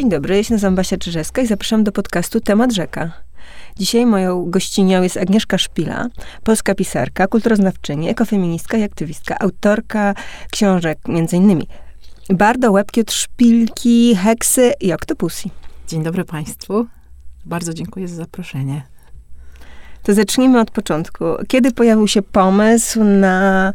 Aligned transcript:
Dzień 0.00 0.10
dobry, 0.10 0.36
jestem 0.36 0.54
nazywam 0.54 0.74
Basia 0.74 0.96
Czyżewska 0.96 1.42
i 1.42 1.46
zapraszam 1.46 1.84
do 1.84 1.92
podcastu 1.92 2.40
Temat 2.40 2.72
Rzeka. 2.72 3.12
Dzisiaj 3.76 4.06
moją 4.06 4.50
gościnią 4.50 5.02
jest 5.02 5.16
Agnieszka 5.16 5.58
Szpila, 5.58 6.08
polska 6.44 6.74
pisarka, 6.74 7.26
kulturoznawczyni, 7.26 8.08
ekofeministka 8.08 8.76
i 8.76 8.82
aktywistka, 8.82 9.38
autorka 9.38 10.14
książek 10.52 10.98
m.in. 11.08 11.62
Bardo, 12.30 12.72
Łebkiot, 12.72 13.12
Szpilki, 13.12 14.16
Heksy 14.16 14.72
i 14.80 14.92
Oktopusy. 14.92 15.48
Dzień 15.88 16.02
dobry 16.02 16.24
Państwu. 16.24 16.86
Bardzo 17.44 17.74
dziękuję 17.74 18.08
za 18.08 18.16
zaproszenie. 18.16 18.82
To 20.02 20.14
zacznijmy 20.14 20.60
od 20.60 20.70
początku. 20.70 21.24
Kiedy 21.48 21.72
pojawił 21.72 22.08
się 22.08 22.22
pomysł 22.22 23.04
na 23.04 23.72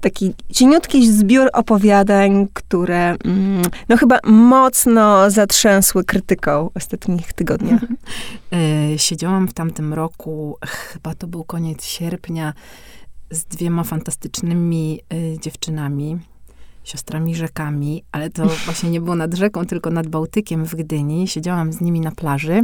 taki 0.00 0.34
cieniutki 0.52 1.12
zbiór 1.12 1.50
opowiadań, 1.52 2.48
które 2.52 3.16
mm, 3.24 3.62
no 3.88 3.96
chyba 3.96 4.18
mocno 4.24 5.30
zatrzęsły 5.30 6.04
krytyką 6.04 6.70
w 6.74 6.76
ostatnich 6.76 7.32
tygodniach? 7.32 7.80
E, 8.52 8.98
siedziałam 8.98 9.48
w 9.48 9.52
tamtym 9.52 9.94
roku, 9.94 10.58
chyba 10.66 11.14
to 11.14 11.26
był 11.26 11.44
koniec 11.44 11.84
sierpnia, 11.84 12.52
z 13.30 13.44
dwiema 13.44 13.84
fantastycznymi 13.84 15.00
y, 15.12 15.38
dziewczynami, 15.40 16.18
siostrami 16.84 17.34
rzekami, 17.34 18.04
ale 18.12 18.30
to 18.30 18.46
właśnie 18.64 18.90
nie 18.90 19.00
było 19.00 19.16
nad 19.16 19.34
rzeką, 19.34 19.66
tylko 19.66 19.90
nad 19.90 20.06
Bałtykiem 20.06 20.64
w 20.64 20.74
Gdyni. 20.74 21.28
Siedziałam 21.28 21.72
z 21.72 21.80
nimi 21.80 22.00
na 22.00 22.12
plaży 22.12 22.62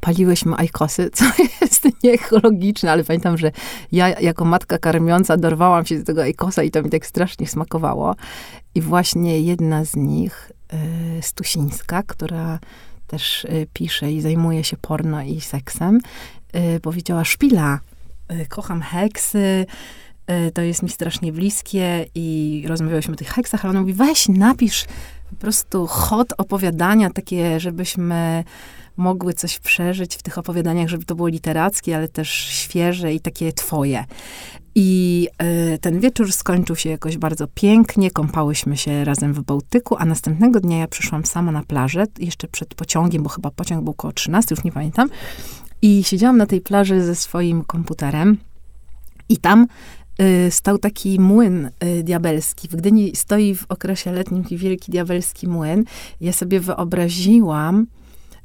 paliłyśmy 0.00 0.56
ajkosy, 0.56 1.10
co 1.14 1.24
jest 1.60 1.88
nieekologiczne, 2.04 2.92
ale 2.92 3.04
pamiętam, 3.04 3.38
że 3.38 3.52
ja 3.92 4.20
jako 4.20 4.44
matka 4.44 4.78
karmiąca 4.78 5.36
dorwałam 5.36 5.86
się 5.86 5.98
do 5.98 6.04
tego 6.04 6.22
ajkosa 6.22 6.62
i 6.62 6.70
to 6.70 6.82
mi 6.82 6.90
tak 6.90 7.06
strasznie 7.06 7.46
smakowało. 7.46 8.16
I 8.74 8.80
właśnie 8.80 9.40
jedna 9.40 9.84
z 9.84 9.96
nich, 9.96 10.52
y, 11.18 11.22
Stusińska, 11.22 12.02
która 12.02 12.58
też 13.06 13.44
y, 13.44 13.66
pisze 13.72 14.12
i 14.12 14.20
zajmuje 14.20 14.64
się 14.64 14.76
porno 14.76 15.22
i 15.22 15.40
seksem, 15.40 16.00
y, 16.76 16.80
powiedziała, 16.80 17.24
szpila, 17.24 17.80
y, 18.32 18.46
kocham 18.46 18.82
heksy, 18.82 19.66
y, 20.48 20.50
to 20.50 20.62
jest 20.62 20.82
mi 20.82 20.88
strasznie 20.88 21.32
bliskie 21.32 22.06
i 22.14 22.64
rozmawiałyśmy 22.68 23.14
o 23.14 23.16
tych 23.16 23.30
heksach, 23.30 23.64
ale 23.64 23.70
ona 23.70 23.80
mówi, 23.80 23.92
weź 23.92 24.28
napisz 24.28 24.84
po 25.30 25.36
prostu 25.36 25.86
hot 25.86 26.32
opowiadania 26.38 27.10
takie, 27.10 27.60
żebyśmy 27.60 28.44
mogły 28.96 29.34
coś 29.34 29.58
przeżyć 29.58 30.16
w 30.16 30.22
tych 30.22 30.38
opowiadaniach, 30.38 30.88
żeby 30.88 31.04
to 31.04 31.14
było 31.14 31.28
literackie, 31.28 31.96
ale 31.96 32.08
też 32.08 32.30
świeże 32.30 33.14
i 33.14 33.20
takie 33.20 33.52
twoje. 33.52 34.04
I 34.74 35.28
y, 35.74 35.78
ten 35.78 36.00
wieczór 36.00 36.32
skończył 36.32 36.76
się 36.76 36.90
jakoś 36.90 37.18
bardzo 37.18 37.46
pięknie, 37.54 38.10
kąpałyśmy 38.10 38.76
się 38.76 39.04
razem 39.04 39.34
w 39.34 39.42
Bałtyku, 39.42 39.96
a 39.98 40.04
następnego 40.04 40.60
dnia 40.60 40.78
ja 40.78 40.88
przyszłam 40.88 41.24
sama 41.24 41.52
na 41.52 41.62
plażę, 41.62 42.04
jeszcze 42.18 42.48
przed 42.48 42.74
pociągiem, 42.74 43.22
bo 43.22 43.28
chyba 43.28 43.50
pociąg 43.50 43.84
był 43.84 43.90
około 43.90 44.12
13, 44.12 44.54
już 44.54 44.64
nie 44.64 44.72
pamiętam. 44.72 45.08
I 45.82 46.04
siedziałam 46.04 46.36
na 46.36 46.46
tej 46.46 46.60
plaży 46.60 47.04
ze 47.04 47.14
swoim 47.14 47.64
komputerem 47.64 48.38
i 49.28 49.36
tam 49.36 49.66
stał 50.50 50.78
taki 50.78 51.20
młyn 51.20 51.70
y, 51.84 52.02
diabelski. 52.02 52.68
W 52.68 52.76
Gdyni 52.76 53.16
stoi 53.16 53.54
w 53.54 53.64
okresie 53.68 54.12
letnim 54.12 54.42
taki 54.42 54.56
wielki 54.56 54.92
diabelski 54.92 55.48
młyn. 55.48 55.84
Ja 56.20 56.32
sobie 56.32 56.60
wyobraziłam, 56.60 57.86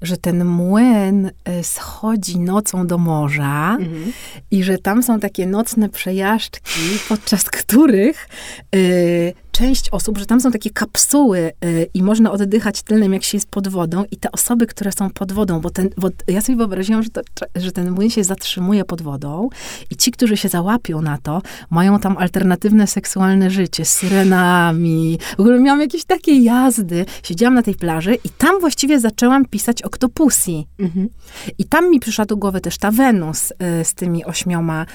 że 0.02 0.18
ten 0.18 0.46
młyn 0.46 1.26
y, 1.26 1.32
schodzi 1.64 2.40
nocą 2.40 2.88
do 2.88 2.98
morza 2.98 3.78
mhm. 3.80 4.14
i 4.52 4.64
że 4.64 4.78
tam 4.78 5.04
są 5.04 5.20
takie 5.20 5.48
nocne 5.48 5.90
przejażdżki, 5.90 6.82
podczas 7.10 7.44
których 7.44 8.30
y, 8.76 9.34
część 9.52 9.90
osób, 9.90 10.18
że 10.18 10.26
tam 10.26 10.42
są 10.42 10.52
takie 10.52 10.70
kapsuły 10.70 11.52
y, 11.66 11.88
i 11.94 12.04
można 12.04 12.32
oddychać 12.32 12.82
tylnym, 12.82 13.14
jak 13.14 13.24
się 13.24 13.38
jest 13.38 13.50
pod 13.50 13.68
wodą 13.68 14.04
i 14.12 14.18
te 14.18 14.32
osoby, 14.32 14.68
które 14.68 14.92
są 14.92 15.10
pod 15.10 15.32
wodą, 15.32 15.60
bo, 15.60 15.70
ten, 15.70 15.90
bo 15.98 16.10
ja 16.28 16.42
sobie 16.42 16.56
wyobraziłam, 16.56 17.03
że, 17.03 17.09
to, 17.09 17.22
że 17.56 17.72
ten 17.72 17.92
młyn 17.92 18.09
się 18.09 18.24
zatrzymuje 18.24 18.86
pod 18.86 19.02
wodą 19.02 19.50
i 19.90 19.96
ci, 19.96 20.12
którzy 20.12 20.38
się 20.38 20.50
załapią 20.50 21.02
na 21.02 21.18
to, 21.18 21.42
mają 21.70 22.00
tam 22.00 22.18
alternatywne 22.18 22.88
seksualne 22.88 23.50
życie 23.50 23.86
z 23.86 23.94
syrenami. 23.94 25.20
W 25.38 25.40
ogóle 25.40 25.59
miałam 25.59 25.81
jakieś 25.81 26.06
takie 26.06 26.44
jazdy. 26.44 27.06
Siedziałam 27.24 27.54
na 27.54 27.64
tej 27.64 27.75
plaży 27.75 28.16
i 28.16 28.30
tam 28.30 28.59
właściwie 28.59 29.00
zaczęłam 29.00 29.46
pisać 29.46 29.81
Octopussy. 29.81 30.64
Mhm. 30.80 31.09
I 31.58 31.66
tam 31.66 31.92
mi 31.92 32.00
przyszła 32.00 32.25
do 32.25 32.38
głowy 32.38 32.62
też 32.62 32.78
ta 32.78 32.92
Wenus 32.92 33.52
y, 33.52 33.56
z 33.84 33.94
tymi 33.94 34.25
ośmioma 34.25 34.86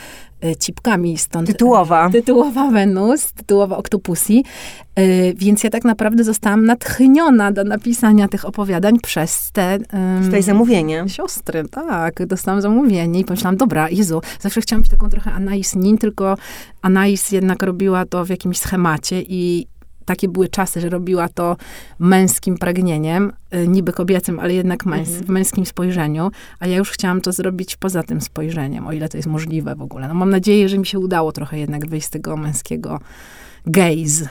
cipkami. 0.59 1.19
Stąd, 1.19 1.47
tytułowa. 1.47 2.11
Tytułowa 2.11 2.71
Wenus, 2.71 3.33
tytułowa 3.33 3.77
Octopussy. 3.77 4.43
Y, 4.99 5.35
więc 5.37 5.65
ja 5.65 5.71
tak 5.71 5.85
naprawdę 5.85 6.25
zostałam 6.25 6.65
natchniona 6.65 7.53
do 7.53 7.65
napisania 7.65 8.29
tych 8.29 8.45
opowiadań 8.45 9.01
przez 9.01 9.53
te... 9.53 9.79
Um, 9.93 10.43
zamówienie. 10.43 11.05
Siostry, 11.09 11.69
tak. 11.69 12.27
Dostałam 12.27 12.61
zamówienie 12.61 13.21
i 13.21 13.25
pomyślałam, 13.25 13.57
dobra, 13.57 13.91
Jezu, 13.91 14.21
zawsze 14.41 14.61
chciałam 14.61 14.83
być 14.83 14.91
taką 14.91 15.11
trochę 15.11 15.33
Anais 15.33 15.77
Nin, 15.77 15.99
tylko 15.99 16.37
Anais 16.83 17.33
jednak 17.33 17.63
robiła 17.63 18.07
to 18.07 18.25
w 18.25 18.29
jakimś 18.29 18.59
schemacie 18.59 19.23
i 19.23 19.67
takie 20.07 20.29
były 20.29 20.49
czasy, 20.49 20.81
że 20.81 20.89
robiła 20.89 21.29
to 21.29 21.57
męskim 21.99 22.59
pragnieniem, 22.59 23.33
y, 23.55 23.69
niby 23.69 23.93
kobiecym, 23.93 24.41
ale 24.41 24.55
jednak 24.55 24.87
męs 24.87 25.09
mhm. 25.09 25.27
w 25.27 25.29
męskim 25.29 25.67
spojrzeniu, 25.67 26.31
a 26.61 26.67
ja 26.67 26.77
już 26.77 26.91
chciałam 26.91 27.21
to 27.21 27.33
zrobić 27.33 27.77
poza 27.77 28.03
tym 28.03 28.21
spojrzeniem, 28.21 28.87
o 28.87 28.93
ile 28.93 29.09
to 29.09 29.19
jest 29.19 29.29
możliwe 29.29 29.75
w 29.75 29.83
ogóle. 29.83 30.09
No 30.09 30.15
mam 30.15 30.31
nadzieję, 30.31 30.69
że 30.69 30.79
mi 30.79 30.87
się 30.87 30.99
udało 30.99 31.33
trochę 31.33 31.59
jednak 31.59 31.89
wyjść 31.89 32.07
z 32.07 32.11
tego 32.11 32.37
męskiego 32.37 33.01
gaze. 33.67 34.29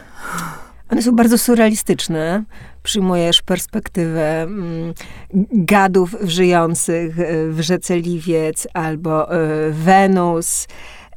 One 0.90 1.02
są 1.02 1.16
bardzo 1.16 1.38
surrealistyczne. 1.38 2.44
Przyjmujesz 2.84 3.42
perspektywę 3.42 4.42
mm, 4.42 4.94
gadów 5.52 6.16
żyjących 6.24 7.16
w 7.50 7.58
rzece 7.60 8.00
Liwiec 8.00 8.68
albo 8.74 9.36
y, 9.36 9.72
Wenus. 9.72 10.68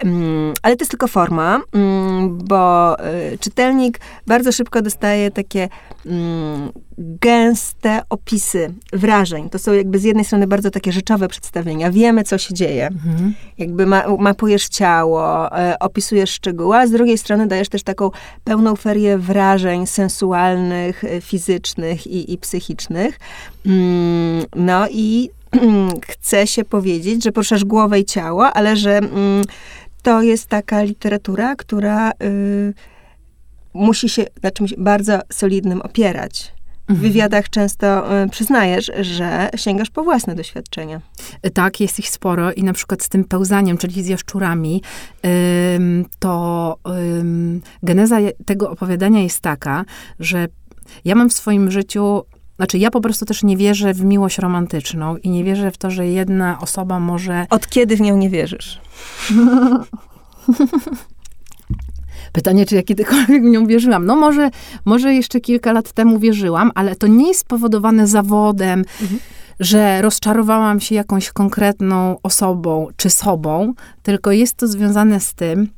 Mm, 0.04 0.54
ale 0.62 0.76
to 0.76 0.82
jest 0.82 0.91
tylko 0.91 1.09
forma, 1.09 1.60
mm, 1.72 2.38
bo 2.38 2.97
y, 3.32 3.38
czytelnik 3.38 4.00
bardzo 4.26 4.53
szybko 4.53 4.82
dostaje 4.82 5.31
takie 5.31 5.69
mm, 6.06 6.72
gęste 6.98 8.03
opisy 8.10 8.75
wrażeń. 8.92 9.50
To 9.50 9.58
są 9.58 9.72
jakby 9.72 9.98
z 9.98 10.04
jednej 10.04 10.25
strony 10.25 10.47
bardzo 10.47 10.70
takie 10.70 10.92
rzeczowe 10.92 11.28
przedstawienia. 11.28 11.91
Wiemy, 11.91 12.25
co 12.25 12.38
się 12.38 12.54
dzieje. 12.54 12.87
Mhm. 12.87 13.34
Jakby 13.58 13.87
ma, 13.87 14.04
mapujesz 14.19 14.69
ciało, 14.69 15.53
e, 15.58 15.78
opisujesz 15.78 16.31
szczegóły, 16.31 16.76
a 16.76 16.87
z 16.87 16.91
drugiej 16.91 17.19
strony 17.19 17.47
dajesz 17.47 17.69
też 17.69 17.82
taką 17.82 18.10
pełną 18.44 18.76
ferię 18.76 19.19
wrażeń 19.19 19.87
sensualnych, 19.87 21.04
e, 21.04 21.20
fizycznych 21.20 22.06
i, 22.06 22.32
i 22.32 22.38
psychicznych. 22.38 23.19
No 24.56 24.88
i 24.91 25.31
chce 26.08 26.47
się 26.47 26.64
powiedzieć, 26.64 27.25
że 27.25 27.32
poruszasz 27.32 27.64
głowę 27.64 28.00
i 28.00 28.04
ciało, 28.04 28.53
ale 28.53 28.76
że 28.76 29.00
to 30.03 30.22
jest 30.22 30.47
taka 30.47 30.82
literatura, 30.82 31.56
która 31.56 32.10
y, 32.10 32.75
musi 33.75 34.09
się 34.09 34.25
na 34.42 34.50
czymś 34.50 34.75
bardzo 34.78 35.20
solidnym 35.32 35.82
opierać. 35.82 36.53
W 36.88 36.91
mhm. 36.91 37.09
wywiadach 37.09 37.50
często 37.50 38.20
y, 38.22 38.28
przyznajesz, 38.28 38.91
że 39.00 39.50
sięgasz 39.56 39.91
po 39.91 40.04
własne 40.04 40.34
doświadczenia. 40.34 41.00
Tak, 41.54 41.81
jest 41.81 41.98
ich 41.98 42.08
sporo 42.08 42.53
i 42.53 42.64
na 42.64 42.72
przykład 42.72 43.03
z 43.03 43.08
tym 43.08 43.25
pełzaniem, 43.25 43.78
czyli 43.78 44.03
z 44.03 44.06
jaszczurami, 44.06 44.82
y, 45.26 45.28
to 46.19 46.76
geneza 47.82 48.16
tego 48.47 48.70
opowiadania 48.70 49.22
jest 49.22 49.41
taka, 49.41 49.84
że 50.20 50.48
ja 51.04 51.14
mam 51.14 51.31
w 51.31 51.32
swoim 51.32 51.70
życiu 51.70 52.22
znaczy, 52.58 52.78
ja 52.78 52.91
po 52.91 53.00
prostu 53.00 53.24
też 53.24 53.42
nie 53.42 53.56
wierzę 53.56 53.94
w 53.94 54.04
miłość 54.04 54.38
romantyczną 54.38 55.16
i 55.16 55.30
nie 55.30 55.44
wierzę 55.44 55.70
w 55.70 55.78
to, 55.78 55.91
że 55.91 56.06
jedna 56.06 56.58
osoba 56.60 57.00
może. 57.00 57.46
Od 57.50 57.69
kiedy 57.69 57.96
w 57.96 58.00
nią 58.00 58.16
nie 58.16 58.30
wierzysz? 58.30 58.80
Pytanie, 62.32 62.66
czy 62.66 62.74
ja 62.74 62.82
kiedykolwiek 62.82 63.42
w 63.42 63.46
nią 63.46 63.66
wierzyłam. 63.66 64.06
No 64.06 64.16
może, 64.16 64.50
może 64.84 65.14
jeszcze 65.14 65.40
kilka 65.40 65.72
lat 65.72 65.93
temu 65.93 66.19
wierzyłam, 66.19 66.70
ale 66.75 66.96
to 66.96 67.06
nie 67.06 67.28
jest 67.28 67.40
spowodowane 67.40 68.06
zawodem, 68.06 68.84
mhm. 69.02 69.20
że 69.61 70.02
rozczarowałam 70.02 70.81
się 70.81 70.94
jakąś 70.94 71.31
konkretną 71.31 72.16
osobą 72.22 72.87
czy 72.96 73.11
sobą, 73.11 73.75
tylko 74.02 74.32
jest 74.32 74.54
to 74.56 74.66
związane 74.66 75.20
z 75.20 75.34
tym, 75.34 75.69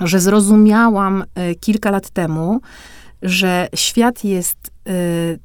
że 0.00 0.20
zrozumiałam 0.20 1.22
y, 1.22 1.54
kilka 1.54 1.90
lat 1.90 2.10
temu, 2.10 2.60
że 3.22 3.68
świat 3.74 4.24
jest 4.24 4.73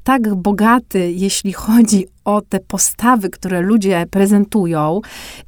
tak 0.03 0.35
bogaty, 0.35 1.11
jeśli 1.11 1.53
chodzi 1.53 2.07
o 2.29 2.41
te 2.41 2.59
postawy, 2.59 3.29
które 3.29 3.61
ludzie 3.61 4.05
prezentują 4.11 5.01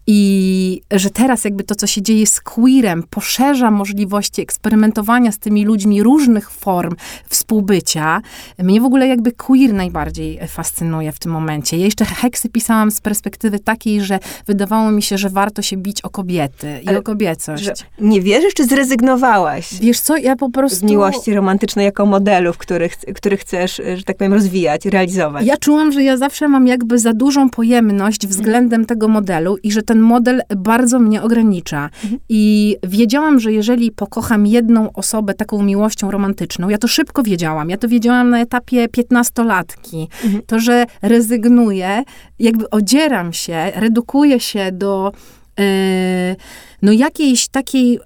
i 0.08 0.82
że 0.92 1.10
teraz 1.10 1.44
jakby 1.44 1.64
to, 1.64 1.76
co 1.76 1.88
się 1.88 2.02
dzieje 2.02 2.28
z 2.28 2.42
queerem, 2.42 3.04
poszerza 3.10 3.72
możliwości 3.72 4.42
eksperymentowania 4.42 5.32
z 5.32 5.40
tymi 5.40 5.66
ludźmi 5.66 6.04
różnych 6.04 6.52
form 6.52 6.96
współbycia. 7.28 8.22
Mnie 8.60 8.82
w 8.82 8.86
ogóle 8.86 9.08
jakby 9.08 9.32
queer 9.32 9.74
najbardziej 9.74 10.40
fascynuje 10.48 11.12
w 11.12 11.20
tym 11.20 11.32
momencie. 11.32 11.78
Ja 11.78 11.86
jeszcze 11.86 12.06
Heksy 12.06 12.50
pisałam 12.50 12.92
z 12.92 13.02
perspektywy 13.02 13.60
takiej, 13.60 14.02
że 14.02 14.20
wydawało 14.48 14.92
mi 14.92 15.02
się, 15.02 15.18
że 15.18 15.30
warto 15.30 15.62
się 15.62 15.78
bić 15.78 16.02
o 16.02 16.10
kobiety 16.10 16.80
i 16.84 16.88
Ale, 16.88 17.00
o 17.00 17.02
kobiecość. 17.02 17.72
nie 18.00 18.22
wierzysz, 18.22 18.54
czy 18.54 18.66
zrezygnowałaś? 18.66 19.74
Wiesz 19.74 20.00
co, 20.00 20.18
ja 20.18 20.36
po 20.36 20.50
prostu... 20.50 20.78
Z 20.78 20.84
miłości 20.84 21.34
romantycznej 21.34 21.86
jako 21.86 22.06
modelów, 22.06 22.58
których, 22.58 22.98
których 22.98 23.40
chcesz, 23.40 23.82
że 23.96 24.04
tak 24.04 24.18
powiem, 24.18 24.34
rozwijać, 24.34 24.86
realizować. 24.86 25.46
Ja 25.46 25.58
czułam, 25.58 25.92
że 25.92 26.04
ja 26.04 26.18
zawsze 26.18 26.48
mam 26.48 26.68
jakby 26.72 27.00
za 27.00 27.14
dużą 27.14 27.50
pojemność 27.50 28.28
względem 28.28 28.86
tego 28.86 29.08
modelu 29.08 29.58
i 29.64 29.72
że 29.72 29.82
ten 29.82 30.00
model 30.00 30.42
bardzo 30.58 31.00
mnie 31.00 31.22
ogranicza. 31.22 31.90
Mhm. 32.04 32.22
I 32.30 32.76
wiedziałam, 32.84 33.40
że 33.40 33.54
jeżeli 33.54 33.92
pokocham 33.92 34.48
jedną 34.48 34.94
osobę 34.94 35.34
taką 35.34 35.64
miłością 35.64 36.12
romantyczną, 36.12 36.70
ja 36.70 36.78
to 36.78 36.88
szybko 36.88 37.24
wiedziałam, 37.24 37.70
ja 37.70 37.78
to 37.78 37.88
wiedziałam 37.88 38.30
na 38.30 38.40
etapie 38.40 38.88
piętnastolatki, 38.88 40.08
mhm. 40.24 40.44
to, 40.48 40.60
że 40.60 40.86
rezygnuję, 41.02 42.04
jakby 42.40 42.70
odzieram 42.70 43.34
się, 43.34 43.72
redukuję 43.76 44.40
się 44.40 44.72
do 44.72 45.12
yy, 45.60 45.66
no 46.82 46.92
jakiejś 46.92 47.48
takiej 47.48 47.92
yy, 47.92 48.00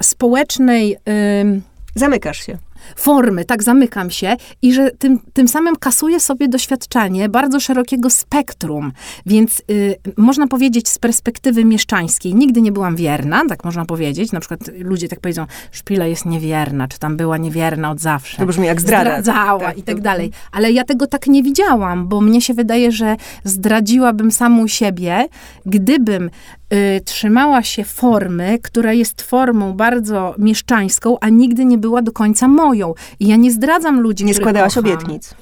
społecznej... 0.00 0.96
Yy, 1.44 1.60
Zamykasz 1.94 2.46
się 2.46 2.58
formy, 2.96 3.44
tak 3.44 3.62
zamykam 3.62 4.10
się 4.10 4.36
i 4.62 4.72
że 4.72 4.90
tym, 4.90 5.20
tym 5.32 5.48
samym 5.48 5.76
kasuję 5.76 6.20
sobie 6.20 6.48
doświadczenie 6.48 7.28
bardzo 7.28 7.60
szerokiego 7.60 8.10
spektrum. 8.10 8.92
Więc 9.26 9.62
y, 9.70 9.96
można 10.16 10.46
powiedzieć 10.46 10.88
z 10.88 10.98
perspektywy 10.98 11.64
mieszczańskiej, 11.64 12.34
nigdy 12.34 12.60
nie 12.60 12.72
byłam 12.72 12.96
wierna, 12.96 13.42
tak 13.48 13.64
można 13.64 13.84
powiedzieć. 13.84 14.32
Na 14.32 14.40
przykład 14.40 14.60
ludzie 14.78 15.08
tak 15.08 15.20
powiedzą, 15.20 15.46
Szpila 15.72 16.06
jest 16.06 16.26
niewierna, 16.26 16.88
czy 16.88 16.98
tam 16.98 17.16
była 17.16 17.36
niewierna 17.36 17.90
od 17.90 18.00
zawsze. 18.00 18.36
To 18.36 18.46
brzmi 18.46 18.66
jak 18.66 18.80
zdrada. 18.80 19.22
Zdradzała 19.22 19.60
tak, 19.60 19.78
i 19.78 19.82
tak 19.82 20.00
dalej. 20.00 20.30
Ale 20.52 20.72
ja 20.72 20.84
tego 20.84 21.06
tak 21.06 21.26
nie 21.26 21.42
widziałam, 21.42 22.08
bo 22.08 22.20
mnie 22.20 22.40
się 22.40 22.54
wydaje, 22.54 22.92
że 22.92 23.16
zdradziłabym 23.44 24.30
samą 24.30 24.66
siebie, 24.66 25.28
gdybym 25.66 26.30
y, 26.72 27.00
trzymała 27.04 27.62
się 27.62 27.84
formy, 27.84 28.58
która 28.62 28.92
jest 28.92 29.22
formą 29.22 29.72
bardzo 29.72 30.34
mieszczańską, 30.38 31.16
a 31.20 31.28
nigdy 31.28 31.64
nie 31.64 31.78
była 31.78 32.02
do 32.02 32.12
końca 32.12 32.48
moją. 32.48 32.94
I 33.20 33.26
ja 33.28 33.36
nie 33.36 33.50
zdradzam 33.52 34.00
ludzi, 34.00 34.24
Nie 34.24 34.34
składałaś 34.34 34.74
kocham. 34.74 34.92
obietnic. 34.92 35.34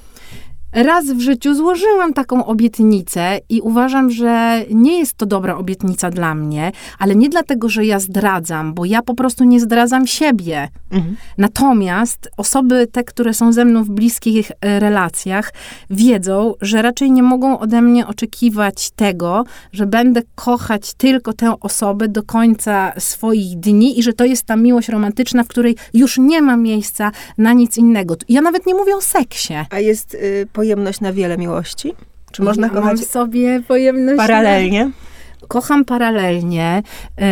Raz 0.73 1.05
w 1.05 1.19
życiu 1.19 1.53
złożyłam 1.53 2.13
taką 2.13 2.45
obietnicę 2.45 3.39
i 3.49 3.61
uważam, 3.61 4.09
że 4.11 4.61
nie 4.71 4.99
jest 4.99 5.13
to 5.13 5.25
dobra 5.25 5.57
obietnica 5.57 6.09
dla 6.09 6.35
mnie, 6.35 6.71
ale 6.99 7.15
nie 7.15 7.29
dlatego, 7.29 7.69
że 7.69 7.85
ja 7.85 7.99
zdradzam, 7.99 8.73
bo 8.73 8.85
ja 8.85 9.01
po 9.01 9.13
prostu 9.13 9.43
nie 9.43 9.59
zdradzam 9.59 10.07
siebie. 10.07 10.67
Mhm. 10.91 11.15
Natomiast 11.37 12.29
osoby 12.37 12.87
te, 12.91 13.03
które 13.03 13.33
są 13.33 13.53
ze 13.53 13.65
mną 13.65 13.83
w 13.83 13.89
bliskich 13.89 14.51
e, 14.61 14.79
relacjach, 14.79 15.53
wiedzą, 15.89 16.53
że 16.61 16.81
raczej 16.81 17.11
nie 17.11 17.23
mogą 17.23 17.59
ode 17.59 17.81
mnie 17.81 18.07
oczekiwać 18.07 18.89
tego, 18.91 19.43
że 19.71 19.85
będę 19.85 20.21
kochać 20.35 20.93
tylko 20.93 21.33
tę 21.33 21.59
osobę 21.59 22.07
do 22.07 22.23
końca 22.23 22.93
swoich 22.97 23.59
dni 23.59 23.99
i 23.99 24.03
że 24.03 24.13
to 24.13 24.25
jest 24.25 24.43
ta 24.43 24.55
miłość 24.55 24.89
romantyczna, 24.89 25.43
w 25.43 25.47
której 25.47 25.75
już 25.93 26.17
nie 26.17 26.41
ma 26.41 26.57
miejsca 26.57 27.11
na 27.37 27.53
nic 27.53 27.77
innego. 27.77 28.15
Ja 28.29 28.41
nawet 28.41 28.65
nie 28.65 28.75
mówię 28.75 28.95
o 28.95 29.01
seksie. 29.01 29.53
A 29.69 29.79
jest 29.79 30.13
y, 30.13 30.47
pojemność 30.57 31.01
na 31.01 31.13
wiele 31.13 31.37
miłości? 31.37 31.93
Czy 32.31 32.41
można 32.43 32.67
ja 32.67 32.73
kochać 32.73 32.99
sobie 32.99 33.61
pojemność 33.67 34.17
paralelnie? 34.17 34.85
Na... 34.85 35.47
Kocham 35.47 35.85
paralelnie. 35.85 36.83
Yy, 37.17 37.25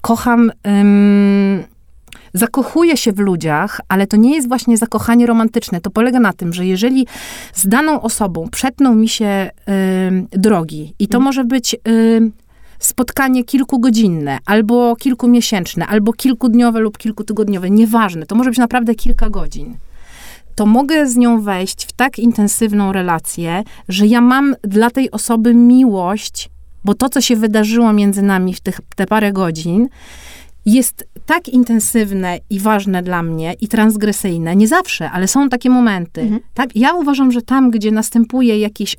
kocham... 0.00 0.52
zakochuję 2.34 2.96
się 2.96 3.12
w 3.12 3.18
ludziach, 3.18 3.80
ale 3.88 4.06
to 4.06 4.16
nie 4.16 4.34
jest 4.34 4.48
właśnie 4.48 4.76
zakochanie 4.76 5.26
romantyczne. 5.26 5.80
To 5.80 5.90
polega 5.90 6.20
na 6.20 6.32
tym, 6.32 6.52
że 6.52 6.66
jeżeli 6.66 7.06
z 7.52 7.68
daną 7.68 8.00
osobą 8.00 8.48
przetną 8.50 8.94
mi 8.94 9.08
się 9.08 9.50
drogi 10.30 10.94
i 10.98 11.08
to 11.08 11.12
hmm. 11.12 11.24
może 11.24 11.44
być 11.44 11.76
spotkanie 12.78 13.44
kilkugodzinne, 13.44 14.38
albo 14.46 14.96
kilkumiesięczne, 14.96 15.86
albo 15.86 16.12
kilkudniowe 16.12 16.80
lub 16.80 16.98
kilkutygodniowe, 16.98 17.70
nieważne, 17.70 18.26
to 18.26 18.34
może 18.34 18.50
być 18.50 18.58
naprawdę 18.58 18.94
kilka 18.94 19.30
godzin 19.30 19.76
to 20.54 20.66
mogę 20.66 21.06
z 21.06 21.16
nią 21.16 21.40
wejść 21.40 21.86
w 21.86 21.92
tak 21.92 22.18
intensywną 22.18 22.92
relację, 22.92 23.62
że 23.88 24.06
ja 24.06 24.20
mam 24.20 24.56
dla 24.62 24.90
tej 24.90 25.10
osoby 25.10 25.54
miłość, 25.54 26.50
bo 26.84 26.94
to, 26.94 27.08
co 27.08 27.20
się 27.20 27.36
wydarzyło 27.36 27.92
między 27.92 28.22
nami 28.22 28.54
w 28.54 28.60
tych, 28.60 28.80
te 28.96 29.06
parę 29.06 29.32
godzin, 29.32 29.88
jest 30.66 31.08
tak 31.26 31.48
intensywne 31.48 32.38
i 32.50 32.60
ważne 32.60 33.02
dla 33.02 33.22
mnie 33.22 33.54
i 33.60 33.68
transgresyjne. 33.68 34.56
Nie 34.56 34.68
zawsze, 34.68 35.10
ale 35.10 35.28
są 35.28 35.48
takie 35.48 35.70
momenty. 35.70 36.20
Mhm. 36.20 36.40
Tak? 36.54 36.76
Ja 36.76 36.94
uważam, 36.94 37.32
że 37.32 37.42
tam, 37.42 37.70
gdzie 37.70 37.90
następuje 37.90 38.58
jakieś 38.58 38.96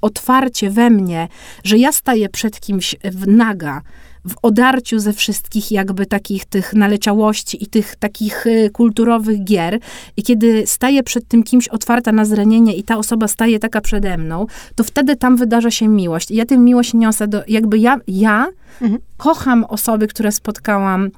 otwarcie 0.00 0.70
we 0.70 0.90
mnie, 0.90 1.28
że 1.64 1.78
ja 1.78 1.92
staję 1.92 2.28
przed 2.28 2.60
kimś 2.60 2.96
w 3.04 3.26
naga, 3.26 3.82
w 4.28 4.34
odarciu 4.42 4.98
ze 4.98 5.12
wszystkich 5.12 5.72
jakby 5.72 6.06
takich 6.06 6.44
tych 6.44 6.74
naleciałości 6.74 7.64
i 7.64 7.66
tych 7.66 7.96
takich 7.96 8.46
y, 8.46 8.70
kulturowych 8.72 9.44
gier 9.44 9.78
i 10.16 10.22
kiedy 10.22 10.66
staję 10.66 11.02
przed 11.02 11.28
tym 11.28 11.42
kimś 11.42 11.68
otwarta 11.68 12.12
na 12.12 12.24
zranienie 12.24 12.76
i 12.76 12.82
ta 12.82 12.96
osoba 12.96 13.28
staje 13.28 13.58
taka 13.58 13.80
przede 13.80 14.16
mną, 14.18 14.46
to 14.74 14.84
wtedy 14.84 15.16
tam 15.16 15.36
wydarza 15.36 15.70
się 15.70 15.88
miłość. 15.88 16.30
I 16.30 16.36
ja 16.36 16.46
tę 16.46 16.58
miłość 16.58 16.94
niosę 16.94 17.28
do, 17.28 17.42
jakby 17.48 17.78
ja, 17.78 17.98
ja 18.08 18.46
mhm. 18.80 19.00
kocham 19.16 19.64
osoby, 19.64 20.06
które 20.06 20.32
spotkałam 20.32 21.10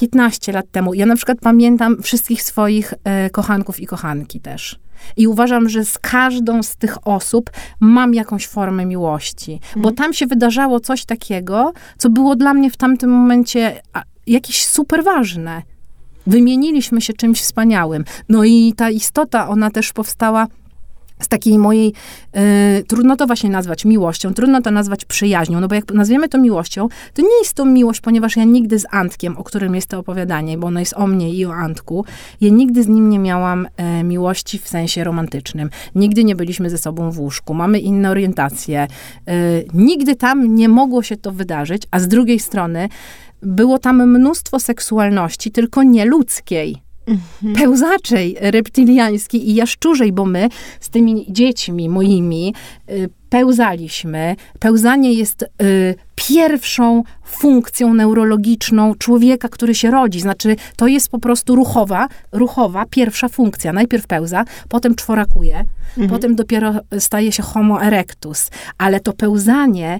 15 0.00 0.52
lat 0.52 0.70
temu. 0.70 0.94
Ja 0.94 1.06
na 1.06 1.16
przykład 1.16 1.38
pamiętam 1.40 2.02
wszystkich 2.02 2.42
swoich 2.42 2.94
e, 3.04 3.30
kochanków 3.30 3.80
i 3.80 3.86
kochanki 3.86 4.40
też. 4.40 4.78
I 5.16 5.26
uważam, 5.26 5.68
że 5.68 5.84
z 5.84 5.98
każdą 5.98 6.62
z 6.62 6.76
tych 6.76 7.08
osób 7.08 7.50
mam 7.80 8.14
jakąś 8.14 8.46
formę 8.46 8.86
miłości, 8.86 9.52
mhm. 9.52 9.82
bo 9.82 9.92
tam 9.92 10.12
się 10.12 10.26
wydarzało 10.26 10.80
coś 10.80 11.04
takiego, 11.04 11.72
co 11.98 12.10
było 12.10 12.36
dla 12.36 12.54
mnie 12.54 12.70
w 12.70 12.76
tamtym 12.76 13.10
momencie 13.10 13.82
jakieś 14.26 14.66
super 14.66 15.04
ważne. 15.04 15.62
Wymieniliśmy 16.26 17.00
się 17.00 17.12
czymś 17.12 17.40
wspaniałym. 17.40 18.04
No 18.28 18.44
i 18.44 18.72
ta 18.76 18.90
istota, 18.90 19.48
ona 19.48 19.70
też 19.70 19.92
powstała 19.92 20.46
z 21.20 21.28
takiej 21.28 21.58
mojej, 21.58 21.92
y, 22.78 22.84
trudno 22.84 23.16
to 23.16 23.26
właśnie 23.26 23.50
nazwać 23.50 23.84
miłością, 23.84 24.34
trudno 24.34 24.62
to 24.62 24.70
nazwać 24.70 25.04
przyjaźnią, 25.04 25.60
no 25.60 25.68
bo 25.68 25.74
jak 25.74 25.92
nazwiemy 25.92 26.28
to 26.28 26.38
miłością, 26.38 26.88
to 27.14 27.22
nie 27.22 27.38
jest 27.38 27.54
to 27.54 27.64
miłość, 27.64 28.00
ponieważ 28.00 28.36
ja 28.36 28.44
nigdy 28.44 28.78
z 28.78 28.86
Antkiem, 28.90 29.38
o 29.38 29.44
którym 29.44 29.74
jest 29.74 29.88
to 29.88 29.98
opowiadanie, 29.98 30.58
bo 30.58 30.66
ono 30.66 30.80
jest 30.80 30.94
o 30.96 31.06
mnie 31.06 31.30
i 31.30 31.46
o 31.46 31.54
Antku, 31.54 32.04
ja 32.40 32.50
nigdy 32.50 32.82
z 32.82 32.88
nim 32.88 33.10
nie 33.10 33.18
miałam 33.18 33.66
y, 34.00 34.04
miłości 34.04 34.58
w 34.58 34.68
sensie 34.68 35.04
romantycznym. 35.04 35.70
Nigdy 35.94 36.24
nie 36.24 36.36
byliśmy 36.36 36.70
ze 36.70 36.78
sobą 36.78 37.10
w 37.10 37.20
łóżku, 37.20 37.54
mamy 37.54 37.78
inne 37.78 38.10
orientacje. 38.10 38.86
Y, 39.28 39.66
nigdy 39.74 40.16
tam 40.16 40.54
nie 40.54 40.68
mogło 40.68 41.02
się 41.02 41.16
to 41.16 41.32
wydarzyć, 41.32 41.82
a 41.90 42.00
z 42.00 42.08
drugiej 42.08 42.40
strony 42.40 42.88
było 43.42 43.78
tam 43.78 44.10
mnóstwo 44.10 44.58
seksualności, 44.58 45.50
tylko 45.50 45.82
nie 45.82 46.04
ludzkiej 46.04 46.89
mhm. 47.10 47.54
pełzaczej 47.54 48.36
reptiliańskiej 48.40 49.50
i 49.50 49.54
jaszczurzej, 49.54 50.12
bo 50.12 50.24
my 50.24 50.48
z 50.80 50.90
tymi 50.90 51.26
dziećmi 51.28 51.88
moimi 51.88 52.54
y, 52.90 53.08
pełzaliśmy. 53.30 54.36
Pełzanie 54.58 55.12
jest 55.12 55.42
y, 55.42 55.46
pierwszą 56.14 57.02
funkcją 57.24 57.94
neurologiczną 57.94 58.94
człowieka, 58.94 59.48
który 59.48 59.74
się 59.74 59.90
rodzi. 59.90 60.20
Znaczy, 60.20 60.56
to 60.76 60.86
jest 60.86 61.08
po 61.08 61.18
prostu 61.18 61.56
ruchowa, 61.56 62.08
ruchowa 62.32 62.84
pierwsza 62.90 63.28
funkcja. 63.28 63.72
Najpierw 63.72 64.06
pełza, 64.06 64.44
potem 64.68 64.94
czworakuje, 64.94 65.64
mhm. 65.88 66.10
potem 66.10 66.36
dopiero 66.36 66.74
staje 66.98 67.32
się 67.32 67.42
homo 67.42 67.82
erectus. 67.84 68.50
Ale 68.78 69.00
to 69.00 69.12
pełzanie 69.12 69.98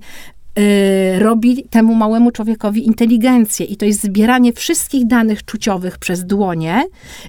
robi 1.18 1.64
temu 1.70 1.94
małemu 1.94 2.30
człowiekowi 2.30 2.86
inteligencję. 2.86 3.66
I 3.66 3.76
to 3.76 3.84
jest 3.84 4.02
zbieranie 4.02 4.52
wszystkich 4.52 5.06
danych 5.06 5.44
czuciowych 5.44 5.98
przez 5.98 6.24
dłonie 6.24 6.84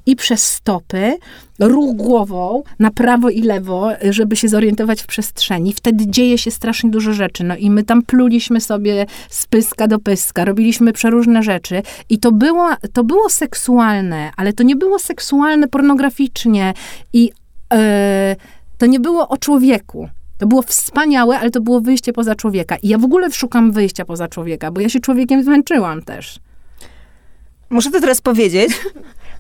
i 0.05 0.15
przez 0.15 0.47
stopy, 0.47 1.17
ruch 1.59 1.95
głową 1.95 2.63
na 2.79 2.91
prawo 2.91 3.29
i 3.29 3.41
lewo, 3.41 3.89
żeby 4.09 4.35
się 4.35 4.47
zorientować 4.47 5.01
w 5.01 5.07
przestrzeni. 5.07 5.73
Wtedy 5.73 6.07
dzieje 6.07 6.37
się 6.37 6.51
strasznie 6.51 6.89
dużo 6.89 7.13
rzeczy. 7.13 7.43
No 7.43 7.55
i 7.55 7.69
my 7.69 7.83
tam 7.83 8.01
pluliśmy 8.01 8.61
sobie 8.61 9.05
z 9.29 9.47
pyska 9.47 9.87
do 9.87 9.99
pyska, 9.99 10.45
robiliśmy 10.45 10.93
przeróżne 10.93 11.43
rzeczy. 11.43 11.81
I 12.09 12.19
to 12.19 12.31
było, 12.31 12.69
to 12.93 13.03
było 13.03 13.29
seksualne, 13.29 14.31
ale 14.37 14.53
to 14.53 14.63
nie 14.63 14.75
było 14.75 14.99
seksualne 14.99 15.67
pornograficznie. 15.67 16.73
I 17.13 17.23
yy, 17.23 17.79
to 18.77 18.85
nie 18.85 18.99
było 18.99 19.29
o 19.29 19.37
człowieku. 19.37 20.09
To 20.41 20.47
było 20.47 20.61
wspaniałe, 20.61 21.39
ale 21.39 21.51
to 21.51 21.61
było 21.61 21.81
wyjście 21.81 22.13
poza 22.13 22.35
człowieka. 22.35 22.75
I 22.75 22.87
ja 22.87 22.97
w 22.97 23.03
ogóle 23.03 23.31
szukam 23.31 23.71
wyjścia 23.71 24.05
poza 24.05 24.27
człowieka, 24.27 24.71
bo 24.71 24.81
ja 24.81 24.89
się 24.89 24.99
człowiekiem 24.99 25.43
zmęczyłam 25.43 26.01
też. 26.01 26.39
Muszę 27.69 27.91
to 27.91 28.01
teraz 28.01 28.21
powiedzieć. 28.21 28.71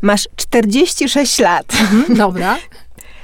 Masz 0.01 0.27
46 0.35 1.39
lat. 1.39 1.65
Mhm, 1.81 2.17
dobra. 2.17 2.57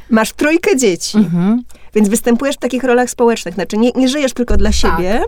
Masz 0.10 0.34
trójkę 0.34 0.78
dzieci. 0.78 1.18
Mhm. 1.18 1.64
Więc 1.94 2.10
występujesz 2.10 2.56
w 2.56 2.60
takich 2.60 2.84
rolach 2.84 3.10
społecznych. 3.10 3.54
Znaczy 3.54 3.78
nie, 3.78 3.92
nie 3.96 4.08
żyjesz 4.08 4.34
tylko 4.34 4.58
dla 4.58 4.72
siebie, 4.72 5.22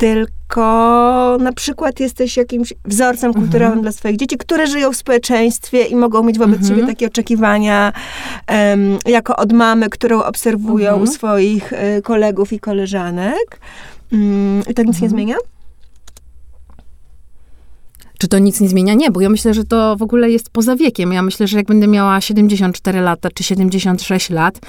tylko 0.00 1.36
na 1.40 1.52
przykład 1.52 2.00
jesteś 2.00 2.36
jakimś 2.36 2.74
wzorcem 2.84 3.34
kulturowym 3.34 3.82
dla 3.82 3.92
swoich 3.92 4.16
dzieci, 4.16 4.36
które 4.36 4.66
żyją 4.66 4.92
w 4.92 4.96
społeczeństwie 4.96 5.84
i 5.84 5.96
mogą 5.96 6.22
mieć 6.22 6.38
wobec 6.38 6.68
ciebie 6.68 6.86
takie 6.86 7.06
oczekiwania 7.06 7.92
em, 8.46 8.98
jako 9.06 9.36
od 9.36 9.52
mamy, 9.52 9.90
którą 9.90 10.22
obserwują 10.22 11.00
u 11.00 11.06
swoich 11.06 11.72
y, 11.72 12.02
kolegów 12.02 12.52
i 12.52 12.60
koleżanek. 12.60 13.60
Mm, 14.12 14.62
I 14.70 14.74
to 14.74 14.82
nic 14.82 15.00
nie 15.00 15.08
zmienia? 15.08 15.36
Czy 18.18 18.28
to 18.28 18.38
nic 18.38 18.60
nie 18.60 18.68
zmienia? 18.68 18.94
Nie, 18.94 19.10
bo 19.10 19.20
ja 19.20 19.28
myślę, 19.28 19.54
że 19.54 19.64
to 19.64 19.96
w 19.96 20.02
ogóle 20.02 20.30
jest 20.30 20.50
poza 20.50 20.76
wiekiem. 20.76 21.12
Ja 21.12 21.22
myślę, 21.22 21.46
że 21.46 21.56
jak 21.56 21.66
będę 21.66 21.88
miała 21.88 22.20
74 22.20 23.00
lata 23.00 23.28
czy 23.34 23.44
76 23.44 24.30
lat, 24.30 24.60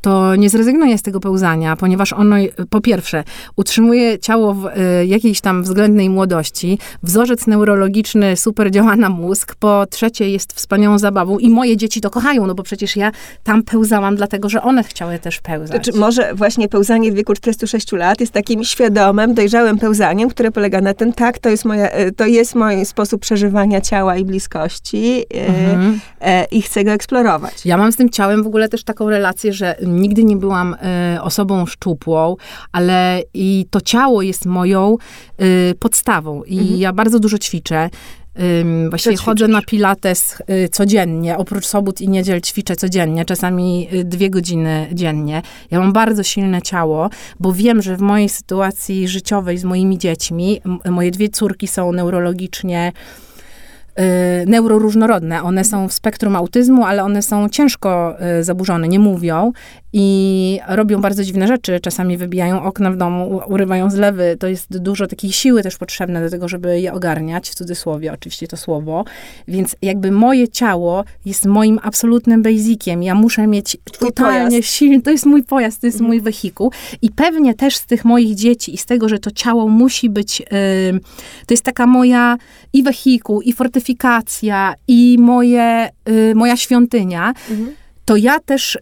to 0.00 0.36
nie 0.36 0.50
zrezygnuję 0.50 0.98
z 0.98 1.02
tego 1.02 1.20
pełzania, 1.20 1.76
ponieważ 1.76 2.12
ono, 2.12 2.36
po 2.70 2.80
pierwsze, 2.80 3.24
utrzymuje 3.56 4.18
ciało 4.18 4.54
w 4.54 4.66
y, 4.66 5.06
jakiejś 5.06 5.40
tam 5.40 5.62
względnej 5.62 6.10
młodości, 6.10 6.78
wzorzec 7.02 7.46
neurologiczny 7.46 8.36
super 8.36 8.70
działa 8.70 8.96
na 8.96 9.08
mózg, 9.08 9.54
po 9.54 9.86
trzecie, 9.90 10.30
jest 10.30 10.52
wspaniałą 10.52 10.98
zabawą 10.98 11.38
i 11.38 11.50
moje 11.50 11.76
dzieci 11.76 12.00
to 12.00 12.10
kochają, 12.10 12.46
no 12.46 12.54
bo 12.54 12.62
przecież 12.62 12.96
ja 12.96 13.12
tam 13.44 13.62
pełzałam, 13.62 14.16
dlatego 14.16 14.48
że 14.48 14.62
one 14.62 14.84
chciały 14.84 15.18
też 15.18 15.40
pełzać. 15.40 15.84
Czy 15.84 15.92
może 15.92 16.34
właśnie 16.34 16.68
pełzanie 16.68 17.12
w 17.12 17.14
wieku 17.14 17.34
46 17.34 17.92
lat 17.92 18.20
jest 18.20 18.32
takim 18.32 18.64
świadomym, 18.64 19.34
dojrzałym 19.34 19.78
pełzaniem, 19.78 20.28
które 20.28 20.50
polega 20.50 20.80
na 20.80 20.94
tym, 20.94 21.12
tak, 21.12 21.38
to 21.38 21.48
jest, 21.48 21.64
moja, 21.64 21.98
y, 21.98 22.12
to 22.12 22.26
jest 22.26 22.54
mój 22.54 22.84
sposób 22.84 23.20
przeżywania 23.20 23.80
ciała 23.80 24.16
i 24.16 24.24
bliskości 24.24 25.24
y, 25.34 25.60
Mhm. 25.60 26.00
i 26.50 26.62
chcę 26.62 26.84
go 26.84 26.90
eksplorować. 26.90 27.66
Ja 27.66 27.76
mam 27.76 27.92
z 27.92 27.96
tym 27.96 28.10
ciałem 28.10 28.42
w 28.42 28.46
ogóle 28.46 28.68
też 28.68 28.84
taką 28.84 29.10
relację, 29.10 29.52
że 29.52 29.76
nigdy 29.96 30.24
nie 30.24 30.36
byłam 30.36 30.76
e, 30.82 31.18
osobą 31.22 31.66
szczupłą, 31.66 32.36
ale 32.72 33.22
i 33.34 33.66
to 33.70 33.80
ciało 33.80 34.22
jest 34.22 34.46
moją 34.46 34.96
e, 35.38 35.74
podstawą. 35.74 36.42
I 36.42 36.78
ja 36.78 36.92
bardzo 36.92 37.18
dużo 37.18 37.38
ćwiczę. 37.38 37.90
Właściwie 38.90 39.16
chodzę 39.16 39.48
na 39.48 39.62
pilates 39.62 40.42
y, 40.50 40.68
codziennie, 40.68 41.36
oprócz 41.36 41.66
sobot 41.66 42.00
i 42.00 42.08
niedziel 42.08 42.40
ćwiczę 42.40 42.76
codziennie, 42.76 43.24
czasami 43.24 43.88
dwie 44.04 44.30
godziny 44.30 44.86
dziennie. 44.92 45.42
Ja 45.70 45.78
mam 45.78 45.92
bardzo 45.92 46.22
silne 46.22 46.62
ciało, 46.62 47.10
bo 47.40 47.52
wiem, 47.52 47.82
że 47.82 47.96
w 47.96 48.00
mojej 48.00 48.28
sytuacji 48.28 49.08
życiowej 49.08 49.58
z 49.58 49.64
moimi 49.64 49.98
dziećmi, 49.98 50.60
moje 50.90 51.10
dwie 51.10 51.28
córki 51.28 51.68
są 51.68 51.92
neurologicznie 51.92 52.92
neuroróżnorodne. 54.46 55.42
One 55.42 55.64
są 55.64 55.88
w 55.88 55.92
spektrum 55.92 56.36
autyzmu, 56.36 56.84
ale 56.84 57.04
one 57.04 57.22
są 57.22 57.48
ciężko 57.48 58.16
y, 58.40 58.44
zaburzone, 58.44 58.88
nie 58.88 58.98
mówią 58.98 59.52
i 59.92 60.60
robią 60.68 61.00
bardzo 61.00 61.24
dziwne 61.24 61.46
rzeczy. 61.46 61.80
Czasami 61.80 62.16
wybijają 62.16 62.62
okna 62.62 62.90
w 62.90 62.96
domu, 62.96 63.40
urywają 63.46 63.90
zlewy. 63.90 64.36
To 64.40 64.46
jest 64.46 64.78
dużo 64.78 65.06
takiej 65.06 65.32
siły 65.32 65.62
też 65.62 65.76
potrzebne 65.76 66.22
do 66.22 66.30
tego, 66.30 66.48
żeby 66.48 66.80
je 66.80 66.92
ogarniać, 66.92 67.50
w 67.50 67.54
cudzysłowie 67.54 68.12
oczywiście 68.12 68.48
to 68.48 68.56
słowo. 68.56 69.04
Więc 69.48 69.76
jakby 69.82 70.10
moje 70.10 70.48
ciało 70.48 71.04
jest 71.24 71.46
moim 71.46 71.80
absolutnym 71.82 72.42
basiciem. 72.42 73.02
Ja 73.02 73.14
muszę 73.14 73.46
mieć 73.46 73.76
totalnie 73.98 74.62
silny, 74.62 75.02
to 75.02 75.10
jest 75.10 75.26
mój 75.26 75.42
pojazd, 75.42 75.80
to 75.80 75.86
jest 75.86 76.00
mój 76.00 76.20
wehikuł. 76.20 76.72
I 77.02 77.10
pewnie 77.10 77.54
też 77.54 77.76
z 77.76 77.86
tych 77.86 78.04
moich 78.04 78.34
dzieci 78.34 78.74
i 78.74 78.78
z 78.78 78.86
tego, 78.86 79.08
że 79.08 79.18
to 79.18 79.30
ciało 79.30 79.68
musi 79.68 80.10
być, 80.10 80.40
y, 80.40 80.44
to 81.46 81.54
jest 81.54 81.64
taka 81.64 81.86
moja 81.86 82.36
i 82.72 82.82
wehikuł, 82.82 83.40
i 83.40 83.52
fortyfikacja, 83.52 83.89
i 84.88 85.16
moje, 85.20 85.88
y, 86.08 86.34
moja 86.34 86.56
świątynia, 86.56 87.32
to 88.04 88.16
ja 88.16 88.40
też 88.40 88.74
y, 88.74 88.80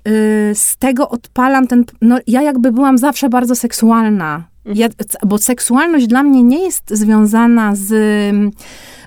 z 0.55 0.77
tego 0.77 1.09
odpalam 1.09 1.67
ten, 1.67 1.85
no 2.01 2.19
ja 2.27 2.43
jakby 2.43 2.73
byłam 2.73 2.99
zawsze 2.99 3.29
bardzo 3.29 3.55
seksualna. 3.55 4.45
Ja, 4.75 4.89
c- 4.89 5.19
bo 5.27 5.39
seksualność 5.39 6.07
dla 6.07 6.23
mnie 6.23 6.43
nie 6.43 6.65
jest 6.65 6.91
związana 6.91 7.77
z 7.77 7.93
mm, 8.31 8.51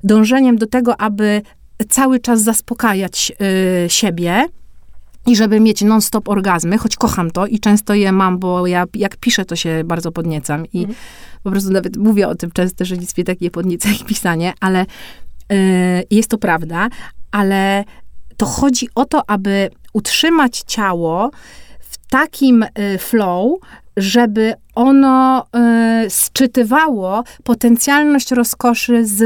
dążeniem 0.03 0.57
do 0.57 0.67
tego, 0.67 1.01
aby 1.01 1.41
cały 1.89 2.19
czas 2.19 2.41
zaspokajać 2.41 3.31
y, 3.85 3.89
siebie, 3.89 4.45
i 5.27 5.35
żeby 5.35 5.59
mieć 5.59 5.81
non-stop 5.81 6.29
orgazmy, 6.29 6.77
choć 6.77 6.95
kocham 6.95 7.31
to 7.31 7.47
i 7.47 7.59
często 7.59 7.93
je 7.93 8.11
mam, 8.11 8.39
bo 8.39 8.67
ja 8.67 8.85
jak 8.95 9.17
piszę, 9.17 9.45
to 9.45 9.55
się 9.55 9.83
bardzo 9.85 10.11
podniecam 10.11 10.65
i 10.73 10.87
po 11.43 11.51
prostu 11.51 11.71
nawet 11.71 11.97
mówię 11.97 12.27
o 12.27 12.35
tym 12.35 12.51
często, 12.51 12.85
że 12.85 12.97
nic 12.97 13.17
mnie 13.17 13.25
tak 13.25 13.41
nie 13.41 13.51
podnieca 13.51 13.89
jak 13.89 14.03
pisanie, 14.07 14.53
ale 14.59 14.85
jest 16.11 16.29
to 16.29 16.37
prawda, 16.37 16.89
ale 17.31 17.83
to 18.37 18.45
chodzi 18.45 18.87
o 18.95 19.05
to, 19.05 19.29
aby 19.29 19.69
utrzymać 19.93 20.63
ciało 20.67 21.31
w 21.79 22.07
takim 22.09 22.63
y, 22.63 22.97
flow, 22.97 23.59
żeby 23.97 24.53
ono 24.75 25.45
y, 26.05 26.09
sczytywało 26.09 27.23
potencjalność 27.43 28.31
rozkoszy 28.31 29.05
z 29.05 29.23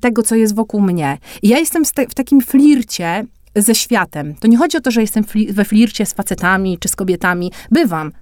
tego, 0.00 0.22
co 0.22 0.34
jest 0.34 0.54
wokół 0.54 0.80
mnie. 0.80 1.18
I 1.42 1.48
ja 1.48 1.58
jestem 1.58 1.84
w 1.84 2.14
takim 2.14 2.40
flircie 2.40 3.26
ze 3.56 3.74
światem. 3.74 4.34
To 4.34 4.48
nie 4.48 4.56
chodzi 4.56 4.76
o 4.76 4.80
to, 4.80 4.90
że 4.90 5.00
jestem 5.00 5.24
fli- 5.24 5.52
we 5.52 5.64
flircie 5.64 6.06
z 6.06 6.12
facetami 6.12 6.78
czy 6.78 6.88
z 6.88 6.96
kobietami. 6.96 7.52
Bywam. 7.70 8.12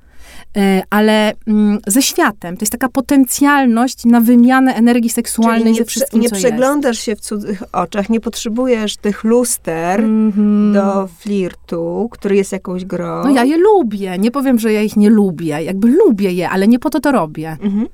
Y, 0.56 0.82
Ale 0.90 1.32
mm, 1.46 1.78
ze 1.86 2.02
światem. 2.02 2.56
To 2.56 2.62
jest 2.62 2.72
taka 2.72 2.88
potencjalność 2.88 4.04
na 4.04 4.20
wymianę 4.20 4.74
energii 4.74 5.10
seksualnej 5.10 5.62
Czyli 5.62 5.74
ze 5.74 5.80
nie, 5.80 5.84
prze, 5.84 6.00
wszystkim, 6.00 6.20
nie 6.20 6.28
co 6.28 6.36
przeglądasz 6.36 6.98
się 6.98 7.16
w 7.16 7.20
cudzych 7.20 7.62
oczach, 7.72 8.10
nie 8.10 8.20
potrzebujesz 8.20 8.96
tych 8.96 9.24
luster 9.24 10.00
jest. 10.00 10.04
Mhm. 10.04 10.72
do 10.72 11.08
flirtu, 11.18 12.08
który 12.12 12.36
jest 12.36 12.52
jakąś 12.52 12.84
grą. 12.84 13.24
No 13.24 13.30
ja 13.30 13.44
je 13.44 13.56
lubię. 13.56 14.18
Nie 14.18 14.30
powiem, 14.30 14.58
że 14.58 14.72
ja 14.72 14.82
ich 14.82 14.96
nie 14.96 15.10
lubię. 15.10 15.62
Jakby 15.62 15.88
lubię 15.88 16.32
je, 16.32 16.50
ale 16.50 16.68
nie 16.68 16.78
po 16.78 16.90
to 16.90 17.00
to 17.00 17.12
robię. 17.12 17.56
Mhm. 17.60 17.88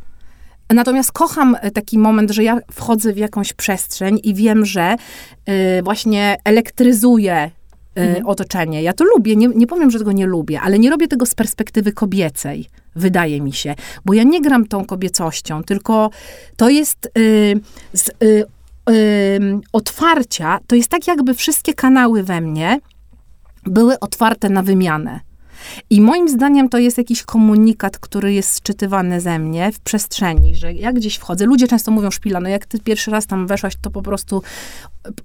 Natomiast 0.75 1.13
kocham 1.13 1.57
e, 1.61 1.71
taki 1.71 1.99
moment, 1.99 2.31
że 2.31 2.45
ja 2.45 2.59
wchodzę 2.73 3.13
w 3.13 3.17
jakąś 3.17 3.53
przestrzeń 3.53 4.21
i 4.23 4.35
wiem, 4.35 4.65
że 4.65 4.97
y, 5.49 5.83
właśnie 5.83 6.37
elektryzuję 6.45 7.51
y, 7.99 8.23
otoczenie. 8.25 8.83
Ja 8.83 8.93
to 8.93 9.05
lubię, 9.05 9.37
nie, 9.37 9.49
nie 9.49 9.67
powiem, 9.67 9.91
że 9.91 9.99
tego 9.99 10.13
nie 10.13 10.27
lubię, 10.27 10.61
ale 10.61 10.79
nie 10.79 10.91
robię 10.91 11.09
tego 11.09 11.27
z 11.27 11.35
perspektywy 11.35 11.93
kobiecej, 11.93 12.69
wydaje 12.97 13.41
mi 13.41 13.53
się. 13.53 13.75
Bo 14.05 14.15
ja 14.15 14.23
nie 14.23 14.41
gram 14.41 14.67
tą 14.67 14.85
kobiecością, 14.85 15.65
tylko 15.65 16.11
to 16.57 16.69
jest 16.69 17.11
y, 17.19 17.61
z 17.93 18.09
y, 18.23 18.45
ym, 19.41 19.61
otwarcia, 19.73 20.59
to 20.67 20.77
jest 20.77 20.89
tak 20.89 21.07
jakby 21.07 21.35
wszystkie 21.35 21.75
kanały 21.75 22.23
we 22.23 22.41
mnie 22.41 22.81
były 23.67 24.01
otwarte 24.01 24.49
na 24.49 24.63
wymianę. 24.63 25.21
I 25.91 26.01
moim 26.01 26.29
zdaniem 26.29 26.69
to 26.69 26.79
jest 26.79 26.99
jakiś 26.99 27.23
komunikat, 27.23 27.99
który 27.99 28.33
jest 28.33 28.53
sczytywany 28.53 29.21
ze 29.21 29.39
mnie 29.39 29.73
w 29.73 29.81
przestrzeni, 29.81 30.57
że 30.57 30.73
jak 30.73 30.95
gdzieś 30.95 31.17
wchodzę, 31.17 31.47
ludzie 31.47 31.69
często 31.69 31.91
mówią, 31.91 32.11
Szpila, 32.11 32.41
no 32.41 32.49
jak 32.49 32.67
ty 32.67 32.79
pierwszy 32.79 33.11
raz 33.11 33.27
tam 33.27 33.47
weszłaś, 33.47 33.75
to 33.81 33.91
po 33.91 34.03
prostu 34.03 34.43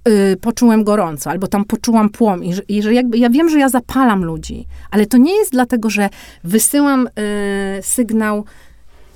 y, 0.08 0.36
poczułem 0.40 0.84
gorąco, 0.84 1.30
albo 1.30 1.46
tam 1.46 1.64
poczułam 1.64 2.08
płom 2.08 2.44
i 2.44 2.54
że, 2.54 2.62
i 2.68 2.82
że 2.82 2.94
jakby, 2.94 3.18
ja 3.18 3.30
wiem, 3.30 3.48
że 3.48 3.58
ja 3.58 3.68
zapalam 3.68 4.24
ludzi, 4.24 4.66
ale 4.90 5.06
to 5.06 5.16
nie 5.16 5.34
jest 5.34 5.52
dlatego, 5.52 5.90
że 5.90 6.08
wysyłam 6.44 7.06
y, 7.06 7.10
sygnał, 7.82 8.44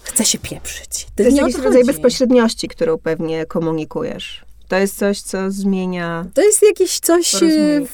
chcę 0.03 0.25
się 0.25 0.39
pieprzyć. 0.39 1.07
To 1.15 1.23
jest 1.23 1.37
nie 1.37 1.43
o 1.43 1.47
jakiś 1.47 1.57
to 1.57 1.63
rodzaj 1.63 1.85
bezpośredniości, 1.85 2.69
którą 2.69 2.99
pewnie 2.99 3.47
komunikujesz. 3.47 4.48
To 4.69 4.77
jest 4.77 4.99
coś, 4.99 5.21
co 5.21 5.51
zmienia... 5.51 6.27
To 6.35 6.43
jest 6.43 6.63
jakieś 6.63 7.01
coś 7.01 7.35
e, 7.35 7.39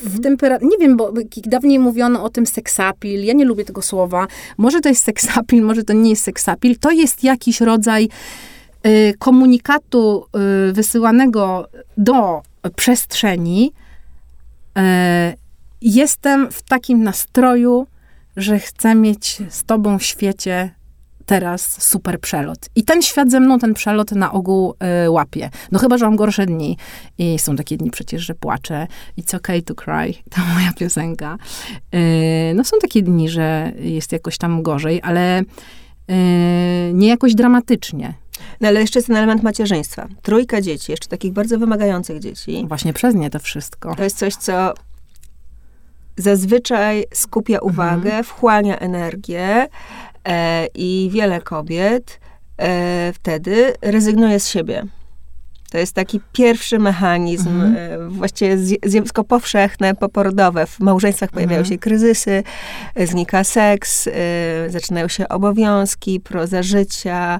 w 0.01 0.21
temperaturze. 0.21 0.69
Nie 0.71 0.77
wiem, 0.77 0.97
bo 0.97 1.13
dawniej 1.45 1.79
mówiono 1.79 2.23
o 2.23 2.29
tym 2.29 2.45
seksapil. 2.45 3.25
Ja 3.25 3.33
nie 3.33 3.45
lubię 3.45 3.65
tego 3.65 3.81
słowa. 3.81 4.27
Może 4.57 4.81
to 4.81 4.89
jest 4.89 5.03
seksapil, 5.03 5.63
może 5.63 5.83
to 5.83 5.93
nie 5.93 6.09
jest 6.09 6.23
seksapil. 6.23 6.79
To 6.79 6.91
jest 6.91 7.23
jakiś 7.23 7.61
rodzaj 7.61 8.09
e, 8.83 9.13
komunikatu 9.13 10.25
e, 10.33 10.73
wysyłanego 10.73 11.67
do 11.97 12.41
przestrzeni. 12.75 13.73
E, 14.77 15.45
Jestem 15.81 16.51
w 16.51 16.61
takim 16.61 17.03
nastroju, 17.03 17.87
że 18.37 18.59
chcę 18.59 18.95
mieć 18.95 19.41
z 19.49 19.63
tobą 19.63 19.99
w 19.99 20.03
świecie 20.03 20.69
teraz 21.25 21.83
super 21.83 22.19
przelot. 22.19 22.69
I 22.75 22.83
ten 22.83 23.01
świat 23.01 23.31
ze 23.31 23.39
mną 23.39 23.59
ten 23.59 23.73
przelot 23.73 24.11
na 24.11 24.31
ogół 24.31 24.75
y, 25.05 25.09
łapie. 25.09 25.49
No 25.71 25.79
chyba, 25.79 25.97
że 25.97 26.05
mam 26.05 26.15
gorsze 26.15 26.45
dni. 26.45 26.77
I 27.17 27.39
są 27.39 27.55
takie 27.55 27.77
dni 27.77 27.91
przecież, 27.91 28.21
że 28.21 28.35
płaczę. 28.35 28.87
It's 29.17 29.35
okay 29.35 29.61
to 29.61 29.75
cry. 29.75 30.13
To 30.35 30.41
moja 30.53 30.73
piosenka. 30.73 31.37
Y, 31.95 32.53
no 32.55 32.63
są 32.63 32.77
takie 32.81 33.01
dni, 33.01 33.29
że 33.29 33.71
jest 33.79 34.11
jakoś 34.11 34.37
tam 34.37 34.63
gorzej, 34.63 35.01
ale 35.03 35.41
y, 35.41 35.45
nie 36.93 37.07
jakoś 37.07 37.35
dramatycznie. 37.35 38.13
No 38.61 38.67
ale 38.67 38.81
jeszcze 38.81 38.99
jest 38.99 39.07
ten 39.07 39.17
element 39.17 39.43
macierzyństwa. 39.43 40.07
Trójka 40.21 40.61
dzieci, 40.61 40.91
jeszcze 40.91 41.07
takich 41.07 41.33
bardzo 41.33 41.59
wymagających 41.59 42.19
dzieci. 42.19 42.65
Właśnie 42.67 42.93
przez 42.93 43.15
nie 43.15 43.29
to 43.29 43.39
wszystko. 43.39 43.95
To 43.95 44.03
jest 44.03 44.17
coś, 44.17 44.35
co 44.35 44.73
zazwyczaj 46.17 47.05
skupia 47.13 47.59
uwagę, 47.59 48.23
wchłania 48.23 48.79
energię 48.79 49.67
i 50.75 51.09
wiele 51.13 51.41
kobiet 51.41 52.19
e, 52.57 53.13
wtedy 53.13 53.73
rezygnuje 53.81 54.39
z 54.39 54.47
siebie. 54.49 54.83
To 55.71 55.77
jest 55.77 55.93
taki 55.93 56.19
pierwszy 56.33 56.79
mechanizm, 56.79 57.49
Mhm. 57.49 57.75
e, 57.77 58.09
właściwie 58.09 58.57
zj- 58.57 58.89
zjawisko 58.89 59.23
powszechne, 59.23 59.95
poporodowe. 59.95 60.65
W 60.65 60.79
małżeństwach 60.79 61.29
pojawiają 61.31 61.59
Mhm. 61.59 61.73
się 61.75 61.79
kryzysy, 61.79 62.43
e, 62.95 63.07
znika 63.07 63.43
seks, 63.43 64.07
e, 64.07 64.11
zaczynają 64.69 65.07
się 65.07 65.29
obowiązki, 65.29 66.19
proza 66.19 66.63
życia, 66.63 67.39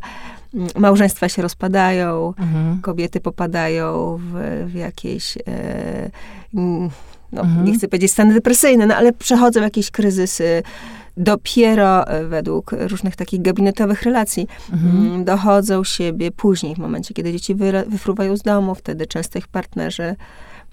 małżeństwa 0.76 1.30
się 1.30 1.42
rozpadają, 1.42 2.28
Mhm. 2.40 2.82
kobiety 2.82 3.20
popadają 3.20 4.18
w, 4.18 4.64
w 4.72 4.74
jakieś, 4.76 5.38
e, 5.38 6.10
no, 6.54 7.42
Mhm. 7.42 7.66
nie 7.66 7.74
chcę 7.78 7.88
powiedzieć 7.88 8.12
stany 8.12 8.34
depresyjne, 8.34 8.86
no, 8.88 8.96
ale 8.96 9.14
przechodzą 9.14 9.62
jakieś 9.62 9.92
kryzysy. 9.92 10.64
Dopiero 11.18 12.08
e, 12.08 12.26
według 12.26 12.72
różnych 12.72 13.16
takich 13.16 13.42
gabinetowych 13.42 14.02
relacji 14.04 14.48
Mhm. 14.74 15.08
mm, 15.08 15.26
dochodzą 15.26 15.84
siebie 15.84 16.32
później, 16.32 16.76
w 16.76 16.78
momencie, 16.78 17.14
kiedy 17.14 17.32
dzieci 17.32 17.56
wyfruwają 17.88 18.38
z 18.38 18.42
domu, 18.42 18.76
wtedy 18.76 19.08
często 19.08 19.40
ich 19.40 19.48
partnerzy 19.48 20.16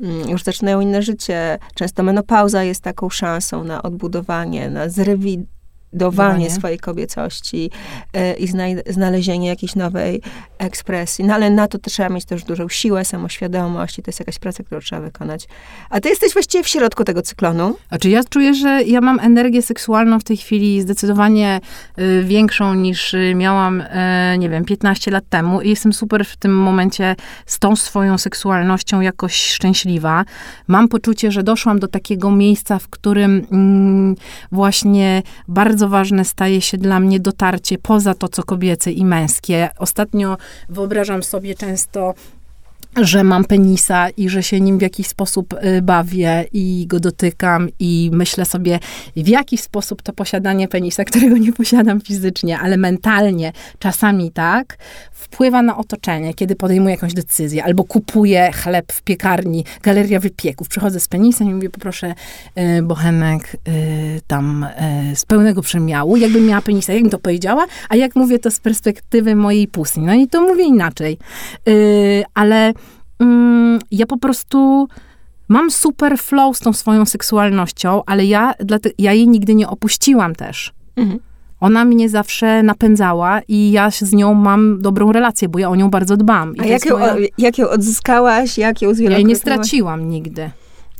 mm, 0.00 0.28
już 0.28 0.42
zaczynają 0.42 0.80
inne 0.80 1.02
życie. 1.02 1.58
Często 1.74 2.02
menopauza 2.02 2.64
jest 2.64 2.82
taką 2.82 3.10
szansą 3.10 3.64
na 3.64 3.82
odbudowanie, 3.82 4.70
na 4.70 4.88
zrewidowanie 4.88 5.61
Dawanie. 5.92 6.50
swojej 6.50 6.78
kobiecości 6.78 7.70
e, 8.12 8.34
i 8.34 8.48
znalezienie 8.86 9.48
jakiejś 9.48 9.74
nowej 9.74 10.22
ekspresji. 10.58 11.24
No 11.24 11.34
ale 11.34 11.50
na 11.50 11.68
to 11.68 11.78
trzeba 11.78 12.08
mieć 12.08 12.24
też 12.24 12.44
dużą 12.44 12.68
siłę, 12.68 13.04
samoświadomość 13.04 13.98
i 13.98 14.02
to 14.02 14.08
jest 14.08 14.20
jakaś 14.20 14.38
praca, 14.38 14.64
którą 14.64 14.80
trzeba 14.80 15.02
wykonać. 15.02 15.48
A 15.90 16.00
ty 16.00 16.08
jesteś 16.08 16.32
właściwie 16.32 16.64
w 16.64 16.68
środku 16.68 17.04
tego 17.04 17.22
cyklonu. 17.22 17.76
Znaczy 17.88 18.10
ja 18.10 18.24
czuję, 18.24 18.54
że 18.54 18.82
ja 18.82 19.00
mam 19.00 19.20
energię 19.20 19.62
seksualną 19.62 20.18
w 20.18 20.24
tej 20.24 20.36
chwili 20.36 20.80
zdecydowanie 20.80 21.60
y, 21.98 22.24
większą 22.24 22.74
niż 22.74 23.14
y, 23.14 23.34
miałam, 23.34 23.80
y, 23.80 24.38
nie 24.38 24.48
wiem, 24.48 24.64
15 24.64 25.10
lat 25.10 25.24
temu 25.28 25.60
i 25.60 25.68
jestem 25.70 25.92
super 25.92 26.24
w 26.24 26.36
tym 26.36 26.56
momencie 26.56 27.16
z 27.46 27.58
tą 27.58 27.76
swoją 27.76 28.18
seksualnością 28.18 29.00
jakoś 29.00 29.34
szczęśliwa. 29.34 30.24
Mam 30.66 30.88
poczucie, 30.88 31.32
że 31.32 31.42
doszłam 31.42 31.78
do 31.78 31.88
takiego 31.88 32.30
miejsca, 32.30 32.78
w 32.78 32.88
którym 32.88 33.46
mm, 33.52 34.16
właśnie 34.52 35.22
bardzo 35.48 35.81
ważne 35.88 36.24
staje 36.24 36.60
się 36.60 36.78
dla 36.78 37.00
mnie 37.00 37.20
dotarcie 37.20 37.78
poza 37.78 38.14
to, 38.14 38.28
co 38.28 38.42
kobiece 38.42 38.92
i 38.92 39.04
męskie. 39.04 39.68
Ostatnio 39.78 40.36
wyobrażam 40.68 41.22
sobie 41.22 41.54
często 41.54 42.14
że 43.00 43.24
mam 43.24 43.44
penisa 43.44 44.08
i 44.10 44.28
że 44.28 44.42
się 44.42 44.60
nim 44.60 44.78
w 44.78 44.82
jakiś 44.82 45.06
sposób 45.06 45.52
y, 45.52 45.82
bawię 45.82 46.44
i 46.52 46.84
go 46.86 47.00
dotykam 47.00 47.68
i 47.78 48.10
myślę 48.12 48.44
sobie, 48.44 48.78
w 49.16 49.28
jaki 49.28 49.58
sposób 49.58 50.02
to 50.02 50.12
posiadanie 50.12 50.68
penisa, 50.68 51.04
którego 51.10 51.36
nie 51.36 51.52
posiadam 51.52 52.00
fizycznie, 52.00 52.58
ale 52.58 52.76
mentalnie, 52.76 53.52
czasami 53.78 54.30
tak, 54.30 54.76
wpływa 55.12 55.62
na 55.62 55.76
otoczenie, 55.76 56.34
kiedy 56.34 56.56
podejmuję 56.56 56.94
jakąś 56.94 57.14
decyzję, 57.14 57.64
albo 57.64 57.84
kupuję 57.84 58.50
chleb 58.52 58.92
w 58.92 59.02
piekarni, 59.02 59.64
galeria 59.82 60.20
wypieków, 60.20 60.68
przychodzę 60.68 61.00
z 61.00 61.08
penisem 61.08 61.50
i 61.50 61.54
mówię, 61.54 61.70
poproszę 61.70 62.14
y, 62.78 62.82
bochenek 62.82 63.56
y, 63.68 64.20
tam 64.26 64.64
y, 65.12 65.16
z 65.16 65.24
pełnego 65.24 65.62
przemiału, 65.62 66.16
jakbym 66.16 66.46
miała 66.46 66.62
penisa, 66.62 66.92
jakbym 66.92 67.10
to 67.10 67.18
powiedziała, 67.18 67.66
a 67.88 67.96
jak 67.96 68.16
mówię 68.16 68.38
to 68.38 68.50
z 68.50 68.60
perspektywy 68.60 69.36
mojej 69.36 69.68
pusy. 69.68 70.00
No 70.00 70.14
i 70.14 70.28
to 70.28 70.40
mówię 70.40 70.64
inaczej. 70.64 71.18
Y, 71.68 72.24
ale 72.34 72.72
mm, 73.22 73.78
ja 73.90 74.06
po 74.06 74.16
prostu 74.18 74.88
mam 75.48 75.70
super 75.70 76.18
flow 76.18 76.56
z 76.56 76.60
tą 76.60 76.72
swoją 76.72 77.04
seksualnością, 77.06 78.02
ale 78.06 78.24
ja, 78.24 78.54
ja 78.98 79.12
jej 79.12 79.28
nigdy 79.28 79.54
nie 79.54 79.68
opuściłam 79.68 80.34
też. 80.34 80.72
Mhm. 80.96 81.20
Ona 81.60 81.84
mnie 81.84 82.08
zawsze 82.08 82.62
napędzała 82.62 83.40
i 83.48 83.72
ja 83.72 83.90
z 83.90 84.12
nią 84.12 84.34
mam 84.34 84.80
dobrą 84.82 85.12
relację, 85.12 85.48
bo 85.48 85.58
ja 85.58 85.68
o 85.70 85.76
nią 85.76 85.90
bardzo 85.90 86.16
dbam. 86.16 86.56
I 86.56 86.60
A 86.60 86.64
jak 86.64 86.86
ją, 86.86 86.98
moja- 86.98 87.16
jak 87.38 87.58
ją 87.58 87.68
odzyskałaś, 87.68 88.58
jak 88.58 88.82
ją 88.82 88.88
Ja 88.90 88.94
jej 88.94 88.98
nie 89.00 89.06
zwielokrotniłaś? 89.06 89.38
straciłam 89.38 90.08
nigdy. 90.08 90.50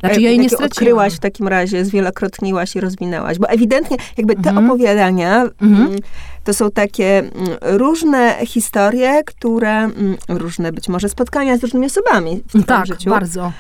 Znaczy 0.00 0.21
ja 0.21 0.31
jej 0.31 0.38
nie 0.38 0.49
straciłam. 0.49 0.67
odkryłaś 0.71 1.14
w 1.14 1.19
takim 1.19 1.49
razie, 1.49 1.85
zwielokrotniłaś 1.85 2.76
i 2.76 2.81
rozwinęłaś? 2.81 3.38
Bo 3.38 3.49
ewidentnie 3.49 3.97
jakby 4.17 4.35
te 4.35 4.49
Mhm. 4.50 4.67
opowiadania 4.71 5.45
Mhm. 5.62 5.97
To 6.44 6.54
są 6.54 6.70
takie 6.70 7.18
mm, 7.18 7.32
różne 7.62 8.37
historie, 8.46 9.25
które, 9.25 9.70
mm, 9.78 10.16
różne 10.28 10.72
być 10.72 10.88
może 10.88 11.08
spotkania 11.08 11.56
z 11.58 11.62
różnymi 11.62 11.87
osobami 11.87 12.42
w 12.54 12.64
Tak, 12.64 12.87
życiu, 12.87 13.11
bardzo. 13.11 13.52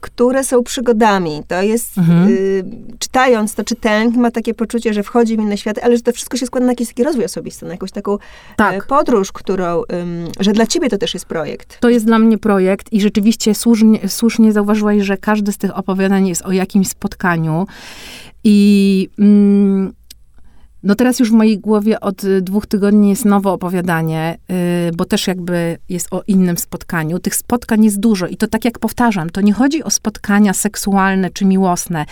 które 0.00 0.44
są 0.44 0.62
przygodami. 0.62 1.42
To 1.48 1.62
jest, 1.62 1.98
Mhm. 1.98 2.28
y, 2.28 2.64
czytając 2.98 3.54
to 3.54 3.64
czytelnik 3.64 4.16
ma 4.16 4.30
takie 4.30 4.54
poczucie, 4.54 4.94
że 4.94 5.02
wchodzi 5.02 5.36
w 5.36 5.40
inne 5.40 5.56
światy, 5.58 5.82
ale 5.82 5.96
że 5.96 6.02
to 6.02 6.12
wszystko 6.12 6.36
się 6.36 6.46
składa 6.46 6.66
na 6.66 6.72
jakiś 6.72 6.88
taki 6.88 7.04
rozwój 7.04 7.24
osobisty, 7.24 7.66
na 7.66 7.72
jakąś 7.72 7.90
taką 7.90 8.14
e, 8.14 8.18
Tak. 8.56 8.86
podróż, 8.86 9.32
którą, 9.32 9.82
że 10.40 10.52
dla 10.52 10.66
ciebie 10.66 10.88
to 10.88 10.98
też 10.98 11.14
jest 11.14 11.26
projekt. 11.26 11.80
To 11.80 11.88
jest 11.88 12.06
dla 12.06 12.18
mnie 12.18 12.38
projekt 12.38 12.92
i 12.92 13.00
rzeczywiście 13.00 13.54
słusznie, 13.54 14.08
słusznie 14.08 14.52
zauważyłaś, 14.52 15.02
że 15.02 15.16
każde 15.16 15.52
z 15.52 15.58
tych 15.58 15.78
opowiadań 15.78 16.28
jest 16.28 16.42
o 16.42 16.52
jakimś 16.52 16.88
spotkaniu. 16.88 17.66
I 18.44 19.08
mm, 19.18 19.92
no 20.82 20.94
teraz 20.94 21.18
już 21.20 21.30
w 21.30 21.34
mojej 21.34 21.58
głowie 21.58 22.00
od 22.00 22.24
y, 22.24 22.42
dwóch 22.42 22.66
tygodni 22.66 23.10
jest 23.10 23.24
nowe 23.24 23.50
opowiadanie, 23.50 24.38
y, 24.88 24.96
bo 24.96 25.04
też 25.04 25.26
jakby 25.26 25.78
jest 25.88 26.08
o 26.10 26.22
innym 26.26 26.58
spotkaniu. 26.58 27.18
Tych 27.18 27.34
spotkań 27.34 27.84
jest 27.84 28.00
dużo 28.00 28.26
i 28.26 28.36
to 28.36 28.46
tak 28.46 28.64
jak 28.64 28.78
powtarzam, 28.78 29.30
to 29.30 29.40
nie 29.40 29.52
chodzi 29.52 29.84
o 29.84 29.90
spotkania 29.90 30.52
seksualne 30.52 31.30
czy 31.30 31.44
miłosne, 31.44 32.04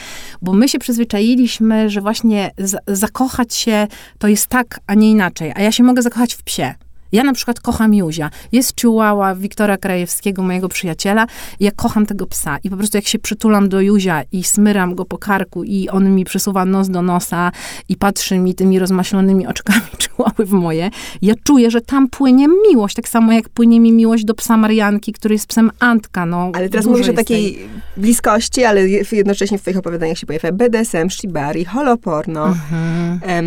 bo 0.42 0.52
my 0.52 0.68
się 0.68 0.78
przyzwyczailiśmy, 0.78 1.90
że 1.90 2.00
właśnie 2.00 2.50
za- 2.58 2.78
zakochać 2.86 3.54
się 3.54 3.86
to 4.18 4.28
jest 4.28 4.46
tak, 4.46 4.80
a 4.86 4.94
nie 4.94 5.10
inaczej. 5.10 5.52
A 5.54 5.60
ja 5.62 5.72
się 5.72 5.82
mogę 5.82 6.02
zakochać 6.02 6.34
w 6.34 6.42
psie. 6.42 6.74
Ja 7.12 7.24
na 7.24 7.32
przykład 7.32 7.60
kocham 7.60 7.94
Józia. 7.94 8.30
Jest 8.52 8.80
Chihuahua 8.80 9.34
Wiktora 9.34 9.76
Krajewskiego, 9.76 10.42
mojego 10.42 10.68
przyjaciela. 10.68 11.26
Ja 11.60 11.70
kocham 11.76 12.06
tego 12.06 12.26
psa. 12.26 12.58
I 12.64 12.70
po 12.70 12.76
prostu 12.76 12.96
jak 12.98 13.06
się 13.06 13.18
przytulam 13.18 13.68
do 13.68 13.80
Józia 13.80 14.22
i 14.32 14.44
smyram 14.44 14.94
go 14.94 15.04
po 15.04 15.18
karku 15.18 15.64
i 15.64 15.88
on 15.88 16.14
mi 16.14 16.24
przysuwa 16.24 16.64
nos 16.64 16.88
do 16.88 17.02
nosa 17.02 17.52
i 17.88 17.96
patrzy 17.96 18.38
mi 18.38 18.54
tymi 18.54 18.78
rozmaślonymi 18.78 19.46
oczkami 19.46 19.80
Chihuahy 20.02 20.44
w 20.46 20.52
moje, 20.52 20.90
ja 21.22 21.34
czuję, 21.44 21.70
że 21.70 21.80
tam 21.80 22.08
płynie 22.08 22.46
miłość. 22.70 22.94
Tak 22.96 23.08
samo 23.08 23.32
jak 23.32 23.48
płynie 23.48 23.80
mi 23.80 23.92
miłość 23.92 24.24
do 24.24 24.34
psa 24.34 24.56
Marianki, 24.56 25.12
który 25.12 25.34
jest 25.34 25.46
psem 25.46 25.70
Antka. 25.80 26.26
No, 26.26 26.50
Ale 26.54 26.68
teraz 26.68 26.86
mówisz 26.86 27.08
o 27.08 27.12
takiej 27.12 27.54
tej- 27.54 27.68
bliskości, 27.96 28.64
ale 28.64 28.88
je- 28.88 29.04
jednocześnie 29.12 29.58
w 29.58 29.62
twoich 29.62 29.76
opowiadaniach 29.76 30.18
się 30.18 30.26
pojawia 30.26 30.52
BDSM, 30.52 31.10
shibari, 31.10 31.64
holoporno, 31.64 32.46
Mhm. 32.46 33.20
em, 33.22 33.46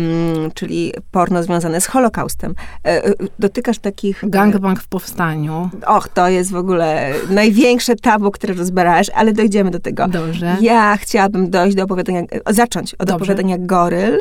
czyli 0.54 0.92
porno 1.10 1.42
związane 1.42 1.80
z 1.80 1.86
Holokaustem. 1.86 2.54
E, 2.84 3.04
e, 3.04 3.12
dotykasz 3.52 3.78
takich... 3.78 4.24
Gangbang 4.26 4.80
w 4.80 4.88
powstaniu. 4.88 5.70
Och, 5.86 6.08
to 6.08 6.28
jest 6.28 6.50
w 6.50 6.56
ogóle 6.56 7.14
największe 7.30 7.96
tabu, 7.96 8.30
które 8.30 8.54
rozbierałeś, 8.54 9.10
ale 9.10 9.32
dojdziemy 9.32 9.70
do 9.70 9.80
tego. 9.80 10.08
Dobrze. 10.08 10.56
Ja 10.60 10.96
chciałabym 10.96 11.50
dojść 11.50 11.76
do 11.76 11.84
opowiadania, 11.84 12.20
e, 12.20 12.54
zacząć 12.54 12.94
od 12.94 12.98
Dobrze. 12.98 13.14
opowiadania 13.14 13.56
Goryl, 13.58 14.20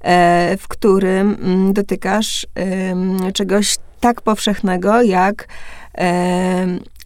e, 0.00 0.56
w 0.56 0.68
którym 0.68 1.36
mm, 1.42 1.72
dotykasz 1.72 2.46
czegoś 3.34 3.76
tak 4.00 4.20
powszechnego 4.20 5.02
jak 5.02 5.48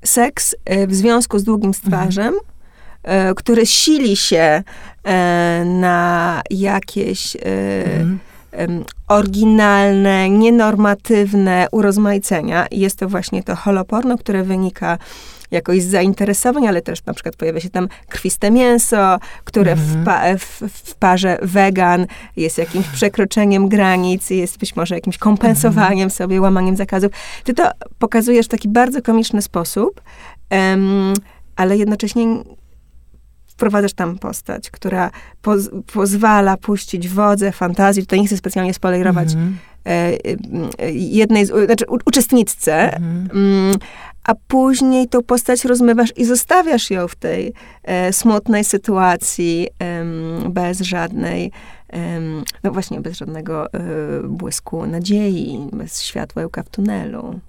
seks 0.05 0.55
e, 0.65 0.87
w 0.87 0.95
związku 0.95 1.39
z 1.39 1.45
długim 1.45 1.75
stwarzem, 1.75 2.35
e, 3.03 3.35
który 3.35 3.67
sili 3.67 4.17
się 4.17 4.63
e, 5.05 5.65
na 5.65 6.43
jakieś 6.51 7.37
e, 7.37 7.41
Mhm. 7.85 8.19
Oryginalne, 9.09 10.31
nienormatywne 10.31 11.67
urozmaicenia. 11.73 12.67
I 12.67 12.81
jest 12.81 12.99
to 12.99 13.09
właśnie 13.09 13.43
to 13.43 13.57
holoporno, 13.57 14.19
które 14.19 14.43
wynika 14.43 14.99
jakoś 15.51 15.83
z 15.83 15.91
zainteresowań, 15.91 16.67
ale 16.67 16.83
też 16.83 17.05
na 17.05 17.15
przykład 17.15 17.37
pojawia 17.37 17.61
się 17.61 17.71
tam 17.71 17.89
krwiste 18.09 18.51
mięso, 18.51 19.19
które 19.45 19.77
w, 19.77 20.05
pa, 20.05 20.23
w, 20.39 20.63
w 20.69 20.95
parze 20.95 21.39
wegan 21.43 22.07
jest 22.37 22.59
jakimś 22.59 22.89
przekroczeniem 22.89 23.69
granic, 23.69 24.31
jest 24.31 24.59
być 24.59 24.77
może 24.77 24.95
jakimś 24.95 25.19
kompensowaniem 25.19 26.11
sobie, 26.11 26.41
łamaniem 26.41 26.77
zakazów. 26.77 27.13
Ty 27.45 27.55
to 27.55 27.71
pokazujesz 27.99 28.47
w 28.47 28.49
taki 28.49 28.69
bardzo 28.69 29.03
komiczny 29.03 29.43
sposób, 29.43 30.01
em, 30.51 31.15
ale 31.57 31.77
jednocześnie 31.77 32.27
wprowadzasz 33.57 33.93
tam 33.93 34.19
postać, 34.19 34.71
która 34.71 35.11
poz, 35.43 35.71
pozwala 35.93 36.57
puścić 36.57 37.09
wodze 37.09 37.53
fantazji. 37.53 38.03
Tutaj 38.03 38.21
nie 38.21 38.27
chcę 38.27 38.37
specjalnie 38.37 38.75
spoilerować 38.75 39.29
e, 39.35 39.91
e, 40.79 40.93
jednej, 40.93 41.47
z, 41.47 41.67
znaczy 41.67 41.85
u, 41.89 41.99
uczestniczce, 42.07 42.97
Mhm. 42.97 43.29
mm, 43.35 43.77
a 44.25 44.35
później 44.49 45.09
tą 45.09 45.23
postać 45.23 45.65
rozmywasz 45.65 46.13
i 46.17 46.25
zostawiasz 46.25 46.91
ją 46.91 47.09
w 47.09 47.15
tej 47.15 47.53
e, 47.83 48.13
smutnej 48.13 48.65
sytuacji, 48.65 49.69
bez 50.49 50.81
żadnej, 50.81 51.53
no 52.65 52.71
właśnie, 52.71 53.01
bez 53.01 53.17
żadnego 53.17 53.67
błysku 54.25 54.87
nadziei, 54.87 55.69
bez 55.73 56.03
światła 56.03 56.43
w 56.65 56.69
tunelu. 56.69 57.41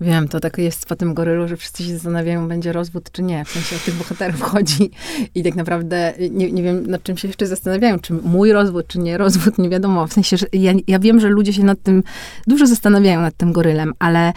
Wiem, 0.00 0.28
to 0.28 0.40
tak 0.40 0.58
jest 0.58 0.86
po 0.86 0.96
tym 0.96 1.14
gorylu, 1.14 1.48
że 1.48 1.56
wszyscy 1.56 1.84
się 1.84 1.92
zastanawiają, 1.92 2.48
będzie 2.48 2.72
rozwód 2.72 3.12
czy 3.12 3.22
nie. 3.22 3.44
W 3.44 3.50
sensie 3.50 3.76
o 3.76 3.78
tych 3.78 3.94
bohaterów 3.94 4.42
chodzi 4.52 4.90
i 5.34 5.42
tak 5.42 5.54
naprawdę 5.54 6.14
nie, 6.30 6.52
nie 6.52 6.62
wiem, 6.62 6.86
nad 6.86 7.02
czym 7.02 7.16
się 7.16 7.28
jeszcze 7.28 7.46
zastanawiają, 7.46 7.98
czy 7.98 8.14
mój 8.14 8.52
rozwód, 8.52 8.86
czy 8.86 8.98
nie 8.98 9.18
rozwód, 9.18 9.58
nie 9.58 9.68
wiadomo. 9.68 10.06
W 10.06 10.12
sensie, 10.12 10.36
że 10.36 10.46
ja, 10.52 10.72
ja 10.86 10.98
wiem, 10.98 11.20
że 11.20 11.28
ludzie 11.28 11.52
się 11.52 11.64
nad 11.64 11.82
tym 11.82 12.02
dużo 12.46 12.66
zastanawiają 12.66 13.20
nad 13.20 13.36
tym 13.36 13.52
gorylem, 13.52 13.92
ale 13.98 14.32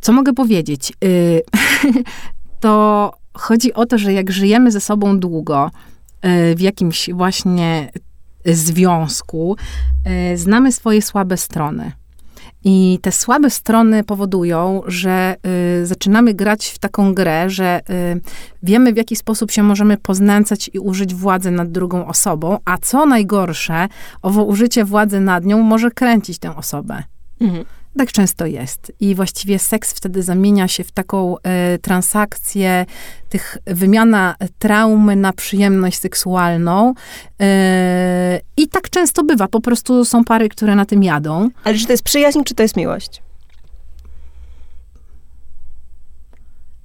Co 0.00 0.12
mogę 0.12 0.32
powiedzieć? 0.32 0.92
Y, 1.04 1.42
to 2.60 3.12
chodzi 3.34 3.74
o 3.74 3.86
to, 3.86 3.98
że 3.98 4.12
jak 4.12 4.30
żyjemy 4.30 4.70
ze 4.70 4.80
sobą 4.80 5.18
długo, 5.18 5.70
y, 6.50 6.54
w 6.54 6.60
jakimś 6.60 7.10
właśnie 7.12 7.92
związku, 8.44 9.56
y, 10.32 10.38
znamy 10.38 10.72
swoje 10.72 11.02
słabe 11.02 11.36
strony. 11.36 11.92
I 12.64 12.98
te 13.02 13.12
słabe 13.12 13.50
strony 13.50 14.04
powodują, 14.04 14.82
że 14.86 15.36
y, 15.82 15.86
zaczynamy 15.86 16.34
grać 16.34 16.68
w 16.68 16.78
taką 16.78 17.14
grę, 17.14 17.50
że 17.50 17.80
y, 17.90 18.20
wiemy, 18.62 18.92
w 18.92 18.96
jaki 18.96 19.16
sposób 19.16 19.50
się 19.50 19.62
możemy 19.62 19.96
poznęcać 19.96 20.70
i 20.74 20.78
użyć 20.78 21.14
władzy 21.14 21.50
nad 21.50 21.70
drugą 21.70 22.06
osobą, 22.06 22.58
a 22.64 22.78
co 22.78 23.06
najgorsze, 23.06 23.88
owo 24.22 24.44
użycie 24.44 24.84
władzy 24.84 25.20
nad 25.20 25.44
nią 25.44 25.62
może 25.62 25.90
kręcić 25.90 26.38
tę 26.38 26.56
osobę. 26.56 27.02
Mhm. 27.40 27.64
Tak 27.98 28.12
często 28.12 28.46
jest. 28.46 28.92
I 29.00 29.14
właściwie 29.14 29.58
seks 29.58 29.92
wtedy 29.92 30.22
zamienia 30.22 30.68
się 30.68 30.84
w 30.84 30.92
taką 30.92 31.36
e, 31.38 31.78
transakcję 31.78 32.86
tych 33.28 33.58
wymiana 33.66 34.34
traumy 34.58 35.16
na 35.16 35.32
przyjemność 35.32 35.98
seksualną. 35.98 36.94
E, 37.40 38.40
I 38.56 38.68
tak 38.68 38.90
często 38.90 39.24
bywa. 39.24 39.48
Po 39.48 39.60
prostu 39.60 40.04
są 40.04 40.24
pary, 40.24 40.48
które 40.48 40.74
na 40.74 40.86
tym 40.86 41.02
jadą. 41.02 41.48
Ale 41.64 41.78
czy 41.78 41.86
to 41.86 41.92
jest 41.92 42.04
przyjaźń, 42.04 42.42
czy 42.44 42.54
to 42.54 42.62
jest 42.62 42.76
miłość? 42.76 43.22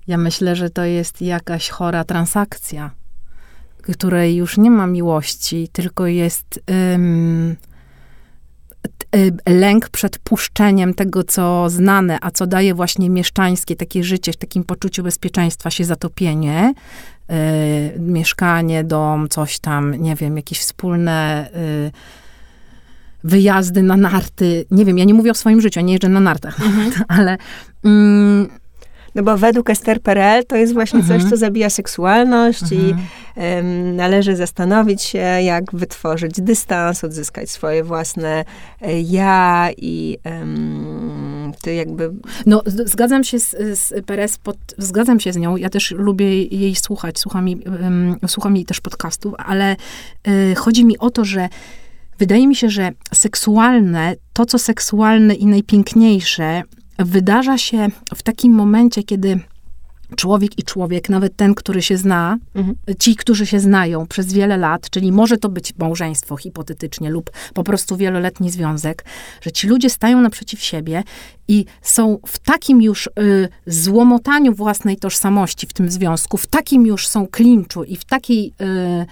Ja 0.08 0.18
myślę, 0.18 0.56
że 0.56 0.70
to 0.70 0.84
jest 0.84 1.22
jakaś 1.22 1.70
chora 1.70 2.04
transakcja, 2.04 2.92
której 3.82 4.36
już 4.36 4.58
nie 4.58 4.72
ma 4.72 4.88
miłości, 4.88 5.70
tylko 5.72 6.08
jest. 6.08 6.60
Lęk 9.48 9.90
przed 9.90 10.20
puszczeniem 10.20 10.94
tego, 10.94 11.24
co 11.24 11.70
znane, 11.70 12.18
a 12.22 12.32
co 12.32 12.48
daje 12.48 12.74
właśnie 12.74 13.10
mieszczańskie 13.10 13.76
takie 13.76 14.04
życie, 14.04 14.34
w 14.34 14.38
takim 14.38 14.64
poczuciu 14.64 15.04
bezpieczeństwa 15.04 15.72
się 15.72 15.86
zatopienie, 15.86 16.74
y, 17.96 18.00
mieszkanie, 18.00 18.84
dom, 18.84 19.30
coś 19.30 19.60
tam, 19.60 19.96
nie 19.96 20.16
wiem, 20.16 20.38
jakieś 20.38 20.60
wspólne 20.60 21.50
y, 21.56 21.92
wyjazdy 23.24 23.84
na 23.84 23.98
narty. 23.98 24.66
Nie 24.72 24.86
wiem, 24.86 24.98
ja 24.98 25.06
nie 25.06 25.14
mówię 25.14 25.32
o 25.32 25.36
swoim 25.36 25.62
życiu, 25.62 25.80
ja 25.80 25.86
nie 25.86 25.94
jeżdżę 25.94 26.10
na 26.10 26.20
nartach, 26.20 26.62
mhm. 26.62 26.92
ale 27.18 27.38
mm, 27.84 28.50
no 29.18 29.24
bo 29.24 29.38
według 29.38 29.70
Esther 29.70 30.02
Perel 30.02 30.46
to 30.46 30.56
jest 30.56 30.74
właśnie 30.74 31.00
mhm. 31.00 31.22
coś, 31.22 31.30
co 31.30 31.38
zabija 31.38 31.70
seksualność 31.70 32.64
mhm. 32.64 32.82
i 32.82 32.96
um, 33.40 33.96
należy 33.96 34.36
zastanowić 34.36 35.02
się, 35.02 35.20
jak 35.20 35.76
wytworzyć 35.76 36.42
dystans, 36.42 37.04
odzyskać 37.04 37.50
swoje 37.50 37.84
własne 37.84 38.46
e, 38.82 39.02
ja 39.02 39.70
i 39.78 40.18
um, 40.26 41.52
ty 41.62 41.74
jakby... 41.74 42.14
No, 42.46 42.62
zgadzam 42.66 43.24
się 43.24 43.40
z, 43.40 43.56
z 43.80 44.06
Perez, 44.06 44.38
pod, 44.38 44.58
zgadzam 44.78 45.20
się 45.20 45.34
z 45.34 45.38
nią. 45.38 45.58
Ja 45.58 45.70
też 45.70 45.92
lubię 45.92 46.44
jej 46.44 46.76
słuchać, 46.76 47.20
słucham 47.20 47.48
jej, 47.48 47.64
um, 47.82 48.16
słucham 48.28 48.56
jej 48.56 48.66
też 48.66 48.82
podcastów, 48.82 49.34
ale 49.38 49.76
y, 50.28 50.56
chodzi 50.56 50.86
mi 50.86 50.98
o 50.98 51.10
to, 51.10 51.26
że 51.26 51.50
Wydaje 52.20 52.48
mi 52.48 52.56
się, 52.56 52.70
że 52.70 52.92
seksualne, 53.14 54.16
to 54.34 54.46
co 54.46 54.60
seksualne 54.60 55.34
i 55.34 55.46
najpiękniejsze, 55.46 56.64
wydarza 57.00 57.58
się 57.58 57.88
w 58.16 58.24
takim 58.24 58.54
momencie, 58.54 59.04
kiedy 59.04 59.40
człowiek 60.16 60.60
i 60.60 60.64
człowiek, 60.64 61.10
nawet 61.10 61.36
ten, 61.36 61.56
który 61.56 61.82
się 61.82 61.98
zna, 61.98 62.38
mhm. 62.56 62.76
ci, 63.00 63.16
którzy 63.16 63.46
się 63.46 63.60
znają 63.60 64.08
przez 64.08 64.34
wiele 64.34 64.58
lat, 64.58 64.90
czyli 64.90 65.12
może 65.12 65.38
to 65.38 65.50
być 65.50 65.74
małżeństwo 65.78 66.38
hipotetycznie 66.38 67.10
lub 67.10 67.32
po 67.54 67.64
prostu 67.64 67.98
wieloletni 67.98 68.50
związek, 68.50 69.06
że 69.42 69.52
ci 69.52 69.68
ludzie 69.68 69.90
stają 69.90 70.22
naprzeciw 70.22 70.64
siebie 70.64 71.04
i 71.48 71.66
są 71.82 72.18
w 72.26 72.40
takim 72.40 72.82
już 72.82 73.08
y, 73.08 73.50
złomotaniu 73.68 74.54
własnej 74.54 74.98
tożsamości 74.98 75.68
w 75.68 75.74
tym 75.74 75.92
związku, 75.92 76.38
w 76.38 76.48
takim 76.48 76.86
już 76.86 77.08
są 77.08 77.28
klinczu 77.28 77.84
i 77.84 77.96
w 77.96 78.06
takiej. 78.06 78.54
Y, 79.02 79.06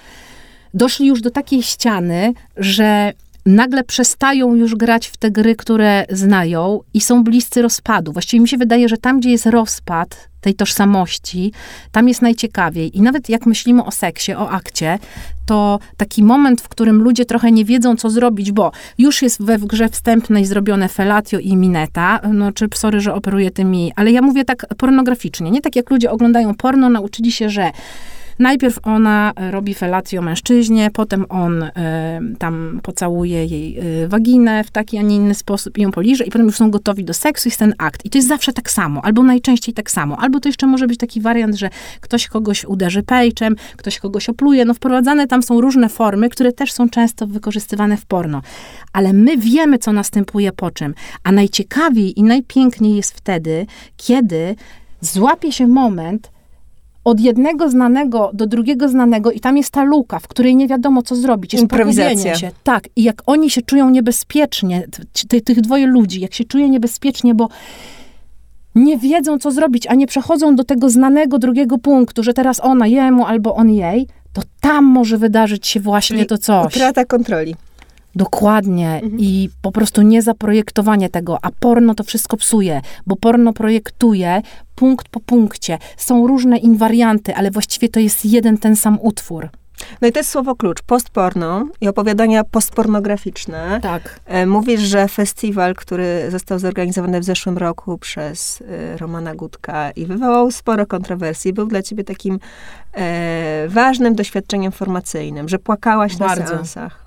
doszli 0.73 1.07
już 1.07 1.21
do 1.21 1.31
takiej 1.31 1.63
ściany, 1.63 2.33
że 2.57 3.13
nagle 3.45 3.83
przestają 3.83 4.55
już 4.55 4.75
grać 4.75 5.07
w 5.07 5.17
te 5.17 5.31
gry, 5.31 5.55
które 5.55 6.05
znają 6.09 6.79
i 6.93 7.01
są 7.01 7.23
bliscy 7.23 7.61
rozpadu. 7.61 8.11
Właściwie 8.11 8.41
mi 8.41 8.47
się 8.47 8.57
wydaje, 8.57 8.89
że 8.89 8.97
tam, 8.97 9.19
gdzie 9.19 9.31
jest 9.31 9.45
rozpad 9.45 10.29
tej 10.41 10.53
tożsamości, 10.53 11.51
tam 11.91 12.07
jest 12.07 12.21
najciekawiej. 12.21 12.97
I 12.97 13.01
nawet 13.01 13.29
jak 13.29 13.45
myślimy 13.45 13.85
o 13.85 13.91
seksie, 13.91 14.33
o 14.33 14.49
akcie, 14.49 14.99
to 15.45 15.79
taki 15.97 16.23
moment, 16.23 16.61
w 16.61 16.67
którym 16.67 17.01
ludzie 17.01 17.25
trochę 17.25 17.51
nie 17.51 17.65
wiedzą, 17.65 17.95
co 17.95 18.09
zrobić, 18.09 18.51
bo 18.51 18.71
już 18.97 19.21
jest 19.21 19.43
we 19.43 19.57
grze 19.59 19.89
wstępnej 19.89 20.45
zrobione 20.45 20.89
felatio 20.89 21.39
i 21.39 21.55
mineta, 21.55 22.19
no 22.33 22.51
czy 22.51 22.67
sorry, 22.73 23.01
że 23.01 23.13
operuję 23.13 23.51
tymi, 23.51 23.91
ale 23.95 24.11
ja 24.11 24.21
mówię 24.21 24.45
tak 24.45 24.65
pornograficznie, 24.77 25.51
nie 25.51 25.61
tak 25.61 25.75
jak 25.75 25.89
ludzie 25.89 26.11
oglądają 26.11 26.55
porno, 26.55 26.89
nauczyli 26.89 27.31
się, 27.31 27.49
że 27.49 27.71
Najpierw 28.39 28.79
ona 28.83 29.33
e, 29.35 29.51
robi 29.51 29.73
felację 29.73 30.21
mężczyźnie, 30.21 30.89
potem 30.93 31.25
on 31.29 31.63
y, 31.63 31.71
tam 32.39 32.79
pocałuje 32.83 33.45
jej 33.45 33.79
y, 34.03 34.07
waginę 34.07 34.63
w 34.63 34.71
taki, 34.71 34.97
a 34.97 35.01
nie 35.01 35.15
inny 35.15 35.35
sposób 35.35 35.77
i 35.77 35.81
ją 35.81 35.91
poliże 35.91 36.23
i 36.23 36.31
potem 36.31 36.45
już 36.45 36.55
są 36.55 36.71
gotowi 36.71 37.03
do 37.03 37.13
seksu 37.13 37.47
i 37.47 37.49
jest 37.49 37.59
ten 37.59 37.73
akt. 37.77 38.05
I 38.05 38.09
to 38.09 38.17
jest 38.17 38.27
zawsze 38.27 38.53
tak 38.53 38.71
samo, 38.71 39.05
albo 39.05 39.23
najczęściej 39.23 39.73
tak 39.73 39.91
samo. 39.91 40.17
Albo 40.19 40.39
to 40.39 40.49
jeszcze 40.49 40.67
może 40.67 40.87
być 40.87 40.97
taki 40.97 41.21
wariant, 41.21 41.55
że 41.55 41.69
ktoś 42.01 42.27
kogoś 42.27 42.65
uderzy 42.65 43.03
pejczem, 43.03 43.55
ktoś 43.77 43.99
kogoś 43.99 44.29
opluje. 44.29 44.65
No 44.65 44.73
wprowadzane 44.73 45.27
tam 45.27 45.43
są 45.43 45.61
różne 45.61 45.89
formy, 45.89 46.29
które 46.29 46.51
też 46.51 46.71
są 46.71 46.89
często 46.89 47.27
wykorzystywane 47.27 47.97
w 47.97 48.05
porno. 48.05 48.41
Ale 48.93 49.13
my 49.13 49.37
wiemy, 49.37 49.77
co 49.77 49.93
następuje 49.93 50.51
po 50.51 50.71
czym. 50.71 50.93
A 51.23 51.31
najciekawiej 51.31 52.19
i 52.19 52.23
najpiękniej 52.23 52.95
jest 52.95 53.11
wtedy, 53.11 53.65
kiedy 53.97 54.55
złapie 55.01 55.51
się 55.51 55.67
moment, 55.67 56.34
od 57.05 57.19
jednego 57.19 57.69
znanego 57.69 58.31
do 58.33 58.47
drugiego 58.47 58.89
znanego 58.89 59.31
i 59.31 59.39
tam 59.39 59.57
jest 59.57 59.71
ta 59.71 59.83
luka, 59.83 60.19
w 60.19 60.27
której 60.27 60.55
nie 60.55 60.67
wiadomo, 60.67 61.01
co 61.01 61.15
zrobić. 61.15 61.53
Jest 61.53 61.61
Improwizacja. 61.61 62.35
się. 62.35 62.51
Tak. 62.63 62.83
I 62.95 63.03
jak 63.03 63.21
oni 63.25 63.49
się 63.49 63.61
czują 63.61 63.89
niebezpiecznie, 63.89 64.87
ty, 65.27 65.41
tych 65.41 65.61
dwoje 65.61 65.87
ludzi, 65.87 66.21
jak 66.21 66.33
się 66.33 66.43
czuje 66.43 66.69
niebezpiecznie, 66.69 67.35
bo 67.35 67.49
nie 68.75 68.97
wiedzą, 68.97 69.39
co 69.39 69.51
zrobić, 69.51 69.87
a 69.87 69.95
nie 69.95 70.07
przechodzą 70.07 70.55
do 70.55 70.63
tego 70.63 70.89
znanego 70.89 71.39
drugiego 71.39 71.77
punktu, 71.77 72.23
że 72.23 72.33
teraz 72.33 72.59
ona 72.63 72.87
jemu 72.87 73.25
albo 73.25 73.55
on 73.55 73.69
jej, 73.69 74.07
to 74.33 74.41
tam 74.61 74.85
może 74.85 75.17
wydarzyć 75.17 75.67
się 75.67 75.79
właśnie 75.79 76.17
Czyli 76.17 76.27
to 76.27 76.37
coś. 76.37 76.75
Utrata 76.75 77.05
kontroli. 77.05 77.55
Dokładnie. 78.15 78.93
Mhm. 78.93 79.19
I 79.19 79.49
po 79.61 79.71
prostu 79.71 80.01
nie 80.01 80.21
zaprojektowanie 80.21 81.09
tego, 81.09 81.37
a 81.41 81.49
porno 81.59 81.95
to 81.95 82.03
wszystko 82.03 82.37
psuje, 82.37 82.81
bo 83.07 83.15
porno 83.15 83.53
projektuje 83.53 84.41
punkt 84.75 85.09
po 85.09 85.19
punkcie. 85.19 85.77
Są 85.97 86.27
różne 86.27 86.57
inwarianty, 86.57 87.35
ale 87.35 87.51
właściwie 87.51 87.89
to 87.89 87.99
jest 87.99 88.25
jeden 88.25 88.57
ten 88.57 88.75
sam 88.75 88.97
utwór. 89.01 89.49
No 90.01 90.07
i 90.07 90.11
to 90.11 90.19
jest 90.19 90.29
słowo 90.29 90.55
klucz, 90.55 90.81
postporno 90.81 91.67
i 91.81 91.87
opowiadania 91.87 92.43
postpornograficzne. 92.43 93.79
Tak. 93.81 94.19
E, 94.25 94.45
mówisz, 94.45 94.81
że 94.81 95.07
festiwal, 95.07 95.75
który 95.75 96.27
został 96.31 96.59
zorganizowany 96.59 97.19
w 97.19 97.23
zeszłym 97.23 97.57
roku 97.57 97.97
przez 97.97 98.61
e, 98.61 98.97
Romana 98.97 99.35
Gutka 99.35 99.91
i 99.91 100.05
wywołał 100.05 100.51
sporo 100.51 100.85
kontrowersji, 100.85 101.53
był 101.53 101.67
dla 101.67 101.81
ciebie 101.81 102.03
takim 102.03 102.39
e, 102.93 103.65
ważnym 103.69 104.15
doświadczeniem 104.15 104.71
formacyjnym, 104.71 105.49
że 105.49 105.59
płakałaś 105.59 106.17
Bardzo. 106.17 106.41
na 106.41 106.47
seansach. 106.47 107.04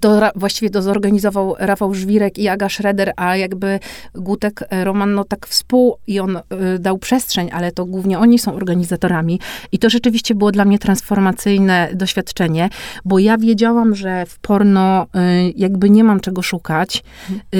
To 0.00 0.20
właściwie 0.36 0.70
to 0.70 0.82
zorganizował 0.82 1.54
Rafał 1.58 1.94
Żwirek 1.94 2.38
i 2.38 2.48
Aga 2.48 2.68
Schroeder, 2.68 3.12
a 3.16 3.36
jakby 3.36 3.78
Gutek 4.14 4.64
e, 4.70 4.84
Roman, 4.84 5.14
no 5.14 5.24
tak 5.24 5.46
współ 5.46 5.96
i 6.06 6.20
on 6.20 6.36
y, 6.36 6.40
dał 6.78 6.98
przestrzeń, 6.98 7.50
ale 7.52 7.72
to 7.72 7.86
głównie 7.86 8.18
oni 8.18 8.38
są 8.38 8.54
organizatorami. 8.54 9.40
I 9.72 9.78
to 9.78 9.90
rzeczywiście 9.90 10.34
było 10.34 10.52
dla 10.52 10.64
mnie 10.64 10.78
transformacyjne 10.78 11.88
doświadczenie, 11.94 12.68
bo 13.04 13.18
ja 13.18 13.38
wiedziałam, 13.38 13.94
że 13.94 14.26
w 14.26 14.38
porno 14.38 15.02
y, 15.04 15.52
jakby 15.56 15.90
nie 15.90 16.04
mam 16.04 16.20
czego 16.20 16.42
szukać, 16.42 17.04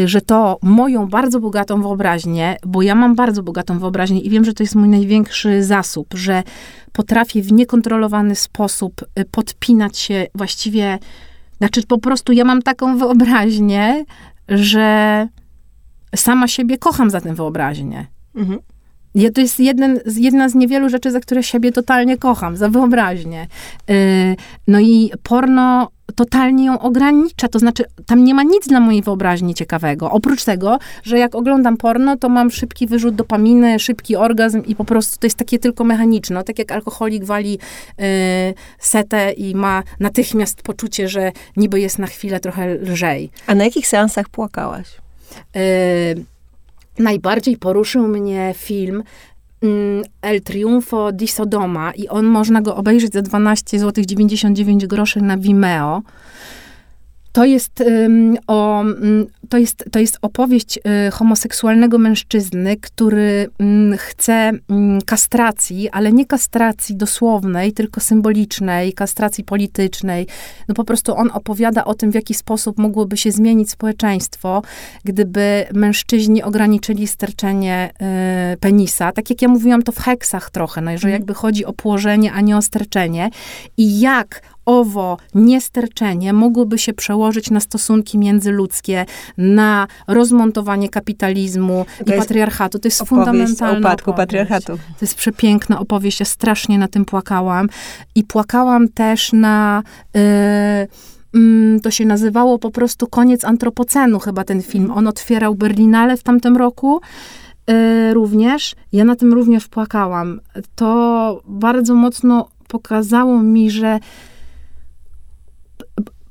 że 0.04 0.20
to 0.20 0.58
moją 0.62 1.08
bardzo 1.08 1.40
bogatą 1.40 1.82
wyobraźnię, 1.82 2.56
bo 2.66 2.82
ja 2.82 2.94
mam 2.94 3.14
bardzo 3.14 3.42
bogatą 3.42 3.78
wyobraźnię 3.78 4.20
i 4.20 4.30
wiem, 4.30 4.44
że 4.44 4.52
to 4.52 4.62
jest 4.62 4.74
mój 4.74 4.88
największy 4.88 5.64
zasób, 5.64 6.14
że 6.14 6.42
potrafię 6.92 7.42
w 7.42 7.52
niekontrolowany 7.52 8.34
sposób 8.34 9.04
podpinać 9.30 9.98
się 9.98 10.26
właściwie 10.34 10.98
znaczy, 11.62 11.82
po 11.86 11.98
prostu 11.98 12.32
ja 12.32 12.44
mam 12.44 12.62
taką 12.62 12.98
wyobraźnię, 12.98 14.04
że 14.48 15.28
sama 16.16 16.48
siebie 16.48 16.78
kocham 16.78 17.10
za 17.10 17.20
tę 17.20 17.34
wyobraźnię. 17.34 18.06
Mhm. 18.34 18.58
Ja, 19.14 19.30
to 19.30 19.40
jest 19.40 19.60
jeden, 19.60 20.00
jedna 20.16 20.48
z 20.48 20.54
niewielu 20.54 20.88
rzeczy, 20.88 21.10
za 21.10 21.20
które 21.20 21.42
siebie 21.42 21.72
totalnie 21.72 22.18
kocham, 22.18 22.56
za 22.56 22.68
wyobraźnię. 22.68 23.46
Yy, 23.88 23.96
no 24.68 24.80
i 24.80 25.10
porno 25.22 25.88
totalnie 26.12 26.64
ją 26.64 26.78
ogranicza. 26.78 27.48
To 27.48 27.58
znaczy, 27.58 27.84
tam 28.06 28.24
nie 28.24 28.34
ma 28.34 28.42
nic 28.42 28.68
dla 28.68 28.80
mojej 28.80 29.02
wyobraźni 29.02 29.54
ciekawego. 29.54 30.10
Oprócz 30.10 30.44
tego, 30.44 30.78
że 31.02 31.18
jak 31.18 31.34
oglądam 31.34 31.76
porno, 31.76 32.16
to 32.16 32.28
mam 32.28 32.50
szybki 32.50 32.86
wyrzut 32.86 33.14
dopaminy, 33.14 33.78
szybki 33.78 34.16
orgazm 34.16 34.62
i 34.66 34.76
po 34.76 34.84
prostu 34.84 35.18
to 35.20 35.26
jest 35.26 35.38
takie 35.38 35.58
tylko 35.58 35.84
mechaniczne. 35.84 36.34
No, 36.34 36.42
tak 36.42 36.58
jak 36.58 36.72
alkoholik 36.72 37.24
wali 37.24 37.52
yy, 37.98 38.04
setę 38.78 39.32
i 39.32 39.54
ma 39.54 39.82
natychmiast 40.00 40.62
poczucie, 40.62 41.08
że 41.08 41.32
niby 41.56 41.80
jest 41.80 41.98
na 41.98 42.06
chwilę 42.06 42.40
trochę 42.40 42.74
lżej. 42.74 43.30
A 43.46 43.54
na 43.54 43.64
jakich 43.64 43.86
seansach 43.86 44.28
płakałaś? 44.28 44.88
Yy, 45.54 46.24
najbardziej 46.98 47.56
poruszył 47.56 48.08
mnie 48.08 48.54
film 48.56 49.02
El 50.22 50.40
Triunfo 50.40 51.12
di 51.12 51.28
Sodoma 51.28 51.92
i 51.96 52.08
on 52.08 52.26
można 52.26 52.62
go 52.62 52.76
obejrzeć 52.76 53.12
za 53.12 53.22
12 53.22 53.78
zł 53.78 54.04
99 54.08 54.86
groszy 54.86 55.20
na 55.20 55.36
Vimeo. 55.36 56.02
To 57.32 57.44
jest, 57.44 57.84
o, 58.46 58.78
um, 58.78 59.26
to 59.48 59.58
jest, 59.58 59.84
to 59.92 59.98
jest 59.98 60.18
opowieść 60.22 60.78
y, 60.78 61.10
homoseksualnego 61.10 61.98
mężczyzny, 61.98 62.76
który 62.76 63.48
um, 63.58 63.96
chce 63.98 64.52
kastracji, 65.06 65.90
ale 65.90 66.12
nie 66.12 66.26
kastracji 66.26 66.96
dosłownej, 66.96 67.72
tylko 67.72 68.00
symbolicznej, 68.00 68.92
kastracji 68.92 69.44
politycznej. 69.44 70.26
No 70.68 70.74
po 70.74 70.84
prostu 70.84 71.16
on 71.16 71.30
opowiada 71.34 71.84
o 71.84 71.94
tym, 71.94 72.10
w 72.10 72.14
jaki 72.14 72.34
sposób 72.34 72.78
mogłoby 72.78 73.16
się 73.16 73.32
zmienić 73.32 73.70
społeczeństwo, 73.70 74.62
gdyby 75.04 75.66
mężczyźni 75.74 76.42
ograniczyli 76.42 77.06
sterczenie 77.06 77.90
y, 78.54 78.56
penisa. 78.56 79.12
Tak 79.12 79.30
jak 79.30 79.42
ja 79.42 79.48
mówiłam, 79.48 79.82
to 79.82 79.92
w 79.92 79.98
heksach 79.98 80.50
trochę, 80.50 80.80
no, 80.80 80.90
że 80.90 80.94
mhm. 80.94 81.12
jakby 81.12 81.34
chodzi 81.34 81.64
o 81.64 81.72
położenie, 81.72 82.32
a 82.32 82.40
nie 82.40 82.56
o 82.56 82.62
sterczenie. 82.62 83.30
I 83.76 84.00
jak 84.00 84.42
owo 84.66 85.16
niesterczenie 85.34 86.32
mogłoby 86.32 86.78
się 86.78 86.92
przełożyć 86.92 87.50
na 87.50 87.60
stosunki 87.60 88.18
międzyludzkie, 88.18 89.06
na 89.38 89.86
rozmontowanie 90.08 90.88
kapitalizmu 90.88 91.86
to 92.06 92.14
i 92.14 92.18
patriarchatu. 92.18 92.78
To 92.78 92.88
jest 92.88 93.02
fundamentalne. 93.02 93.80
upadku 93.80 94.10
opowieść. 94.10 94.26
patriarchatu. 94.26 94.76
To 94.76 94.98
jest 95.00 95.14
przepiękna 95.14 95.80
opowieść. 95.80 96.20
Ja 96.20 96.26
strasznie 96.26 96.78
na 96.78 96.88
tym 96.88 97.04
płakałam. 97.04 97.68
I 98.14 98.24
płakałam 98.24 98.88
też 98.88 99.32
na... 99.32 99.82
Yy, 100.14 101.80
to 101.82 101.90
się 101.90 102.04
nazywało 102.04 102.58
po 102.58 102.70
prostu 102.70 103.06
Koniec 103.06 103.44
Antropocenu, 103.44 104.18
chyba 104.18 104.44
ten 104.44 104.62
film. 104.62 104.90
On 104.90 105.06
otwierał 105.06 105.54
Berlinale 105.54 106.16
w 106.16 106.22
tamtym 106.22 106.56
roku. 106.56 107.00
Yy, 107.68 108.14
również. 108.14 108.74
Ja 108.92 109.04
na 109.04 109.16
tym 109.16 109.32
również 109.32 109.68
płakałam. 109.68 110.40
To 110.74 111.40
bardzo 111.46 111.94
mocno 111.94 112.48
pokazało 112.68 113.42
mi, 113.42 113.70
że 113.70 113.98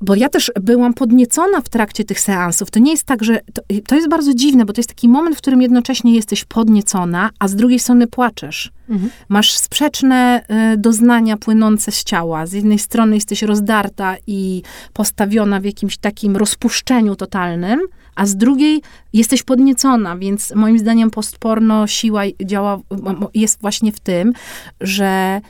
bo 0.02 0.16
ja 0.16 0.30
też 0.30 0.52
byłam 0.62 0.94
podniecona 0.94 1.62
w 1.62 1.70
trakcie 1.70 2.04
tych 2.04 2.20
seansów. 2.20 2.72
To 2.72 2.80
nie 2.80 2.92
jest 2.92 3.04
tak, 3.04 3.24
że. 3.24 3.40
To, 3.54 3.62
to, 3.88 3.96
jest 3.96 4.10
bardzo 4.10 4.34
dziwne, 4.34 4.66
bo 4.66 4.74
to 4.74 4.80
jest 4.80 4.90
taki 4.90 5.10
moment, 5.10 5.36
w 5.36 5.42
którym 5.42 5.62
jednocześnie 5.62 6.16
jesteś 6.16 6.46
podniecona, 6.46 7.30
a 7.40 7.48
z 7.48 7.56
drugiej 7.56 7.80
strony 7.80 8.08
płaczesz. 8.08 8.72
Mhm. 8.90 9.12
Masz 9.30 9.54
sprzeczne 9.58 10.44
y, 10.74 10.78
doznania 10.78 11.38
płynące 11.38 11.92
z 11.92 12.04
ciała. 12.04 12.46
Z 12.46 12.54
jednej 12.54 12.80
strony 12.80 13.16
jesteś 13.16 13.42
rozdarta 13.42 14.16
i 14.28 14.62
postawiona 14.94 15.60
w 15.60 15.66
jakimś 15.66 15.98
takim 15.98 16.38
rozpuszczeniu 16.38 17.16
totalnym, 17.16 17.80
a 18.16 18.26
z 18.26 18.36
drugiej 18.36 18.82
jesteś 19.14 19.44
podniecona, 19.44 20.18
więc 20.18 20.56
moim 20.56 20.80
zdaniem 20.80 21.12
postporno 21.12 21.88
siła 21.88 22.22
działa, 22.46 22.80
jest 23.34 23.62
właśnie 23.62 23.92
w 23.92 24.00
tym, 24.00 24.34
że 24.82 25.42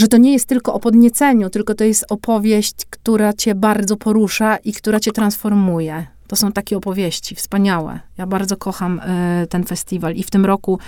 że 0.00 0.08
to 0.08 0.16
nie 0.16 0.32
jest 0.32 0.46
tylko 0.46 0.74
o 0.74 0.80
podnieceniu, 0.80 1.50
tylko 1.50 1.74
to 1.74 1.84
jest 1.84 2.04
opowieść, 2.08 2.74
która 2.90 3.32
cię 3.32 3.54
bardzo 3.54 3.96
porusza 3.96 4.56
i 4.56 4.72
która 4.72 5.00
cię 5.00 5.12
transformuje. 5.12 6.06
To 6.26 6.36
są 6.36 6.52
takie 6.52 6.76
opowieści 6.76 7.34
wspaniałe. 7.34 8.00
Ja 8.18 8.26
bardzo 8.26 8.56
kocham 8.56 9.00
y, 9.42 9.46
ten 9.46 9.64
festiwal 9.64 10.14
i 10.14 10.22
w 10.22 10.30
tym 10.30 10.46
roku 10.46 10.78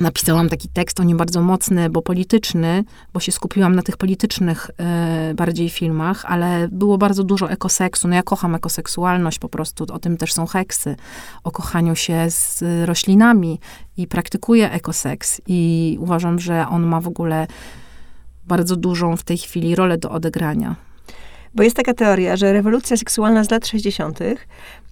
napisałam 0.00 0.48
taki 0.48 0.68
tekst, 0.68 1.00
on 1.00 1.06
nie 1.06 1.14
bardzo 1.14 1.42
mocny, 1.42 1.90
bo 1.90 2.02
polityczny, 2.02 2.84
bo 3.12 3.20
się 3.20 3.32
skupiłam 3.32 3.74
na 3.74 3.82
tych 3.82 3.96
politycznych 3.96 4.70
y, 5.30 5.34
bardziej 5.34 5.70
filmach, 5.70 6.24
ale 6.24 6.68
było 6.72 6.98
bardzo 6.98 7.24
dużo 7.24 7.50
ekoseksu. 7.50 8.08
No 8.08 8.14
ja 8.14 8.22
kocham 8.22 8.54
ekoseksualność 8.54 9.38
po 9.38 9.48
prostu, 9.48 9.86
o 9.92 9.98
tym 9.98 10.16
też 10.16 10.32
są 10.32 10.46
heksy, 10.46 10.96
o 11.44 11.50
kochaniu 11.50 11.96
się 11.96 12.30
z 12.30 12.62
roślinami 12.88 13.60
i 13.96 14.06
praktykuję 14.06 14.70
ekoseks 14.70 15.40
i 15.46 15.96
uważam, 16.00 16.38
że 16.38 16.68
on 16.68 16.86
ma 16.86 17.00
w 17.00 17.08
ogóle 17.08 17.46
bardzo 18.44 18.76
dużą 18.76 19.16
w 19.16 19.22
tej 19.22 19.38
chwili 19.38 19.74
rolę 19.74 19.98
do 19.98 20.10
odegrania. 20.10 20.76
Bo 21.54 21.62
jest 21.62 21.76
taka 21.76 21.94
teoria, 21.94 22.36
że 22.36 22.52
rewolucja 22.52 22.96
seksualna 22.96 23.44
z 23.44 23.50
lat 23.50 23.66
60. 23.66 24.18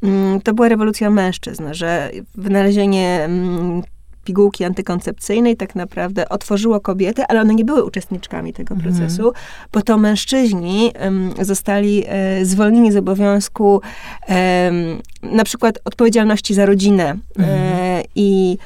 Mm, 0.02 0.40
to 0.40 0.54
była 0.54 0.68
rewolucja 0.68 1.10
mężczyzn, 1.10 1.64
że 1.72 2.10
wynalezienie 2.34 3.24
mm, 3.24 3.82
pigułki 4.28 4.64
antykoncepcyjnej 4.64 5.56
tak 5.56 5.74
naprawdę 5.74 6.28
otworzyło 6.28 6.80
kobiety, 6.80 7.22
ale 7.28 7.40
one 7.40 7.54
nie 7.54 7.64
były 7.64 7.84
uczestniczkami 7.84 8.52
tego 8.52 8.74
mhm. 8.74 8.94
procesu, 8.94 9.32
bo 9.72 9.82
to 9.82 9.98
mężczyźni 9.98 10.92
um, 11.04 11.32
zostali 11.40 12.04
e, 12.06 12.44
zwolnieni 12.44 12.92
z 12.92 12.96
obowiązku 12.96 13.80
na 15.22 15.44
przykład 15.44 15.78
odpowiedzialności 15.84 16.54
za 16.54 16.66
rodzinę 16.66 17.04
e, 17.04 17.16
mhm. 17.36 18.04
i 18.14 18.58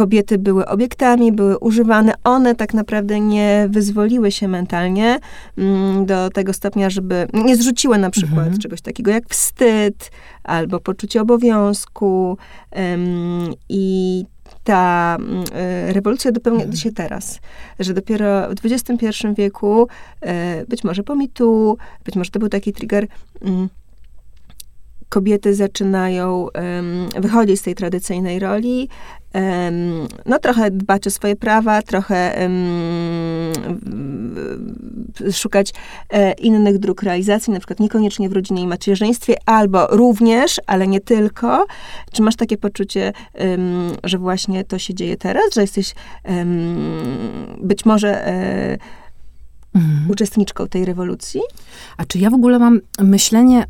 kobiety 0.00 0.38
były 0.38 0.66
obiektami, 0.66 1.32
były 1.32 1.58
używane. 1.58 2.12
One 2.24 2.54
tak 2.54 2.74
naprawdę 2.74 3.20
nie 3.20 3.66
wyzwoliły 3.70 4.32
się 4.32 4.48
mentalnie 4.48 5.18
mm, 5.58 6.06
do 6.06 6.30
tego 6.30 6.52
stopnia, 6.52 6.90
żeby 6.90 7.26
nie 7.34 7.56
zrzuciły 7.56 7.98
na 7.98 8.10
przykład 8.10 8.38
mhm. 8.38 8.58
czegoś 8.58 8.80
takiego 8.80 9.10
jak 9.10 9.28
wstyd 9.28 10.10
albo 10.44 10.80
poczucie 10.80 11.22
obowiązku. 11.22 12.38
I 13.68 14.24
ta 14.64 15.16
e, 15.52 15.92
rewolucja 15.92 16.32
dopełnia 16.32 16.64
mhm. 16.64 16.76
się 16.76 16.92
teraz, 16.92 17.40
że 17.78 17.94
dopiero 17.94 18.48
w 18.48 18.66
XXI 18.66 19.06
wieku, 19.36 19.88
e, 20.20 20.66
być 20.66 20.84
może 20.84 21.02
po 21.02 21.14
mitu, 21.16 21.78
być 22.04 22.16
może 22.16 22.30
to 22.30 22.38
był 22.38 22.48
taki 22.48 22.72
trigger, 22.72 23.06
mm, 23.42 23.68
kobiety 25.10 25.54
zaczynają 25.54 26.46
wychodzić 27.16 27.60
z 27.60 27.62
tej 27.62 27.74
tradycyjnej 27.74 28.38
roli, 28.38 28.88
no 30.26 30.38
trochę 30.38 30.70
dbać 30.70 31.06
o 31.06 31.10
swoje 31.10 31.36
prawa, 31.36 31.82
trochę 31.82 32.48
szukać 35.32 35.72
e, 36.10 36.32
innych 36.32 36.78
dróg 36.78 37.02
realizacji, 37.02 37.52
na 37.52 37.58
przykład 37.58 37.80
niekoniecznie 37.80 38.28
w 38.28 38.32
rodzinie 38.32 38.62
i 38.62 38.66
macierzyństwie, 38.66 39.36
albo 39.46 39.86
również, 39.86 40.60
ale 40.66 40.86
nie 40.86 41.00
tylko. 41.00 41.66
Czy 42.12 42.22
masz 42.22 42.36
takie 42.36 42.56
poczucie, 42.56 43.12
że 44.04 44.18
właśnie 44.18 44.64
to 44.64 44.78
się 44.78 44.94
dzieje 44.94 45.16
teraz, 45.16 45.44
że 45.54 45.60
jesteś 45.60 45.94
być 47.58 47.84
może 47.84 48.26
e, 48.26 48.78
mhm. 49.74 50.10
uczestniczką 50.10 50.68
tej 50.68 50.84
rewolucji? 50.84 51.40
A 51.96 52.04
czy 52.04 52.18
ja 52.18 52.30
w 52.30 52.34
ogóle 52.34 52.58
mam 52.58 52.80
myślenie 53.00 53.64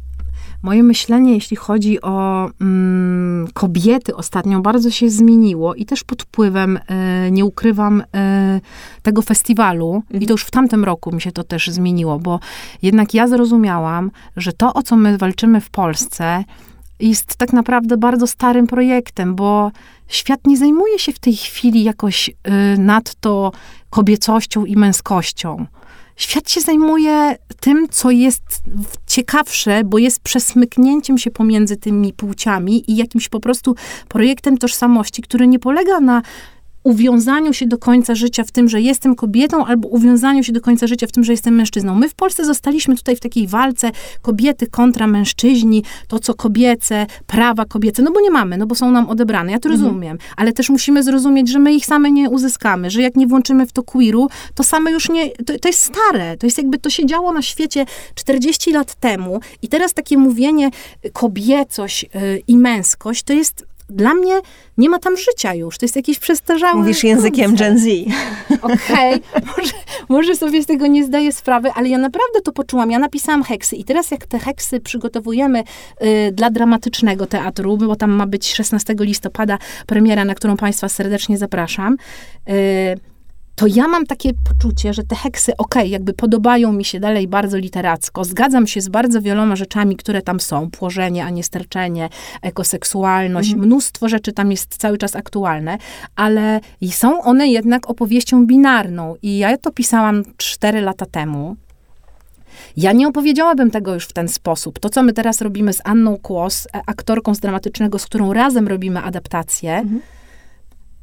Moje 0.63 0.83
myślenie, 0.83 1.35
jeśli 1.35 1.57
chodzi 1.57 2.03
o 2.03 2.49
mm, 2.61 3.49
kobiety 3.55 4.17
ostatnio, 4.17 4.61
bardzo 4.61 4.91
się 4.91 5.11
zmieniło 5.11 5.75
i 5.75 5.85
też 5.85 6.05
pod 6.05 6.23
wpływem, 6.23 6.77
y, 6.77 7.31
nie 7.31 7.45
ukrywam, 7.45 8.01
y, 8.01 8.05
tego 9.03 9.23
festiwalu. 9.23 9.95
Mhm. 9.95 10.23
I 10.23 10.27
to 10.27 10.33
już 10.33 10.45
w 10.45 10.51
tamtym 10.51 10.85
roku 10.85 11.13
mi 11.13 11.21
się 11.21 11.33
to 11.33 11.45
też 11.45 11.69
zmieniło, 11.69 12.19
bo 12.19 12.41
jednak 12.83 13.15
ja 13.15 13.29
zrozumiałam, 13.29 14.11
że 14.37 14.53
to, 14.53 14.75
o 14.75 14.83
co 14.83 14.97
my 14.97 15.19
walczymy 15.19 15.61
w 15.61 15.71
Polsce, 15.71 16.45
jest 17.01 17.37
tak 17.37 17.53
naprawdę 17.53 17.97
bardzo 17.97 18.27
starym 18.27 18.67
projektem, 18.67 19.35
bo 19.35 19.71
świat 20.09 20.41
nie 20.47 20.57
zajmuje 20.57 20.99
się 20.99 21.13
w 21.13 21.19
tej 21.19 21.37
chwili 21.37 21.85
jakoś 21.85 22.29
y, 22.29 22.33
nadto 22.79 23.53
kobiecością 23.91 24.65
i 24.65 24.77
męskością 24.77 25.67
świat 26.23 26.51
się 26.51 26.61
zajmuje 26.61 27.37
tym, 27.61 27.89
co 27.91 28.11
jest 28.11 28.43
ciekawsze, 29.07 29.85
bo 29.85 29.99
jest 29.99 30.21
przesmyknięciem 30.21 31.19
się 31.19 31.31
pomiędzy 31.31 31.77
tymi 31.77 32.13
płciami 32.13 32.91
i 32.91 32.97
jakimś 32.97 33.29
po 33.29 33.41
prostu 33.41 33.75
projektem 34.09 34.59
tożsamości, 34.59 35.23
który 35.23 35.47
nie 35.47 35.59
polega 35.59 36.01
na 36.01 36.23
uwiązaniu 36.85 37.53
się 37.53 37.67
do 37.67 37.79
końca 37.79 38.15
życia 38.15 38.45
w 38.45 38.51
tym, 38.51 38.69
że 38.69 38.81
jestem 38.81 39.15
kobietą, 39.15 39.67
albo 39.67 39.89
uwiązaniu 39.89 40.43
się 40.43 40.53
do 40.53 40.61
końca 40.61 40.87
życia 40.87 41.07
w 41.07 41.13
tym, 41.13 41.25
że 41.25 41.33
jestem 41.33 41.55
mężczyzną. 41.55 41.95
My 41.95 42.09
w 42.09 42.15
Polsce 42.15 42.45
zostaliśmy 42.45 42.97
tutaj 42.97 43.17
w 43.17 43.21
takiej 43.21 43.47
walce 43.47 43.91
kobiety 44.23 44.67
kontra 44.67 45.07
mężczyźni, 45.07 45.85
to 46.09 46.19
co 46.19 46.35
kobiece, 46.35 47.07
prawa 47.27 47.65
kobiece, 47.65 48.03
no 48.03 48.11
bo 48.13 48.21
nie 48.21 48.31
mamy, 48.31 48.57
no 48.57 48.67
bo 48.67 48.75
są 48.75 48.91
nam 48.91 49.09
odebrane. 49.09 49.53
Ja 49.53 49.59
to 49.59 49.69
mhm. 49.69 49.85
rozumiem, 49.85 50.19
ale 50.37 50.53
też 50.53 50.71
musimy 50.71 51.03
zrozumieć, 51.03 51.49
że 51.49 51.59
my 51.59 51.73
ich 51.75 51.87
same 51.87 52.11
nie 52.11 52.31
uzyskamy, 52.31 52.91
że 52.91 53.03
jak 53.03 53.17
nie 53.17 53.27
włączymy 53.27 53.67
w 53.67 53.73
to 53.73 53.83
queeru, 53.83 54.29
to 54.55 54.63
same 54.63 54.91
już 54.91 55.09
nie, 55.09 55.31
to, 55.31 55.59
to 55.59 55.69
jest 55.69 55.81
stare, 55.81 56.37
to 56.37 56.47
jest 56.47 56.59
jakby, 56.59 56.79
to 56.79 56.91
się 56.91 57.07
działo 57.07 57.33
na 57.33 57.43
świecie 57.43 57.87
40 58.15 58.73
lat 58.73 58.95
temu 58.95 59.41
i 59.63 59.69
teraz 59.69 59.95
takie 59.95 60.19
mówienie 60.19 60.71
kobiecość 61.13 62.03
yy, 62.03 62.43
i 62.49 62.57
męskość, 62.57 63.23
to 63.23 63.33
jest 63.33 63.71
dla 63.91 64.15
mnie 64.15 64.41
nie 64.79 64.91
ma 64.91 64.99
tam 64.99 65.17
życia 65.17 65.55
już. 65.55 65.79
To 65.79 65.85
jest 65.85 65.97
jakiś 65.97 66.19
przestarzały 66.19 66.79
Mówisz 66.79 67.05
językiem 67.05 67.57
Gen 67.57 67.79
Z. 67.79 67.85
Okej, 68.63 69.23
okay. 69.33 69.43
może, 69.57 69.73
może 70.09 70.37
sobie 70.37 70.63
z 70.63 70.67
tego 70.67 70.87
nie 70.87 71.05
zdaję 71.05 71.33
sprawy, 71.33 71.71
ale 71.75 71.89
ja 71.89 71.99
naprawdę 71.99 72.41
to 72.45 72.53
poczułam. 72.53 72.91
Ja 72.91 72.99
napisałam 72.99 73.43
heksy 73.43 73.77
i 73.77 73.85
teraz 73.85 74.11
jak 74.11 74.27
te 74.27 74.39
heksy 74.39 74.81
przygotowujemy 74.81 75.63
y, 76.03 76.33
dla 76.33 76.51
dramatycznego 76.51 77.27
teatru, 77.27 77.77
bo 77.77 77.97
tam 77.97 78.11
ma 78.11 78.27
być 78.27 78.55
16 78.55 78.95
listopada 78.99 79.59
premiera, 79.87 80.25
na 80.25 80.35
którą 80.35 80.57
państwa 80.57 80.89
serdecznie 80.89 81.39
zapraszam, 81.39 81.97
y, 82.49 83.10
to 83.61 83.67
ja 83.67 83.89
mam 83.89 84.07
takie 84.07 84.31
poczucie, 84.49 84.95
że 84.95 85.03
te 85.03 85.17
heksy, 85.17 85.53
okej, 85.57 85.83
okay, 85.83 85.89
jakby 85.89 86.13
podobają 86.13 86.73
mi 86.73 86.85
się 86.85 87.01
dalej 87.01 87.29
bardzo 87.29 87.57
literacko, 87.57 88.25
zgadzam 88.25 88.67
się 88.67 88.81
z 88.81 88.89
bardzo 88.89 89.23
wieloma 89.23 89.57
rzeczami, 89.57 89.97
które 89.97 90.23
tam 90.23 90.41
są, 90.41 90.71
płożenie, 90.71 91.25
a 91.25 91.31
nie 91.31 91.45
sterczenie, 91.45 92.09
ekoseksualność, 92.43 93.51
mhm. 93.51 93.67
mnóstwo 93.67 94.09
rzeczy 94.09 94.33
tam 94.33 94.51
jest 94.51 94.77
cały 94.77 94.99
czas 94.99 95.17
aktualne, 95.17 95.79
ale 96.17 96.61
są 96.91 97.23
one 97.23 97.49
jednak 97.49 97.91
opowieścią 97.91 98.47
binarną 98.47 99.15
i 99.23 99.39
ja 99.39 99.59
to 99.59 99.73
pisałam 99.73 100.23
cztery 100.37 100.81
lata 100.81 101.07
temu, 101.07 101.57
ja 102.77 102.93
nie 102.93 103.09
opowiedziałabym 103.09 103.71
tego 103.71 103.95
już 103.95 104.05
w 104.05 104.13
ten 104.13 104.29
sposób. 104.29 104.79
To, 104.79 104.91
co 104.91 105.03
my 105.03 105.13
teraz 105.13 105.41
robimy 105.41 105.73
z 105.73 105.81
Anną 105.85 106.19
Kłos, 106.19 106.67
e, 106.67 106.81
aktorką 106.87 107.35
z 107.35 107.41
dramatycznego, 107.41 107.99
z 107.99 108.07
którą 108.07 108.33
razem 108.33 108.69
robimy 108.69 109.03
adaptację, 109.03 109.79
mhm. 109.79 110.01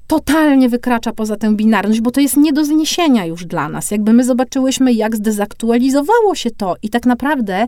Totalnie 0.08 0.70
wykracza 0.70 1.12
poza 1.12 1.36
tę 1.36 1.56
binarność, 1.56 2.02
bo 2.02 2.12
to 2.12 2.22
jest 2.22 2.38
nie 2.38 2.54
do 2.54 2.66
zniesienia 2.66 3.26
już 3.26 3.46
dla 3.46 3.70
nas. 3.70 3.92
Jakby 3.92 4.14
my 4.14 4.24
zobaczyłyśmy, 4.24 4.94
jak 4.94 5.16
zdezaktualizowało 5.16 6.36
się 6.36 6.52
to 6.52 6.76
i 6.84 6.90
tak 6.90 7.06
naprawdę 7.06 7.68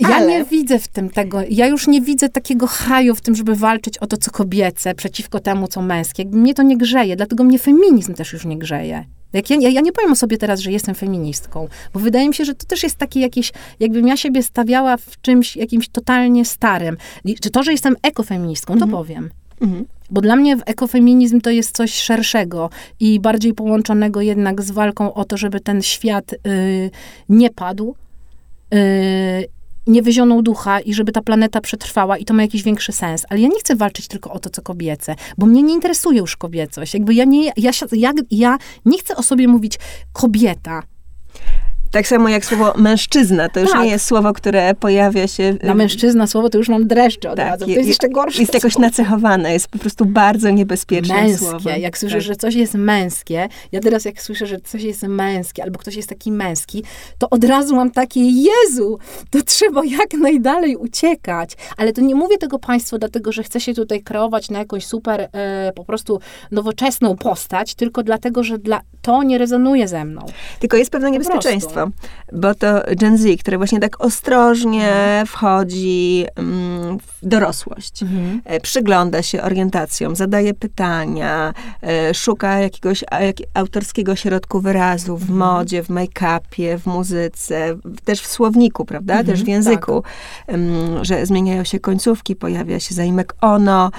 ja 0.00 0.16
Ale... 0.16 0.26
nie 0.26 0.44
widzę 0.44 0.78
w 0.78 0.88
tym 0.88 1.10
tego, 1.10 1.40
ja 1.50 1.66
już 1.66 1.86
nie 1.86 2.00
widzę 2.00 2.28
takiego 2.28 2.66
haju 2.66 3.14
w 3.14 3.20
tym, 3.20 3.34
żeby 3.34 3.54
walczyć 3.54 3.98
o 3.98 4.06
to, 4.06 4.16
co 4.16 4.30
kobiece, 4.30 4.94
przeciwko 4.94 5.40
temu, 5.40 5.68
co 5.68 5.82
męskie. 5.82 6.24
Mnie 6.24 6.54
to 6.54 6.62
nie 6.62 6.76
grzeje, 6.76 7.16
dlatego 7.16 7.44
mnie 7.44 7.58
feminizm 7.58 8.14
też 8.14 8.32
już 8.32 8.44
nie 8.44 8.58
grzeje. 8.58 9.04
Jak 9.32 9.50
ja, 9.50 9.68
ja, 9.68 9.80
nie 9.80 9.92
powiem 9.92 10.12
o 10.12 10.16
sobie 10.16 10.38
teraz, 10.38 10.60
że 10.60 10.72
jestem 10.72 10.94
feministką, 10.94 11.68
bo 11.94 12.00
wydaje 12.00 12.28
mi 12.28 12.34
się, 12.34 12.44
że 12.44 12.54
to 12.54 12.66
też 12.66 12.82
jest 12.82 12.96
takie 12.96 13.20
jakieś, 13.20 13.52
jakbym 13.80 14.06
ja 14.06 14.16
siebie 14.16 14.42
stawiała 14.42 14.96
w 14.96 15.20
czymś 15.20 15.56
jakimś 15.56 15.88
totalnie 15.88 16.44
starym. 16.44 16.96
Czy 17.40 17.50
to, 17.50 17.62
że 17.62 17.72
jestem 17.72 17.96
ekofeministką, 18.02 18.72
to 18.78 18.84
mhm. 18.84 18.90
powiem. 18.90 19.30
Mhm. 19.60 19.84
Bo 20.10 20.20
dla 20.20 20.36
mnie 20.36 20.56
ekofeminizm 20.66 21.40
to 21.40 21.50
jest 21.50 21.76
coś 21.76 21.94
szerszego 21.94 22.70
i 23.00 23.20
bardziej 23.20 23.54
połączonego 23.54 24.20
jednak 24.20 24.62
z 24.62 24.70
walką 24.70 25.14
o 25.14 25.24
to, 25.24 25.36
żeby 25.36 25.60
ten 25.60 25.82
świat 25.82 26.32
y, 26.32 26.90
nie 27.28 27.50
padł. 27.50 27.94
Y, 29.88 29.90
niewyzioną 29.90 30.42
ducha 30.42 30.80
i 30.80 30.94
żeby 30.94 31.12
ta 31.12 31.22
planeta 31.22 31.60
przetrwała 31.60 32.18
i 32.18 32.24
to 32.24 32.34
ma 32.34 32.42
jakiś 32.42 32.62
większy 32.62 32.92
sens. 32.92 33.26
Ale 33.28 33.40
ja 33.40 33.48
nie 33.48 33.60
chcę 33.60 33.76
walczyć 33.76 34.08
tylko 34.08 34.32
o 34.32 34.38
to, 34.38 34.50
co 34.50 34.62
kobiece, 34.62 35.14
bo 35.38 35.46
mnie 35.46 35.62
nie 35.62 35.74
interesuje 35.74 36.18
już 36.18 36.36
kobiecość. 36.36 36.94
Jakby 36.94 37.14
ja 37.14 37.24
nie, 37.24 37.52
ja, 37.56 37.70
ja, 37.92 38.12
ja 38.30 38.58
nie 38.84 38.98
chcę 38.98 39.16
o 39.16 39.22
sobie 39.22 39.48
mówić 39.48 39.78
kobieta, 40.12 40.82
tak 41.92 42.06
samo 42.06 42.28
jak 42.28 42.44
słowo 42.44 42.72
mężczyzna, 42.76 43.48
to 43.48 43.60
już 43.60 43.70
tak. 43.70 43.82
nie 43.82 43.90
jest 43.90 44.06
słowo, 44.06 44.32
które 44.32 44.74
pojawia 44.74 45.28
się... 45.28 45.56
Na 45.62 45.74
mężczyzna 45.74 46.26
słowo 46.26 46.50
to 46.50 46.58
już 46.58 46.68
mam 46.68 46.86
dreszcze 46.86 47.30
od 47.30 47.36
tak, 47.36 47.46
razu. 47.46 47.64
To 47.64 47.70
jest 47.70 47.88
jeszcze 47.88 48.08
gorsze 48.08 48.40
Jest 48.40 48.54
jakoś 48.54 48.78
nacechowane, 48.78 49.52
jest 49.52 49.68
po 49.68 49.78
prostu 49.78 50.04
bardzo 50.04 50.50
niebezpieczne 50.50 51.14
męskie. 51.14 51.78
Jak 51.78 51.98
słyszę, 51.98 52.16
tak. 52.16 52.24
że 52.24 52.36
coś 52.36 52.54
jest 52.54 52.74
męskie, 52.74 53.48
ja 53.72 53.80
teraz 53.80 54.04
jak 54.04 54.22
słyszę, 54.22 54.46
że 54.46 54.60
coś 54.60 54.82
jest 54.82 55.02
męskie, 55.02 55.62
albo 55.62 55.78
ktoś 55.78 55.96
jest 55.96 56.08
taki 56.08 56.32
męski, 56.32 56.84
to 57.18 57.30
od 57.30 57.44
razu 57.44 57.76
mam 57.76 57.90
takie, 57.90 58.20
Jezu, 58.30 58.98
to 59.30 59.42
trzeba 59.42 59.84
jak 59.84 60.14
najdalej 60.14 60.76
uciekać. 60.76 61.56
Ale 61.76 61.92
to 61.92 62.00
nie 62.00 62.14
mówię 62.14 62.38
tego 62.38 62.58
Państwu 62.58 62.98
dlatego, 62.98 63.32
że 63.32 63.42
chcę 63.42 63.60
się 63.60 63.74
tutaj 63.74 64.02
kreować 64.02 64.50
na 64.50 64.58
jakąś 64.58 64.86
super, 64.86 65.28
e, 65.32 65.72
po 65.74 65.84
prostu 65.84 66.20
nowoczesną 66.50 67.16
postać, 67.16 67.74
tylko 67.74 68.02
dlatego, 68.02 68.44
że 68.44 68.58
dla, 68.58 68.80
to 69.02 69.22
nie 69.22 69.38
rezonuje 69.38 69.88
ze 69.88 70.04
mną. 70.04 70.26
Tylko 70.60 70.76
jest 70.76 70.90
pewne 70.90 71.10
niebezpieczeństwo 71.10 71.81
bo 72.32 72.54
to 72.54 72.66
Gen 72.96 73.18
Z, 73.18 73.40
które 73.40 73.56
właśnie 73.58 73.80
tak 73.80 74.04
ostrożnie 74.04 74.88
mhm. 74.88 75.26
wchodzi 75.26 76.26
mm, 76.36 76.98
w 76.98 77.18
dorosłość, 77.22 78.02
mhm. 78.02 78.40
E, 78.44 78.60
przygląda 78.60 79.22
się 79.22 79.42
orientacjom, 79.42 80.16
zadaje 80.16 80.54
pytania, 80.54 81.54
e, 81.82 82.14
szuka 82.14 82.58
jakiegoś 82.58 83.04
autorskiego 83.54 84.16
środku 84.16 84.60
wyrazu 84.60 85.16
w 85.16 85.22
mhm. 85.22 85.38
modzie, 85.38 85.82
w 85.82 85.88
make-upie, 85.88 86.78
w 86.78 86.86
muzyce, 86.86 87.76
też 88.04 88.20
w 88.20 88.26
słowniku, 88.26 88.84
prawda? 88.84 89.14
Mhm, 89.14 89.26
też 89.26 89.44
w 89.44 89.48
języku, 89.48 90.02
tak. 90.46 90.56
że 91.02 91.26
zmieniają 91.26 91.64
się 91.64 91.80
końcówki, 91.80 92.36
pojawia 92.36 92.80
się 92.80 92.94
zaimek 92.94 93.34
ono 93.40 93.90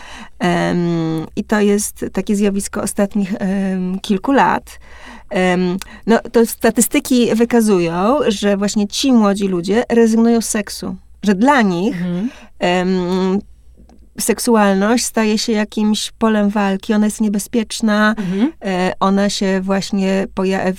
i 1.35 1.43
to 1.43 1.59
jest 1.59 2.05
takie 2.13 2.35
zjawisko 2.35 2.81
ostatnich 2.81 3.33
kilku 4.01 4.31
lat. 4.31 4.79
No, 6.07 6.19
to 6.31 6.45
statystyki 6.45 7.35
wykazują, 7.35 8.19
że 8.27 8.57
właśnie 8.57 8.87
ci 8.87 9.13
młodzi 9.13 9.47
ludzie 9.47 9.83
rezygnują 9.89 10.41
z 10.41 10.49
seksu. 10.49 10.95
Że 11.23 11.35
dla 11.35 11.61
nich 11.61 11.95
mhm 12.01 13.39
seksualność 14.19 15.05
staje 15.05 15.37
się 15.37 15.51
jakimś 15.51 16.11
polem 16.11 16.49
walki, 16.49 16.93
ona 16.93 17.05
jest 17.05 17.21
niebezpieczna, 17.21 18.15
mhm. 18.17 18.51
E, 18.65 18.93
ona 18.99 19.29
się 19.29 19.61
właśnie 19.61 20.27
pojawia, 20.33 20.71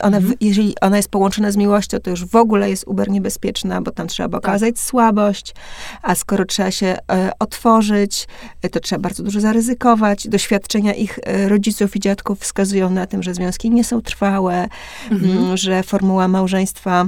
ona, 0.00 0.16
mhm. 0.16 0.34
jeżeli 0.40 0.74
ona 0.80 0.96
jest 0.96 1.08
połączona 1.08 1.50
z 1.50 1.56
miłością, 1.56 1.98
to 1.98 2.10
już 2.10 2.24
w 2.24 2.36
ogóle 2.36 2.70
jest 2.70 2.84
uber 2.86 3.10
niebezpieczna, 3.10 3.82
bo 3.82 3.90
tam 3.90 4.08
trzeba 4.08 4.38
okazać 4.38 4.74
tak. 4.74 4.84
słabość, 4.84 5.54
a 6.02 6.14
skoro 6.14 6.44
trzeba 6.44 6.70
się 6.70 6.86
e, 6.86 7.30
otworzyć, 7.38 8.28
e, 8.62 8.68
to 8.68 8.80
trzeba 8.80 9.02
bardzo 9.02 9.22
dużo 9.22 9.40
zaryzykować. 9.40 10.28
Doświadczenia 10.28 10.94
ich 10.94 11.18
rodziców 11.48 11.96
i 11.96 12.00
dziadków 12.00 12.40
wskazują 12.40 12.90
na 12.90 13.06
tym, 13.06 13.22
że 13.22 13.34
związki 13.34 13.70
nie 13.70 13.84
są 13.84 14.02
trwałe, 14.02 14.68
mhm. 15.10 15.38
Mm, 15.38 15.56
że 15.56 15.82
formuła 15.82 16.28
małżeństwa 16.28 17.06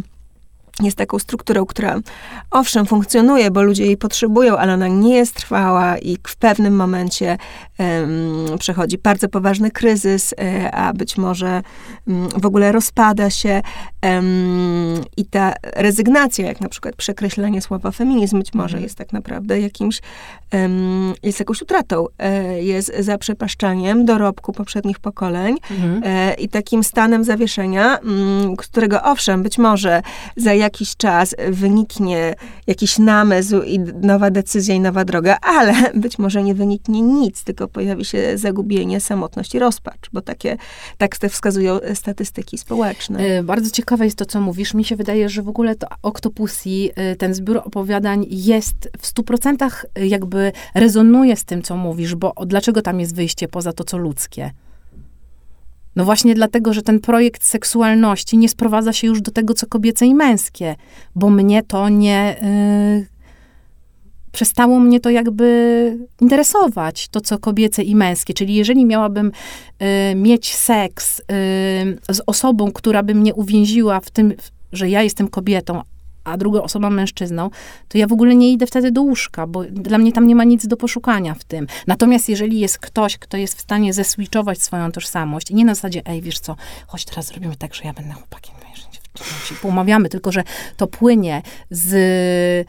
jest 0.87 0.97
taką 0.97 1.19
strukturą, 1.19 1.67
która 1.67 2.01
owszem 2.51 2.87
funkcjonuje, 2.87 3.51
bo 3.51 3.63
ludzie 3.63 3.87
jej 3.87 3.97
potrzebują, 3.97 4.57
ale 4.57 4.75
ona 4.75 4.89
nie 4.89 5.17
jest 5.17 5.35
trwała 5.35 5.99
i 5.99 6.17
w 6.27 6.37
pewnym 6.37 6.77
momencie 6.77 7.37
um, 7.79 8.59
przechodzi 8.59 8.99
bardzo 8.99 9.29
poważny 9.29 9.71
kryzys, 9.71 10.35
e, 10.39 10.71
a 10.71 10.93
być 10.93 11.17
może 11.17 11.63
um, 12.07 12.29
w 12.29 12.47
ogóle 12.47 12.73
rozpada 12.73 13.31
się 13.31 13.63
i 15.17 15.25
ta 15.25 15.55
rezygnacja, 15.63 16.47
jak 16.47 16.61
na 16.61 16.69
przykład 16.69 16.97
przekreślenie 16.97 17.63
słowa 17.63 17.91
feminizm, 17.91 18.39
być 18.39 18.55
może 18.55 18.77
mhm. 18.77 18.83
jest 18.83 18.99
tak 18.99 19.13
naprawdę 19.13 19.61
jakimś, 19.61 20.01
jest 21.23 21.39
jakąś 21.39 21.63
utratą, 21.63 22.07
e, 22.19 22.63
jest 22.63 22.93
zaprzepaszczaniem 22.99 24.05
dorobku 24.05 24.53
poprzednich 24.53 24.99
pokoleń 24.99 25.57
mhm. 25.71 26.03
e, 26.05 26.35
i 26.35 26.49
takim 26.49 26.85
stanem 26.85 27.25
zawieszenia, 27.25 27.99
którego 28.59 29.03
owszem, 29.03 29.43
być 29.43 29.59
może 29.59 30.03
za 30.37 30.55
jakiś 30.69 30.97
czas 30.97 31.35
wyniknie 31.51 32.35
jakiś 32.67 32.99
namysł 32.99 33.63
i 33.63 33.79
nowa 33.79 34.31
decyzja 34.31 34.75
i 34.75 34.81
nowa 34.81 35.05
droga, 35.05 35.39
ale 35.43 35.75
być 36.05 36.19
może 36.19 36.43
nie 36.43 36.55
wyniknie 36.55 37.03
nic, 37.03 37.45
tylko 37.45 37.69
pojawi 37.69 38.05
się 38.05 38.39
zagubienie, 38.39 39.01
samotność 39.01 39.55
i 39.55 39.59
rozpacz, 39.59 40.11
bo 40.13 40.21
takie, 40.21 40.57
tak 40.99 41.19
te 41.19 41.29
wskazują 41.29 41.79
statystyki 41.95 42.59
społeczne. 42.59 43.19
E, 43.19 43.43
bardzo 43.43 43.71
ciekawe 43.71 44.05
jest 44.05 44.19
to, 44.19 44.27
co 44.27 44.41
mówisz. 44.41 44.75
Mi 44.75 44.85
się 44.85 44.97
wydaje, 44.97 45.29
że 45.29 45.43
w 45.43 45.49
ogóle 45.49 45.75
to 45.75 45.87
Octopussy, 46.03 46.89
e, 46.95 47.17
ten 47.17 47.35
zbiór 47.35 47.57
opowiadań 47.65 48.27
jest 48.31 48.91
w 48.99 49.07
stu 49.07 49.23
procentach 49.23 49.87
e, 49.95 50.07
jakby 50.07 50.53
rezonuje 50.75 51.37
z 51.37 51.45
tym, 51.45 51.63
co 51.63 51.77
mówisz, 51.77 52.15
bo 52.15 52.33
dlaczego 52.47 52.83
tam 52.83 53.01
jest 53.01 53.15
wyjście 53.15 53.49
poza 53.49 53.73
to, 53.73 53.85
co 53.85 53.99
ludzkie? 53.99 54.51
No 55.99 56.05
właśnie 56.05 56.35
dlatego, 56.35 56.73
że 56.73 56.83
ten 56.83 57.01
projekt 57.01 57.45
seksualności 57.45 58.39
nie 58.39 58.49
sprowadza 58.49 58.93
się 58.93 59.07
już 59.07 59.21
do 59.21 59.31
tego, 59.31 59.55
co 59.55 59.67
kobiece 59.67 60.07
i 60.07 60.15
męskie, 60.15 60.77
bo 61.15 61.31
mnie 61.31 61.63
to 61.63 61.89
nie. 61.89 62.37
Yy, 63.01 63.07
przestało 64.33 64.81
mnie 64.81 65.01
to 65.01 65.11
jakby 65.11 65.99
interesować, 66.21 67.09
to 67.09 67.21
co 67.21 67.39
kobiece 67.39 67.83
i 67.83 67.95
męskie. 67.97 68.35
Czyli 68.35 68.55
jeżeli 68.55 68.85
miałabym 68.85 69.27
y, 69.33 70.15
mieć 70.15 70.55
seks 70.55 71.21
y, 71.21 71.25
z 72.11 72.21
osobą, 72.27 72.73
która 72.73 73.03
by 73.03 73.15
mnie 73.15 73.35
uwięziła 73.35 74.01
w 74.01 74.11
tym, 74.11 74.35
że 74.73 74.89
ja 74.89 75.03
jestem 75.03 75.29
kobietą, 75.29 75.83
a 76.29 76.37
druga 76.37 76.63
osoba 76.63 76.91
mężczyzną, 76.91 77.51
to 77.89 77.99
ja 77.99 78.07
w 78.07 78.13
ogóle 78.13 78.37
nie 78.37 78.53
idę 78.53 78.67
wtedy 78.67 78.93
do 78.93 79.03
łóżka, 79.03 79.47
bo 79.47 79.65
dla 79.65 79.99
mnie 79.99 80.13
tam 80.13 80.27
nie 80.27 80.35
ma 80.35 80.45
nic 80.45 80.67
do 80.67 80.77
poszukania 80.77 81.35
w 81.35 81.45
tym. 81.45 81.67
Natomiast 81.87 82.29
jeżeli 82.29 82.61
jest 82.61 82.79
ktoś, 82.79 83.19
kto 83.19 83.37
jest 83.37 83.55
w 83.55 83.61
stanie 83.61 83.93
zeswitchować 83.93 84.63
swoją 84.63 84.93
tożsamość 84.93 85.51
i 85.51 85.55
nie 85.55 85.65
na 85.65 85.75
zasadzie, 85.75 86.03
ej, 86.07 86.23
wiesz 86.23 86.39
co, 86.39 86.57
chodź 86.87 87.05
teraz 87.05 87.27
zrobimy 87.27 87.57
tak, 87.57 87.75
że 87.75 87.85
ja 87.85 87.93
będę 87.93 88.13
chłopakiem, 88.13 88.59
się 89.49 89.55
pomawiamy, 89.55 90.09
tylko 90.09 90.33
że 90.33 90.45
to 90.77 90.87
płynie 90.87 91.43
z 91.71 92.69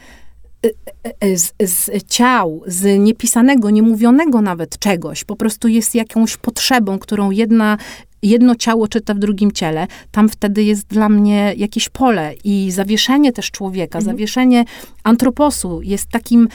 z, 1.34 1.52
z, 1.70 2.06
ciał, 2.06 2.62
z 2.66 2.98
niepisanego, 2.98 3.70
niemówionego 3.70 4.40
nawet 4.40 4.78
czegoś, 4.78 5.24
po 5.24 5.36
prostu 5.36 5.68
jest 5.68 5.94
jakąś 5.94 6.36
potrzebą, 6.36 6.98
którą 6.98 7.30
jedna 7.30 7.78
jedno 8.22 8.54
ciało 8.54 8.88
czyta 8.88 9.14
w 9.14 9.18
drugim 9.18 9.52
ciele, 9.52 9.86
tam 10.10 10.28
wtedy 10.28 10.64
jest 10.64 10.86
dla 10.86 11.08
mnie 11.08 11.54
jakieś 11.56 11.88
pole 11.88 12.34
i 12.44 12.70
zawieszenie 12.70 13.32
też 13.32 13.50
człowieka, 13.50 13.98
mhm. 13.98 14.16
zawieszenie 14.16 14.64
antroposu 15.04 15.82
jest 15.82 16.06
takim 16.06 16.48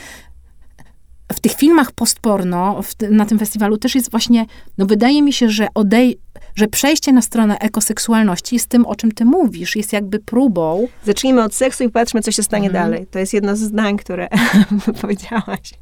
w 1.33 1.39
tych 1.39 1.51
filmach 1.51 1.91
postporno 1.91 2.81
w, 2.83 2.95
na 3.09 3.25
tym 3.25 3.39
festiwalu 3.39 3.77
też 3.77 3.95
jest 3.95 4.11
właśnie, 4.11 4.45
no 4.77 4.85
wydaje 4.85 5.21
mi 5.21 5.33
się, 5.33 5.49
że 5.49 5.67
odej 5.73 6.19
że 6.55 6.67
przejście 6.67 7.13
na 7.13 7.21
stronę 7.21 7.59
ekoseksualności 7.59 8.55
jest 8.55 8.67
tym, 8.67 8.85
o 8.85 8.95
czym 8.95 9.11
ty 9.11 9.25
mówisz, 9.25 9.75
jest 9.75 9.93
jakby 9.93 10.19
próbą. 10.19 10.87
Zacznijmy 11.05 11.43
od 11.43 11.55
seksu 11.55 11.83
i 11.83 11.89
patrzmy, 11.89 12.21
co 12.21 12.31
się 12.31 12.43
stanie 12.43 12.67
mhm. 12.67 12.85
dalej. 12.85 13.07
To 13.07 13.19
jest 13.19 13.33
jedno 13.33 13.55
z 13.55 13.59
zdań, 13.59 13.97
które 13.97 14.27
powiedziałaś. 15.01 15.73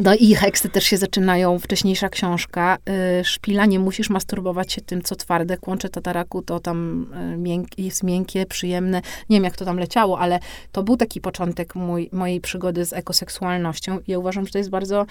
No 0.00 0.14
i 0.14 0.34
heksty 0.34 0.68
też 0.68 0.84
się 0.84 0.96
zaczynają, 0.96 1.58
wcześniejsza 1.58 2.08
książka. 2.08 2.78
Y, 3.20 3.24
szpila, 3.24 3.66
nie 3.66 3.78
musisz 3.78 4.10
masturbować 4.10 4.72
się 4.72 4.80
tym, 4.80 5.02
co 5.02 5.16
twarde. 5.16 5.56
Kłącze 5.56 5.88
tataraku 5.88 6.42
to 6.42 6.60
tam 6.60 7.06
y, 7.34 7.36
mięk, 7.36 7.78
jest 7.78 8.02
miękkie, 8.02 8.46
przyjemne. 8.46 9.02
Nie 9.30 9.36
wiem, 9.36 9.44
jak 9.44 9.56
to 9.56 9.64
tam 9.64 9.78
leciało, 9.78 10.18
ale 10.18 10.38
to 10.72 10.82
był 10.82 10.96
taki 10.96 11.20
początek 11.20 11.74
mój, 11.74 12.08
mojej 12.12 12.40
przygody 12.40 12.84
z 12.84 12.92
ekoseksualnością. 12.92 13.98
I 13.98 14.10
ja 14.10 14.18
uważam, 14.18 14.46
że 14.46 14.52
to 14.52 14.58
jest 14.58 14.70
bardzo, 14.70 15.06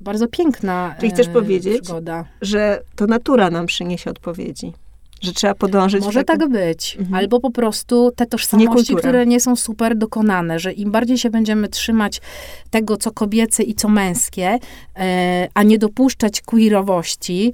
bardzo 0.00 0.28
piękna 0.28 0.94
Czyli 1.00 1.12
chcesz 1.12 1.26
y, 1.26 1.30
powiedzieć, 1.30 1.80
przygoda. 1.82 2.24
że 2.42 2.82
to 2.96 3.06
natura 3.06 3.50
nam 3.50 3.66
przyniesie 3.66 4.10
odpowiedzi. 4.10 4.72
Że 5.24 5.32
trzeba 5.32 5.54
podążyć 5.54 6.04
Może 6.04 6.24
taką- 6.24 6.40
tak 6.40 6.48
być. 6.48 6.96
Mhm. 7.00 7.14
Albo 7.14 7.40
po 7.40 7.50
prostu 7.50 8.10
te 8.16 8.26
tożsamości, 8.26 8.96
które 8.96 9.26
nie 9.26 9.40
są 9.40 9.56
super 9.56 9.96
dokonane, 9.96 10.58
że 10.58 10.72
im 10.72 10.90
bardziej 10.90 11.18
się 11.18 11.30
będziemy 11.30 11.68
trzymać 11.68 12.20
tego, 12.70 12.96
co 12.96 13.10
kobiece 13.10 13.62
i 13.62 13.74
co 13.74 13.88
męskie, 13.88 14.58
e, 14.96 15.48
a 15.54 15.62
nie 15.62 15.78
dopuszczać 15.78 16.40
queerowości, 16.40 17.52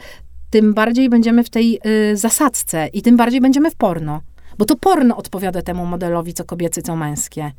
tym 0.50 0.74
bardziej 0.74 1.08
będziemy 1.08 1.44
w 1.44 1.50
tej 1.50 1.80
e, 1.82 2.16
zasadzce 2.16 2.88
i 2.92 3.02
tym 3.02 3.16
bardziej 3.16 3.40
będziemy 3.40 3.70
w 3.70 3.74
porno. 3.74 4.20
Bo 4.58 4.64
to 4.64 4.76
porno 4.76 5.16
odpowiada 5.16 5.62
temu 5.62 5.86
modelowi, 5.86 6.34
co 6.34 6.44
kobiece, 6.44 6.82
co 6.82 6.96
męskie. 6.96 7.52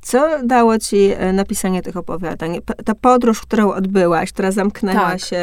Co 0.00 0.42
dało 0.44 0.78
ci 0.78 0.96
e, 1.16 1.32
napisanie 1.32 1.82
tych 1.82 1.96
opowiadań? 1.96 2.58
Ta 2.84 2.94
podróż, 2.94 3.40
którą 3.40 3.72
odbyłaś, 3.72 4.32
która 4.32 4.50
zamknęła 4.52 5.00
Tak. 5.10 5.20
się 5.20 5.36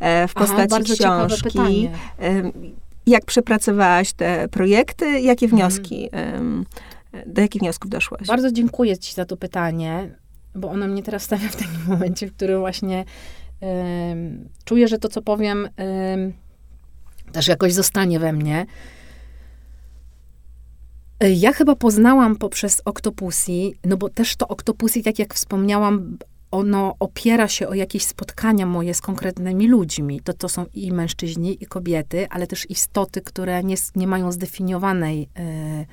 e, 0.00 0.28
w 0.28 0.32
Aha, 0.36 0.46
postaci 0.46 0.84
ciekawe 0.84 1.26
książki. 1.26 1.88
Jak 3.06 3.24
przepracowałaś 3.24 4.12
te 4.12 4.48
projekty? 4.48 5.20
Jakie 5.20 5.46
Mhm. 5.46 5.58
wnioski, 5.58 6.08
em, 6.12 6.64
do 7.26 7.40
jakich 7.42 7.60
wniosków 7.62 7.90
doszłaś? 7.90 8.26
Bardzo 8.26 8.52
dziękuję 8.52 8.98
ci 8.98 9.14
za 9.14 9.24
to 9.24 9.36
pytanie, 9.36 10.18
bo 10.54 10.70
ono 10.70 10.86
mnie 10.88 11.02
teraz 11.02 11.22
stawia 11.22 11.48
w 11.48 11.56
takim 11.56 11.80
momencie, 11.88 12.26
w 12.26 12.36
którym 12.36 12.60
właśnie 12.60 13.04
em, 13.60 14.48
czuję, 14.64 14.88
że 14.88 14.98
to, 14.98 15.08
co 15.08 15.22
powiem, 15.22 15.68
em, 15.76 16.32
też 17.32 17.48
jakoś 17.48 17.72
zostanie 17.72 18.18
we 18.18 18.32
mnie. 18.32 18.66
E, 21.22 21.32
Ja 21.32 21.52
chyba 21.52 21.76
poznałam 21.76 22.36
poprzez 22.36 22.82
Octopussy, 22.84 23.70
no 23.84 23.96
bo 23.96 24.08
też 24.08 24.36
to 24.36 24.48
Octopussy, 24.48 25.02
tak 25.02 25.18
jak 25.18 25.34
wspomniałam, 25.34 26.18
ono 26.50 26.96
opiera 26.98 27.48
się 27.48 27.68
o 27.68 27.74
jakieś 27.74 28.04
spotkania 28.04 28.66
moje 28.66 28.94
z 28.94 29.00
konkretnymi 29.00 29.68
ludźmi. 29.68 30.20
To, 30.20 30.32
to 30.32 30.48
są 30.48 30.66
i 30.74 30.92
mężczyźni, 30.92 31.62
i 31.62 31.66
kobiety, 31.66 32.26
ale 32.30 32.46
też 32.46 32.70
istoty, 32.70 33.20
które 33.20 33.64
nie, 33.64 33.76
nie 33.96 34.06
mają 34.06 34.32
zdefiniowanej 34.32 35.28
e, 35.36 35.86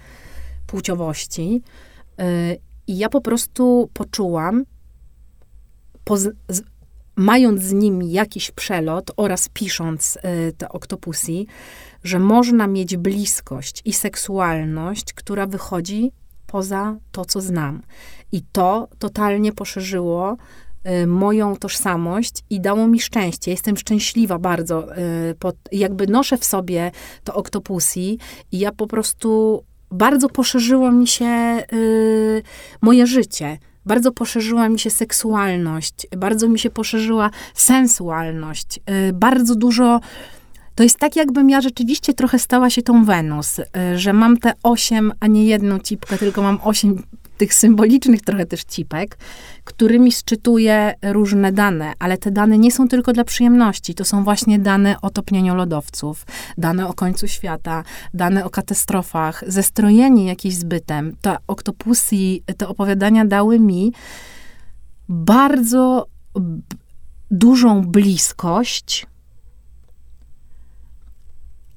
płciowości. 0.67 1.61
E, 2.19 2.55
I 2.88 2.97
ja 2.97 3.09
po 3.09 3.21
prostu 3.21 3.89
poczułam, 3.93 4.63
poz, 6.03 6.27
z, 6.49 6.61
mając 7.15 7.61
z 7.61 7.73
nimi 7.73 8.11
jakiś 8.11 8.51
przelot 8.51 9.11
oraz 9.17 9.49
pisząc 9.49 10.17
e, 10.21 10.51
te 10.51 10.69
Octopussy, 10.69 11.45
że 12.03 12.19
można 12.19 12.67
mieć 12.67 12.97
bliskość 12.97 13.81
i 13.85 13.93
seksualność, 13.93 15.13
która 15.13 15.47
wychodzi 15.47 16.11
poza 16.47 16.97
to, 17.11 17.25
co 17.25 17.41
znam. 17.41 17.81
I 18.31 18.41
to 18.51 18.87
totalnie 18.99 19.51
poszerzyło 19.53 20.37
y, 21.03 21.07
moją 21.07 21.55
tożsamość 21.55 22.43
i 22.49 22.61
dało 22.61 22.87
mi 22.87 22.99
szczęście. 22.99 23.51
Jestem 23.51 23.77
szczęśliwa 23.77 24.39
bardzo. 24.39 24.97
y, 24.97 25.35
Pod, 25.39 25.55
jakby 25.71 26.07
noszę 26.07 26.37
w 26.37 26.45
sobie 26.45 26.91
to 27.23 27.33
Octopussy 27.33 27.99
i 28.51 28.59
ja 28.59 28.71
po 28.71 28.87
prostu 28.87 29.63
bardzo 29.91 30.29
poszerzyło 30.29 30.91
mi 30.91 31.07
się 31.07 31.63
y, 31.73 32.43
moje 32.81 33.07
życie. 33.07 33.57
Bardzo 33.85 34.11
poszerzyła 34.11 34.69
mi 34.69 34.79
się 34.79 34.89
seksualność, 34.89 36.07
bardzo 36.17 36.47
mi 36.49 36.59
się 36.59 36.69
poszerzyła 36.69 37.29
sensualność. 37.53 38.79
Y, 39.09 39.13
bardzo 39.13 39.55
dużo 39.55 39.99
to 40.80 40.84
jest 40.84 40.99
tak, 40.99 41.15
jakbym 41.15 41.49
ja 41.49 41.61
rzeczywiście 41.61 42.13
trochę 42.13 42.39
stała 42.39 42.69
się 42.69 42.82
tą 42.82 43.05
Wenus, 43.05 43.59
y, 43.59 43.65
że 43.95 44.13
mam 44.13 44.38
te 44.38 44.53
osiem, 44.63 45.13
a 45.19 45.27
nie 45.27 45.45
jedną 45.45 45.80
cipkę, 45.80 46.17
tylko 46.17 46.41
mam 46.41 46.59
osiem 46.63 47.03
tych 47.38 47.53
symbolicznych 47.53 48.21
trochę 48.21 48.45
też 48.45 48.63
cipek, 48.63 49.17
którymi 49.63 50.11
szczytuję 50.11 50.93
różne 51.03 51.51
dane, 51.51 51.93
ale 51.99 52.17
te 52.17 52.32
dane 52.32 52.57
nie 52.57 52.71
są 52.71 52.88
tylko 52.88 53.13
dla 53.13 53.23
przyjemności. 53.23 53.95
To 53.95 54.05
są 54.05 54.23
właśnie 54.23 54.59
dane 54.59 55.01
o 55.01 55.09
topnieniu 55.09 55.55
lodowców, 55.55 56.25
dane 56.57 56.88
o 56.88 56.93
końcu 56.93 57.27
świata, 57.27 57.84
dane 58.13 58.45
o 58.45 58.49
katastrofach, 58.49 59.43
zestrojenie 59.47 60.25
jakieś 60.25 60.55
zbytem. 60.55 61.15
Te 61.21 61.38
oktopusy, 61.47 62.15
te 62.57 62.67
opowiadania 62.67 63.25
dały 63.25 63.59
mi 63.59 63.93
bardzo 65.09 66.05
dużą 67.32 67.82
bliskość 67.82 69.09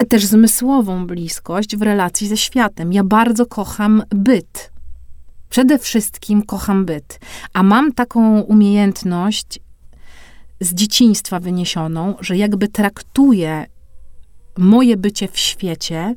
też 0.04 0.24
zmysłową 0.24 1.06
bliskość 1.06 1.76
w 1.76 1.82
relacji 1.82 2.28
ze 2.28 2.36
światem. 2.36 2.92
Ja 2.92 3.04
bardzo 3.04 3.46
kocham 3.46 4.02
byt. 4.10 4.72
Przede 5.48 5.78
wszystkim 5.78 6.42
kocham 6.42 6.84
byt. 6.84 7.20
A 7.52 7.62
mam 7.62 7.92
taką 7.92 8.40
umiejętność 8.40 9.60
z 10.60 10.74
dzieciństwa 10.74 11.40
wyniesioną, 11.40 12.14
że 12.20 12.36
jakby 12.36 12.68
traktuję 12.68 13.66
moje 14.58 14.96
bycie 14.96 15.28
w 15.28 15.38
świecie. 15.38 16.14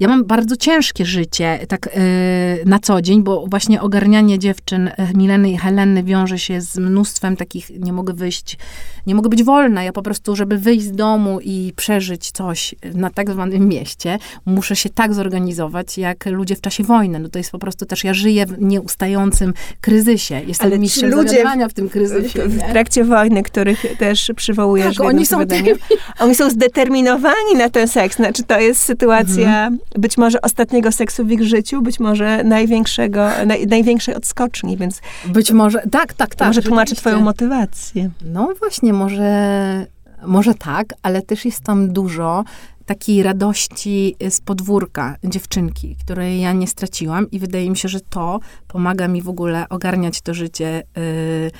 Ja 0.00 0.08
mam 0.08 0.24
bardzo 0.24 0.56
ciężkie 0.56 1.04
życie, 1.04 1.58
tak 1.68 1.88
yy, 1.96 2.64
na 2.64 2.78
co 2.78 3.02
dzień, 3.02 3.22
bo 3.22 3.46
właśnie 3.46 3.80
ogarnianie 3.80 4.38
dziewczyn 4.38 4.88
e, 4.88 5.12
Mileny 5.14 5.50
i 5.50 5.58
Heleny 5.58 6.02
wiąże 6.02 6.38
się 6.38 6.60
z 6.60 6.78
mnóstwem 6.78 7.36
takich, 7.36 7.70
nie 7.80 7.92
mogę 7.92 8.14
wyjść, 8.14 8.58
nie 9.06 9.14
mogę 9.14 9.28
być 9.28 9.44
wolna. 9.44 9.82
Ja 9.82 9.92
po 9.92 10.02
prostu, 10.02 10.36
żeby 10.36 10.58
wyjść 10.58 10.86
z 10.86 10.92
domu 10.92 11.40
i 11.40 11.72
przeżyć 11.76 12.30
coś 12.30 12.74
na 12.94 13.10
tak 13.10 13.30
zwanym 13.30 13.68
mieście, 13.68 14.18
muszę 14.46 14.76
się 14.76 14.88
tak 14.90 15.14
zorganizować, 15.14 15.98
jak 15.98 16.26
ludzie 16.26 16.56
w 16.56 16.60
czasie 16.60 16.84
wojny. 16.84 17.18
No 17.18 17.28
to 17.28 17.38
jest 17.38 17.50
po 17.50 17.58
prostu 17.58 17.86
też, 17.86 18.04
ja 18.04 18.14
żyję 18.14 18.46
w 18.46 18.62
nieustającym 18.62 19.54
kryzysie. 19.80 20.40
Jestem 20.46 20.66
Ale 20.66 20.78
mistrzem 20.78 21.10
ludzie 21.10 21.44
w 21.70 21.72
tym 21.72 21.88
kryzysie. 21.88 22.48
w, 22.48 22.54
w 22.54 22.70
trakcie 22.70 23.04
wojny, 23.04 23.42
których 23.42 23.84
też 23.98 24.30
przywołujesz 24.36 24.96
Tak, 24.96 25.06
oni 25.06 25.26
są 25.26 25.36
opowiadaniu. 25.36 25.76
Oni 26.18 26.34
są 26.34 26.50
zdeterminowani 26.50 27.54
na 27.56 27.70
ten 27.70 27.88
seks. 27.88 28.16
Znaczy, 28.16 28.42
to 28.42 28.60
jest 28.60 28.80
sytuacja 28.80 29.48
Mhm. 29.48 29.78
Być 29.98 30.18
może 30.18 30.40
ostatniego 30.42 30.92
seksu 30.92 31.24
w 31.24 31.30
ich 31.30 31.42
życiu, 31.42 31.82
być 31.82 32.00
może 32.00 32.44
największego, 32.44 33.28
naj, 33.46 33.66
największej 33.66 34.14
odskoczni, 34.14 34.76
więc 34.76 35.00
Być 35.26 35.52
może, 35.52 35.82
tak, 35.90 36.14
tak, 36.14 36.34
tak. 36.34 36.48
może 36.48 36.62
tłumaczy 36.62 36.94
twoją 36.94 37.20
motywację. 37.20 38.10
No 38.24 38.54
właśnie, 38.58 38.92
może, 38.92 39.86
może 40.26 40.54
tak, 40.54 40.86
ale 41.02 41.22
też 41.22 41.44
jest 41.44 41.60
tam 41.60 41.92
dużo 41.92 42.44
takiej 42.86 43.22
radości 43.22 44.16
z 44.30 44.40
podwórka 44.40 45.16
dziewczynki, 45.24 45.96
której 46.04 46.40
ja 46.40 46.52
nie 46.52 46.66
straciłam 46.66 47.30
i 47.30 47.38
wydaje 47.38 47.70
mi 47.70 47.76
się, 47.76 47.88
że 47.88 48.00
to 48.00 48.40
pomaga 48.68 49.08
mi 49.08 49.22
w 49.22 49.28
ogóle 49.28 49.68
ogarniać 49.68 50.20
to 50.20 50.34
życie, 50.34 50.82
yy, 50.96 51.50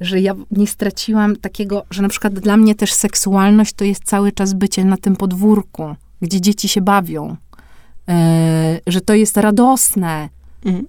że 0.00 0.20
ja 0.20 0.34
nie 0.50 0.66
straciłam 0.66 1.36
takiego, 1.36 1.84
że 1.90 2.02
na 2.02 2.08
przykład 2.08 2.34
dla 2.34 2.56
mnie 2.56 2.74
też 2.74 2.92
seksualność 2.92 3.72
to 3.72 3.84
jest 3.84 4.04
cały 4.04 4.32
czas 4.32 4.52
bycie 4.52 4.84
na 4.84 4.96
tym 4.96 5.16
podwórku, 5.16 5.96
gdzie 6.22 6.40
dzieci 6.40 6.68
się 6.68 6.80
bawią, 6.80 7.36
że 8.86 9.00
to 9.00 9.14
jest 9.14 9.36
radosne, 9.36 10.28
Mhm. 10.64 10.86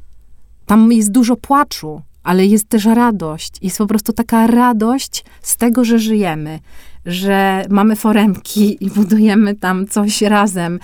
tam 0.65 0.91
jest 0.91 1.11
dużo 1.11 1.35
płaczu, 1.35 2.01
ale 2.23 2.45
jest 2.45 2.69
też 2.69 2.85
radość. 2.85 3.53
Jest 3.61 3.77
po 3.77 3.87
prostu 3.87 4.13
taka 4.13 4.47
radość 4.47 5.25
z 5.41 5.57
tego, 5.57 5.85
że 5.85 5.99
żyjemy, 5.99 6.59
że 7.05 7.65
mamy 7.69 7.95
foremki 7.95 8.85
i 8.85 8.89
budujemy 8.89 9.55
tam 9.55 9.87
coś 9.87 10.21
razem. 10.21 10.79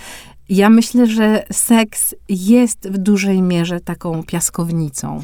Ja 0.48 0.70
myślę, 0.70 1.06
że 1.06 1.44
seks 1.52 2.14
jest 2.28 2.88
w 2.88 2.98
dużej 2.98 3.42
mierze 3.42 3.80
taką 3.80 4.22
piaskownicą. 4.22 5.22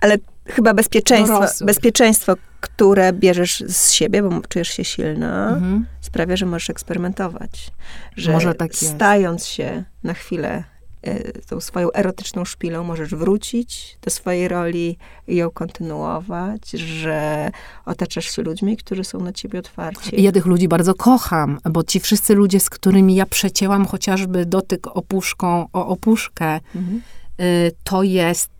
Ale 0.00 0.18
chyba 0.46 0.74
bezpieczeństwo, 0.74 1.34
Dorosłych. 1.34 1.66
bezpieczeństwo, 1.66 2.34
które 2.60 3.12
bierzesz 3.12 3.64
z 3.66 3.90
siebie, 3.90 4.22
bo 4.22 4.40
czujesz 4.48 4.68
się 4.68 4.84
silna, 4.84 5.48
Mhm. 5.48 5.86
sprawia, 6.00 6.36
że 6.36 6.46
możesz 6.46 6.70
eksperymentować. 6.70 7.70
Że 8.16 8.32
Może 8.32 8.54
tak 8.54 8.82
jest. 8.82 8.94
stając 8.94 9.46
się 9.46 9.84
na 10.02 10.14
chwilę 10.14 10.64
y, 11.06 11.32
tą 11.48 11.60
swoją 11.60 11.92
erotyczną 11.92 12.44
szpilą, 12.44 12.84
możesz 12.84 13.14
wrócić 13.14 13.98
do 14.02 14.10
swojej 14.10 14.48
roli 14.48 14.98
i 15.28 15.36
ją 15.36 15.50
kontynuować, 15.50 16.70
że 16.70 17.50
otaczasz 17.84 18.30
się 18.36 18.42
ludźmi, 18.42 18.76
którzy 18.76 19.04
są 19.04 19.20
na 19.20 19.32
ciebie 19.32 19.58
otwarci. 19.58 20.20
I 20.20 20.22
ja 20.22 20.32
tych 20.32 20.46
ludzi 20.46 20.68
bardzo 20.68 20.94
kocham, 20.94 21.58
bo 21.70 21.82
ci 21.84 22.00
wszyscy 22.00 22.34
ludzie, 22.34 22.60
z 22.60 22.70
którymi 22.70 23.14
ja 23.14 23.26
przecięłam 23.26 23.86
chociażby 23.86 24.46
dotyk 24.46 24.86
opuszką 24.86 25.66
o 25.72 25.86
opuszkę, 25.86 26.60
Mhm. 26.74 27.02
To 27.84 28.02
jest, 28.02 28.50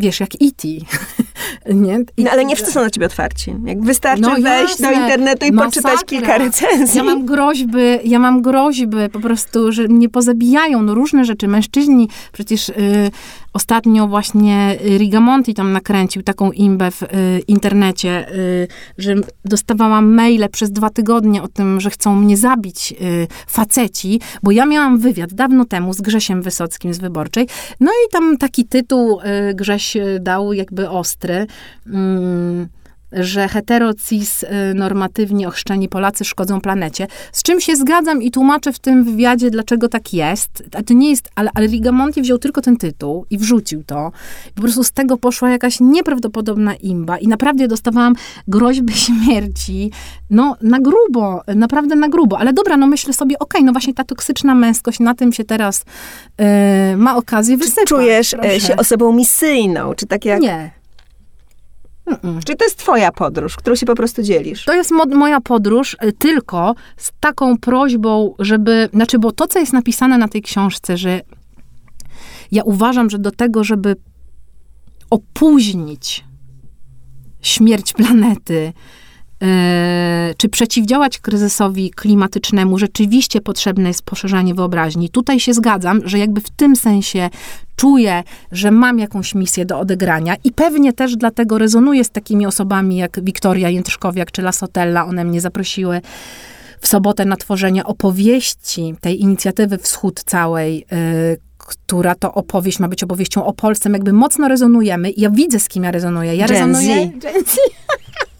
wiesz, 0.00 0.20
jak 0.20 0.30
E.T. 0.34 0.68
nie? 1.74 1.98
I, 2.16 2.24
no 2.24 2.30
ale 2.30 2.44
nie 2.44 2.56
wszyscy 2.56 2.72
są 2.72 2.80
na 2.80 2.90
ciebie 2.90 3.06
otwarci. 3.06 3.54
Jak 3.64 3.82
wystarczy 3.82 4.22
no, 4.22 4.30
wejść 4.40 4.70
jasne. 4.70 4.88
do 4.88 5.00
internetu 5.00 5.46
i 5.46 5.52
Masakra. 5.52 5.82
poczytać 5.82 6.06
kilka 6.06 6.38
recenzji. 6.38 6.98
Ja 6.98 7.04
mam 7.04 7.26
groźby, 7.26 7.78
ja 8.04 8.18
mam 8.18 8.42
groźby 8.42 8.96
po 9.12 9.20
prostu, 9.20 9.72
że 9.72 9.88
mnie 9.88 10.08
pozabijają, 10.08 10.82
no 10.82 10.94
różne 10.94 11.24
rzeczy. 11.24 11.48
Mężczyźni, 11.48 12.08
przecież 12.32 12.68
y, 12.68 12.74
ostatnio 13.52 14.06
właśnie 14.06 14.78
Rigamonti 14.98 15.54
tam 15.54 15.72
nakręcił 15.72 16.22
taką 16.22 16.52
imbę 16.52 16.90
w 16.90 17.02
y, 17.02 17.06
internecie, 17.48 18.32
y, 18.34 18.68
że 18.98 19.14
dostawałam 19.44 20.14
maile 20.14 20.48
przez 20.52 20.72
dwa 20.72 20.90
tygodnie 20.90 21.42
o 21.42 21.48
tym, 21.48 21.80
że 21.80 21.90
chcą 21.90 22.16
mnie 22.16 22.36
zabić 22.36 22.94
y, 23.00 23.26
faceci, 23.46 24.20
bo 24.42 24.50
ja 24.50 24.66
miałam 24.66 24.98
wywiad 24.98 25.34
dawno 25.34 25.64
temu 25.64 25.92
z 25.92 26.00
Grzesiem 26.00 26.42
Wysockim 26.42 26.94
z 26.94 26.98
Wyborczej, 26.98 27.46
no 27.80 27.90
i 27.90 28.10
tam 28.16 28.36
taki 28.36 28.64
tytuł 28.64 29.20
y, 29.20 29.54
Grześ 29.54 29.96
y, 29.96 30.18
dał 30.20 30.52
jakby 30.52 30.90
ostry, 30.90 31.46
mm, 31.86 32.68
że 33.12 33.48
hetero-cis 33.48 34.42
y, 34.42 34.74
normatywnie 34.74 35.48
ochrzczeni 35.48 35.88
Polacy 35.88 36.24
szkodzą 36.24 36.60
planecie. 36.60 37.06
Z 37.32 37.42
czym 37.42 37.60
się 37.60 37.76
zgadzam 37.76 38.22
i 38.22 38.30
tłumaczę 38.30 38.72
w 38.72 38.78
tym 38.78 39.04
wywiadzie, 39.04 39.50
dlaczego 39.50 39.88
tak 39.88 40.14
jest. 40.14 40.62
A 40.78 40.82
to 40.82 40.94
nie 40.94 41.10
jest, 41.10 41.30
ale, 41.34 41.50
ale 41.54 41.66
Rigamonti 41.66 42.22
wziął 42.22 42.38
tylko 42.38 42.60
ten 42.60 42.76
tytuł 42.76 43.26
i 43.30 43.38
wrzucił 43.38 43.84
to. 43.84 44.12
po 44.54 44.62
prostu 44.62 44.84
z 44.84 44.92
tego 44.92 45.16
poszła 45.16 45.50
jakaś 45.50 45.80
nieprawdopodobna 45.80 46.74
imba 46.74 47.18
i 47.18 47.28
naprawdę 47.28 47.68
dostawałam 47.68 48.14
groźby 48.48 48.94
śmierci, 49.06 49.90
no 50.30 50.56
na 50.62 50.80
grubo, 50.80 51.42
naprawdę 51.54 51.96
na 51.96 52.08
grubo. 52.08 52.38
Ale 52.38 52.52
dobra, 52.52 52.76
no 52.76 52.86
myślę 52.86 53.12
sobie, 53.12 53.38
okej, 53.38 53.60
okay, 53.60 53.66
no 53.66 53.72
właśnie 53.72 53.94
ta 53.94 54.04
toksyczna 54.04 54.54
męskość, 54.54 55.00
na 55.00 55.14
tym 55.14 55.32
się 55.32 55.44
teraz 55.44 55.84
yy, 56.38 56.46
ma 56.96 57.16
okazję 57.16 57.56
wysypać. 57.56 57.84
Czy 57.84 57.94
czujesz 57.94 58.34
e, 58.34 58.36
proszę. 58.36 58.60
się 58.60 58.76
osobą 58.76 59.12
misyjną? 59.12 59.94
Czy 59.94 60.06
tak 60.06 60.24
jak... 60.24 60.40
Nie. 60.40 60.75
Mm-mm. 62.06 62.44
Czy 62.44 62.56
to 62.56 62.64
jest 62.64 62.78
twoja 62.78 63.12
podróż, 63.12 63.56
którą 63.56 63.76
się 63.76 63.86
po 63.86 63.94
prostu 63.94 64.22
dzielisz? 64.22 64.64
To 64.64 64.74
jest 64.74 64.90
moja 64.90 65.40
podróż, 65.40 65.96
y, 66.04 66.12
tylko 66.12 66.74
z 66.96 67.12
taką 67.20 67.58
prośbą, 67.58 68.34
żeby, 68.38 68.88
znaczy, 68.92 69.18
bo 69.18 69.32
to, 69.32 69.46
co 69.46 69.58
jest 69.58 69.72
napisane 69.72 70.18
na 70.18 70.28
tej 70.28 70.42
książce, 70.42 70.96
że 70.96 71.20
ja 72.52 72.62
uważam, 72.62 73.10
że 73.10 73.18
do 73.18 73.30
tego, 73.30 73.64
żeby 73.64 73.96
opóźnić 75.10 76.24
śmierć 77.42 77.92
planety, 77.92 78.72
czy 80.36 80.48
przeciwdziałać 80.48 81.18
kryzysowi 81.18 81.90
klimatycznemu 81.90 82.78
rzeczywiście 82.78 83.40
potrzebne 83.40 83.88
jest 83.88 84.02
poszerzanie 84.02 84.54
wyobraźni. 84.54 85.08
Tutaj 85.10 85.40
się 85.40 85.54
zgadzam, 85.54 86.00
że 86.04 86.18
jakby 86.18 86.40
w 86.40 86.50
tym 86.50 86.76
sensie 86.76 87.30
czuję, 87.76 88.22
że 88.52 88.70
mam 88.70 88.98
jakąś 88.98 89.34
misję 89.34 89.64
do 89.64 89.78
odegrania 89.78 90.36
i 90.44 90.52
pewnie 90.52 90.92
też 90.92 91.16
dlatego 91.16 91.58
rezonuję 91.58 92.04
z 92.04 92.10
takimi 92.10 92.46
osobami 92.46 92.96
jak 92.96 93.24
Wiktoria 93.24 93.70
Jędrzkowiak 93.70 94.30
czy 94.30 94.42
Lasotella. 94.42 95.06
One 95.06 95.24
mnie 95.24 95.40
zaprosiły 95.40 96.00
w 96.80 96.88
sobotę 96.88 97.24
na 97.24 97.36
tworzenie 97.36 97.84
opowieści 97.84 98.94
tej 99.00 99.20
inicjatywy 99.20 99.78
Wschód 99.78 100.24
całej, 100.24 100.76
yy, 100.78 101.36
która 101.58 102.14
to 102.14 102.34
opowieść 102.34 102.78
ma 102.78 102.88
być 102.88 103.02
opowieścią 103.02 103.44
o 103.44 103.52
Polsce. 103.52 103.90
jakby 103.90 104.12
mocno 104.12 104.48
rezonujemy. 104.48 105.12
Ja 105.16 105.30
widzę, 105.30 105.60
z 105.60 105.68
kim 105.68 105.84
ja 105.84 105.90
rezonuję. 105.90 106.36
Ja 106.36 106.46
Gen 106.46 106.56
rezonuję... 106.56 107.06
Gen 107.06 107.44
Z. 107.44 107.56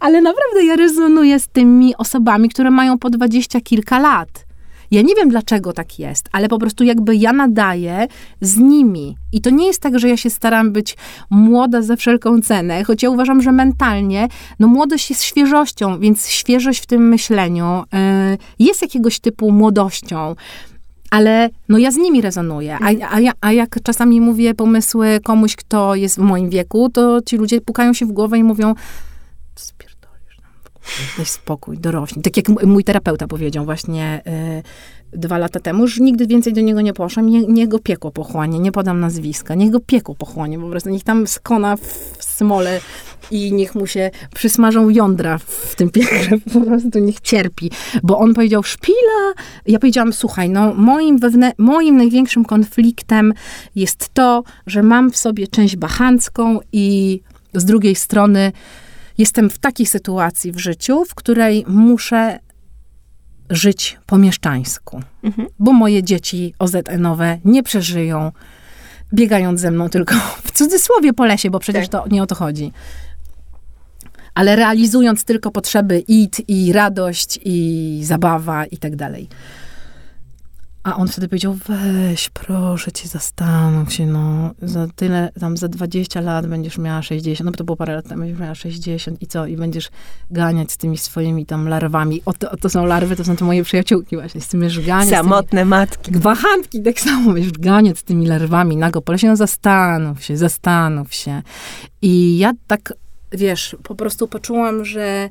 Ale 0.00 0.20
naprawdę 0.20 0.64
ja 0.64 0.76
rezonuję 0.76 1.40
z 1.40 1.48
tymi 1.48 1.96
osobami, 1.96 2.48
które 2.48 2.70
mają 2.70 2.98
po 2.98 3.10
dwadzieścia 3.10 3.60
kilka 3.60 3.98
lat. 3.98 4.46
Ja 4.90 5.02
nie 5.02 5.14
wiem, 5.14 5.28
dlaczego 5.28 5.72
tak 5.72 5.98
jest, 5.98 6.28
ale 6.32 6.48
po 6.48 6.58
prostu 6.58 6.84
jakby 6.84 7.16
ja 7.16 7.32
nadaję 7.32 8.06
z 8.40 8.56
nimi. 8.56 9.16
I 9.32 9.40
to 9.40 9.50
nie 9.50 9.66
jest 9.66 9.80
tak, 9.80 9.98
że 9.98 10.08
ja 10.08 10.16
się 10.16 10.30
staram 10.30 10.72
być 10.72 10.96
młoda 11.30 11.82
za 11.82 11.96
wszelką 11.96 12.40
cenę, 12.40 12.84
choć 12.84 13.02
ja 13.02 13.10
uważam, 13.10 13.42
że 13.42 13.52
mentalnie, 13.52 14.28
no 14.58 14.68
młodość 14.68 15.10
jest 15.10 15.22
świeżością, 15.22 16.00
więc 16.00 16.28
świeżość 16.28 16.82
w 16.82 16.86
tym 16.86 17.08
myśleniu 17.08 17.82
y, 17.82 18.38
jest 18.58 18.82
jakiegoś 18.82 19.20
typu 19.20 19.52
młodością 19.52 20.34
ale 21.10 21.50
no 21.68 21.78
ja 21.78 21.90
z 21.90 21.96
nimi 21.96 22.20
rezonuję. 22.20 22.78
A, 22.80 23.14
a, 23.14 23.20
ja, 23.20 23.32
a 23.40 23.52
jak 23.52 23.82
czasami 23.82 24.20
mówię 24.20 24.54
pomysły 24.54 25.20
komuś, 25.24 25.56
kto 25.56 25.94
jest 25.94 26.16
w 26.16 26.22
moim 26.22 26.50
wieku, 26.50 26.90
to 26.90 27.22
ci 27.22 27.36
ludzie 27.36 27.60
pukają 27.60 27.92
się 27.92 28.06
w 28.06 28.12
głowę 28.12 28.38
i 28.38 28.44
mówią. 28.44 28.74
Daj 31.16 31.26
spokój, 31.26 31.78
dorośnij. 31.78 32.22
Tak 32.22 32.36
jak 32.36 32.48
mój 32.48 32.84
terapeuta 32.84 33.26
powiedział 33.26 33.64
właśnie 33.64 34.22
y, 35.12 35.18
dwa 35.18 35.38
lata 35.38 35.60
temu, 35.60 35.82
już 35.82 36.00
nigdy 36.00 36.26
więcej 36.26 36.52
do 36.52 36.60
niego 36.60 36.80
nie 36.80 36.92
poszłam, 36.92 37.30
nie, 37.30 37.40
niech 37.40 37.68
go 37.68 37.78
piekło 37.78 38.10
pochłanie, 38.10 38.58
nie 38.58 38.72
podam 38.72 39.00
nazwiska, 39.00 39.54
niech 39.54 39.70
go 39.70 39.80
piekło 39.80 40.14
pochłanie, 40.14 40.58
po 40.58 40.68
prostu 40.68 40.90
niech 40.90 41.04
tam 41.04 41.26
skona 41.26 41.76
w 41.76 42.16
smole 42.20 42.80
i 43.30 43.52
niech 43.52 43.74
mu 43.74 43.86
się 43.86 44.10
przysmażą 44.34 44.88
jądra 44.88 45.38
w 45.38 45.74
tym 45.74 45.90
piekle, 45.90 46.38
po 46.54 46.60
prostu 46.60 46.98
niech 46.98 47.20
cierpi. 47.20 47.70
Bo 48.02 48.18
on 48.18 48.34
powiedział, 48.34 48.62
szpila, 48.62 49.32
ja 49.66 49.78
powiedziałam, 49.78 50.12
słuchaj, 50.12 50.50
no 50.50 50.74
moim, 50.74 51.18
wewnę- 51.18 51.52
moim 51.58 51.96
największym 51.96 52.44
konfliktem 52.44 53.34
jest 53.74 54.08
to, 54.14 54.42
że 54.66 54.82
mam 54.82 55.10
w 55.10 55.16
sobie 55.16 55.48
część 55.48 55.76
bachancką 55.76 56.58
i 56.72 57.20
z 57.54 57.64
drugiej 57.64 57.94
strony 57.94 58.52
jestem 59.18 59.50
w 59.50 59.58
takiej 59.58 59.86
sytuacji 59.86 60.52
w 60.52 60.58
życiu, 60.58 61.04
w 61.04 61.14
której 61.14 61.64
muszę 61.68 62.38
żyć 63.50 63.98
po 64.06 64.18
mieszczańsku, 64.18 65.02
mhm. 65.22 65.48
bo 65.58 65.72
moje 65.72 66.02
dzieci 66.02 66.54
OZN-owe 66.58 67.38
nie 67.44 67.62
przeżyją 67.62 68.32
biegając 69.14 69.60
ze 69.60 69.70
mną 69.70 69.88
tylko 69.88 70.14
w 70.46 70.50
cudzysłowie 70.50 71.12
po 71.12 71.24
lesie, 71.24 71.50
bo 71.50 71.58
przecież 71.58 71.88
tak. 71.88 72.02
to 72.02 72.08
nie 72.08 72.22
o 72.22 72.26
to 72.26 72.34
chodzi. 72.34 72.72
Ale 74.34 74.56
realizując 74.56 75.24
tylko 75.24 75.50
potrzeby 75.50 75.98
id 75.98 76.48
i 76.48 76.72
radość 76.72 77.40
i 77.44 78.00
zabawa 78.04 78.66
i 78.66 78.76
tak 78.76 78.96
dalej. 78.96 79.28
A 80.86 80.96
on 80.96 81.08
wtedy 81.08 81.28
powiedział, 81.28 81.56
weź, 81.68 82.30
proszę 82.30 82.92
cię, 82.92 83.08
zastanów 83.08 83.92
się, 83.92 84.06
no, 84.06 84.50
za 84.62 84.86
tyle, 84.96 85.32
tam 85.40 85.56
za 85.56 85.68
20 85.68 86.20
lat 86.20 86.46
będziesz 86.46 86.78
miała 86.78 87.02
60, 87.02 87.44
no 87.44 87.50
bo 87.50 87.58
to 87.58 87.64
było 87.64 87.76
parę 87.76 87.94
lat 87.94 88.08
temu, 88.08 88.20
będziesz 88.20 88.40
miała 88.40 88.54
60 88.54 89.22
i 89.22 89.26
co? 89.26 89.46
I 89.46 89.56
będziesz 89.56 89.90
ganiać 90.30 90.72
z 90.72 90.76
tymi 90.76 90.98
swoimi 90.98 91.46
tam 91.46 91.68
larwami. 91.68 92.22
O, 92.26 92.32
to, 92.32 92.56
to 92.56 92.68
są 92.68 92.84
larwy, 92.84 93.16
to 93.16 93.24
są 93.24 93.36
te 93.36 93.44
moje 93.44 93.64
przyjaciółki 93.64 94.16
właśnie, 94.16 94.40
z 94.40 94.48
tymi 94.48 94.70
żganiać. 94.70 95.14
Samotne 95.14 95.60
tymi, 95.60 95.70
matki. 95.70 96.12
Wahantki, 96.12 96.82
tak 96.82 97.00
samo, 97.00 97.32
będziesz 97.32 97.52
ganiać 97.52 97.98
z 97.98 98.02
tymi 98.02 98.26
larwami 98.26 98.76
nago 98.76 99.02
po 99.02 99.12
lesie, 99.12 99.26
no 99.26 99.36
zastanów 99.36 100.24
się, 100.24 100.36
zastanów 100.36 101.14
się. 101.14 101.42
I 102.02 102.38
ja 102.38 102.52
tak, 102.66 102.92
wiesz, 103.32 103.76
po 103.82 103.94
prostu 103.94 104.28
poczułam, 104.28 104.84
że 104.84 105.28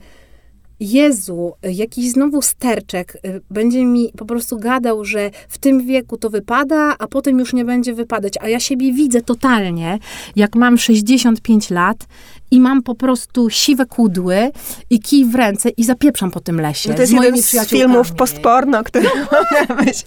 Jezu, 0.80 1.54
jakiś 1.64 2.12
znowu 2.12 2.42
sterczek 2.42 3.16
y, 3.16 3.42
będzie 3.50 3.86
mi 3.86 4.12
po 4.18 4.26
prostu 4.26 4.60
gadał, 4.60 5.06
że 5.06 5.32
w 5.50 5.58
tym 5.58 5.86
wieku 5.86 6.18
to 6.18 6.30
wypada, 6.30 6.96
a 7.00 7.08
potem 7.08 7.40
już 7.40 7.54
nie 7.54 7.66
będzie 7.66 7.94
wypadać. 7.94 8.34
A 8.42 8.50
ja 8.50 8.60
siebie 8.60 8.94
widzę 8.94 9.22
totalnie, 9.22 10.00
jak 10.36 10.56
mam 10.56 10.78
65 10.78 11.70
lat 11.70 11.98
i 12.52 12.60
mam 12.60 12.84
po 12.84 12.96
prostu 12.96 13.50
siwe 13.50 13.86
kudły 13.86 14.52
i 14.90 15.00
kij 15.00 15.26
w 15.26 15.36
ręce 15.36 15.70
i 15.70 15.84
zapieprzam 15.84 16.32
po 16.32 16.40
tym 16.40 16.62
lesie. 16.62 16.90
No 16.90 16.96
to 16.96 17.02
jest 17.02 17.14
z 17.14 17.16
jeden 17.16 17.42
z 17.42 17.68
filmów 17.68 18.12
postporno, 18.12 18.84
które 18.84 19.10
no, 19.70 19.76
byś 19.76 20.04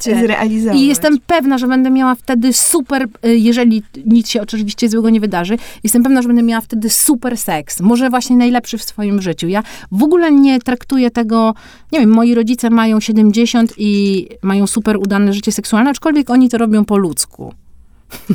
zrealizować. 0.00 0.78
I 0.78 0.86
jestem 0.86 1.18
pewna, 1.26 1.58
że 1.58 1.66
będę 1.66 1.90
miała 1.90 2.14
wtedy 2.14 2.52
super, 2.52 3.08
y, 3.26 3.36
jeżeli 3.36 3.82
nic 4.06 4.28
się 4.28 4.42
oczywiście 4.42 4.88
złego 4.88 5.10
nie 5.10 5.20
wydarzy, 5.20 5.58
jestem 5.84 6.02
pewna, 6.02 6.22
że 6.22 6.28
będę 6.28 6.42
miała 6.42 6.60
wtedy 6.60 6.90
super 6.90 7.36
seks. 7.36 7.80
Może 7.80 8.10
właśnie 8.10 8.36
najlepszy 8.36 8.78
w 8.78 8.82
swoim 8.82 9.22
życiu. 9.22 9.48
Ja 9.48 9.62
w 9.92 10.02
ogóle 10.02 10.32
nie 10.32 10.60
traktuję 10.60 11.10
tego, 11.10 11.54
nie 11.92 12.00
wiem, 12.00 12.10
moi 12.10 12.34
rodzice 12.34 12.70
mają 12.70 13.00
70 13.00 13.74
i 13.78 14.26
mają 14.42 14.66
super 14.66 14.96
udane 14.96 15.32
życie 15.32 15.52
seksualne, 15.52 15.90
aczkolwiek 15.90 16.30
oni 16.30 16.48
to 16.48 16.58
robią 16.58 16.84
po 16.84 16.96
ludzku. 16.96 17.54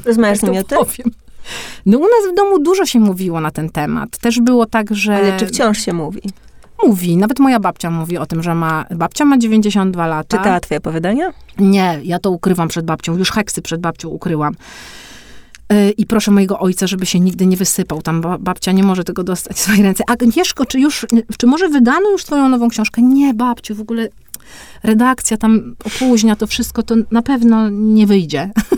Rozmawiasz 0.06 0.38
z 0.38 0.44
nimi 0.44 0.60
o 0.60 0.64
tym? 0.64 0.78
Powiem. 0.78 1.25
No 1.86 1.98
u 1.98 2.02
nas 2.02 2.32
w 2.32 2.36
domu 2.36 2.60
dużo 2.60 2.86
się 2.86 3.00
mówiło 3.00 3.42
na 3.42 3.52
ten 3.52 3.70
temat. 3.70 4.18
Też 4.18 4.40
było 4.40 4.66
tak, 4.66 4.96
że... 4.96 5.16
Ale 5.16 5.38
czy 5.38 5.48
wciąż 5.48 5.86
się 5.86 5.94
mówi? 5.94 6.22
Mówi. 6.84 7.18
Nawet 7.18 7.40
moja 7.40 7.60
babcia 7.60 7.92
mówi 7.92 8.18
o 8.18 8.26
tym, 8.26 8.44
że 8.44 8.56
ma... 8.56 8.86
Babcia 8.96 9.26
ma 9.26 9.38
92 9.38 10.08
lata. 10.08 10.38
Czytała 10.38 10.60
twoje 10.60 10.78
opowiadania? 10.78 11.34
Nie, 11.60 12.00
ja 12.04 12.20
to 12.20 12.32
ukrywam 12.32 12.68
przed 12.68 12.86
babcią. 12.86 13.18
Już 13.18 13.32
heksy 13.32 13.62
przed 13.62 13.82
babcią 13.82 14.10
ukryłam. 14.10 14.56
Y, 15.74 15.92
I 15.92 16.06
proszę 16.06 16.32
mojego 16.32 16.60
ojca, 16.60 16.88
żeby 16.88 17.06
się 17.06 17.20
nigdy 17.20 17.46
nie 17.46 17.58
wysypał. 17.58 18.02
Tam 18.02 18.22
babcia 18.40 18.72
nie 18.72 18.84
może 18.84 19.04
tego 19.04 19.24
dostać 19.24 19.58
w 19.58 19.60
swojej 19.60 19.84
ręce. 19.84 20.04
Agnieszko, 20.08 20.66
czy 20.66 20.80
już, 20.80 21.06
czy 21.38 21.48
może 21.48 21.70
wydano 21.70 22.10
już 22.12 22.24
twoją 22.24 22.50
nową 22.50 22.70
książkę? 22.70 23.02
Nie, 23.02 23.34
babciu, 23.34 23.76
w 23.76 23.82
ogóle 23.82 24.10
redakcja 24.84 25.38
tam 25.38 25.76
opóźnia 25.86 26.36
to 26.36 26.48
wszystko, 26.48 26.84
to 26.84 26.96
na 27.12 27.22
pewno 27.22 27.70
nie 27.70 28.08
wyjdzie. 28.08 28.52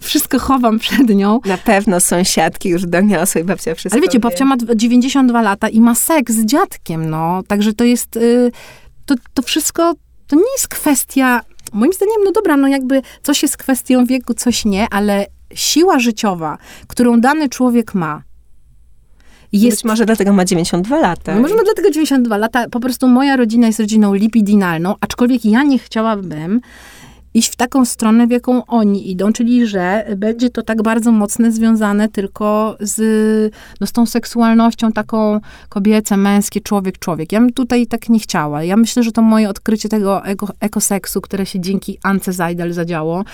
wszystko 0.00 0.38
chowam 0.38 0.78
przed 0.78 1.08
nią. 1.08 1.40
Na 1.44 1.58
pewno 1.58 2.00
sąsiadki 2.00 2.68
już 2.68 2.86
doniosły 2.86 3.40
i 3.40 3.44
babcia 3.44 3.74
wszystko 3.74 3.96
Ale 3.96 4.02
wiecie, 4.02 4.18
wie. 4.18 4.20
babcia 4.20 4.44
ma 4.44 4.56
92 4.76 5.42
lata 5.42 5.68
i 5.68 5.80
ma 5.80 5.94
seks 5.94 6.34
z 6.34 6.44
dziadkiem, 6.44 7.10
no. 7.10 7.42
Także 7.48 7.72
to 7.72 7.84
jest, 7.84 8.16
y, 8.16 8.52
to, 9.06 9.14
to 9.34 9.42
wszystko, 9.42 9.94
to 10.26 10.36
nie 10.36 10.52
jest 10.56 10.68
kwestia 10.68 11.40
moim 11.72 11.92
zdaniem, 11.92 12.24
no 12.24 12.32
dobra, 12.32 12.56
no 12.56 12.68
jakby 12.68 13.02
coś 13.22 13.42
jest 13.42 13.56
kwestią 13.56 14.06
wieku, 14.06 14.34
coś 14.34 14.64
nie, 14.64 14.86
ale 14.90 15.26
siła 15.54 15.98
życiowa, 15.98 16.58
którą 16.86 17.20
dany 17.20 17.48
człowiek 17.48 17.94
ma, 17.94 18.22
jest... 19.52 19.76
Być 19.76 19.84
może 19.84 20.06
dlatego 20.06 20.32
ma 20.32 20.44
92 20.44 21.00
lata. 21.00 21.34
No 21.34 21.40
może 21.40 21.54
ma 21.54 21.62
dlatego 21.62 21.90
92 21.90 22.36
lata. 22.36 22.68
Po 22.68 22.80
prostu 22.80 23.08
moja 23.08 23.36
rodzina 23.36 23.66
jest 23.66 23.80
rodziną 23.80 24.14
lipidinalną, 24.14 24.94
aczkolwiek 25.00 25.44
ja 25.44 25.62
nie 25.62 25.78
chciałabym 25.78 26.60
iść 27.34 27.52
w 27.52 27.56
taką 27.56 27.84
stronę, 27.84 28.26
w 28.26 28.30
jaką 28.30 28.66
oni 28.66 29.10
idą, 29.10 29.32
czyli 29.32 29.66
że 29.66 30.06
będzie 30.16 30.50
to 30.50 30.62
tak 30.62 30.82
bardzo 30.82 31.12
mocne 31.12 31.52
związane 31.52 32.08
tylko 32.08 32.76
z, 32.80 33.00
no, 33.80 33.86
z 33.86 33.92
tą 33.92 34.06
seksualnością 34.06 34.92
taką 34.92 35.40
kobiece, 35.68 36.16
męskie, 36.16 36.60
człowiek, 36.60 36.98
człowiek. 36.98 37.32
Ja 37.32 37.40
bym 37.40 37.52
tutaj 37.52 37.86
tak 37.86 38.08
nie 38.08 38.20
chciała. 38.20 38.62
Ja 38.62 38.76
myślę, 38.76 39.02
że 39.02 39.12
to 39.12 39.22
moje 39.22 39.48
odkrycie 39.48 39.88
tego 39.88 40.24
eko, 40.24 40.48
ekoseksu, 40.60 41.20
które 41.20 41.46
się 41.46 41.60
dzięki 41.60 41.98
Ance 42.02 42.32
Zajdel 42.32 42.72
zadziało, 42.72 43.24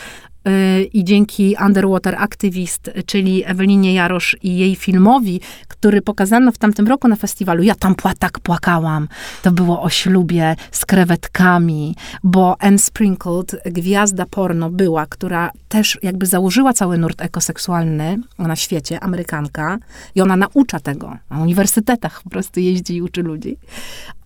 i 0.92 1.04
dzięki 1.04 1.56
Underwater 1.66 2.14
Activist, 2.18 2.90
czyli 3.06 3.42
Ewelinie 3.46 3.94
Jarosz 3.94 4.36
i 4.42 4.58
jej 4.58 4.76
filmowi, 4.76 5.40
który 5.68 6.02
pokazano 6.02 6.52
w 6.52 6.58
tamtym 6.58 6.88
roku 6.88 7.08
na 7.08 7.16
festiwalu, 7.16 7.62
ja 7.62 7.74
tam 7.74 7.94
tak 8.18 8.40
płakałam. 8.40 9.08
To 9.42 9.52
było 9.52 9.82
o 9.82 9.90
ślubie 9.90 10.56
z 10.70 10.86
krewetkami, 10.86 11.96
bo 12.24 12.56
Anne 12.62 12.78
Sprinkled, 12.78 13.56
gwiazda 13.64 14.26
porno 14.26 14.70
była, 14.70 15.06
która 15.06 15.50
też 15.68 15.98
jakby 16.02 16.26
założyła 16.26 16.72
cały 16.72 16.98
nurt 16.98 17.22
ekoseksualny 17.22 18.18
na 18.38 18.56
świecie, 18.56 19.00
Amerykanka, 19.00 19.78
i 20.14 20.20
ona 20.20 20.36
naucza 20.36 20.80
tego. 20.80 21.16
Na 21.30 21.38
uniwersytetach 21.38 22.22
po 22.22 22.30
prostu 22.30 22.60
jeździ 22.60 22.96
i 22.96 23.02
uczy 23.02 23.22
ludzi. 23.22 23.56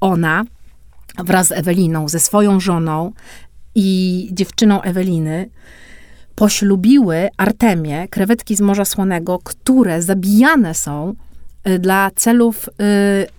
Ona 0.01 0.45
wraz 1.19 1.47
z 1.47 1.53
Eweliną, 1.53 2.09
ze 2.09 2.21
swoją 2.21 2.61
żoną 2.61 3.13
i 3.75 4.29
dziewczyną 4.33 4.83
Eweliny, 4.83 5.49
poślubiły 6.35 7.29
Artemię, 7.37 8.09
krewetki 8.09 8.57
z 8.57 8.61
Morza 8.61 8.85
Słonego, 8.85 9.39
które 9.45 10.03
zabijane 10.03 10.75
są 10.75 11.15
y, 11.69 11.79
dla 11.79 12.11
celów 12.17 12.69
y, 12.69 12.73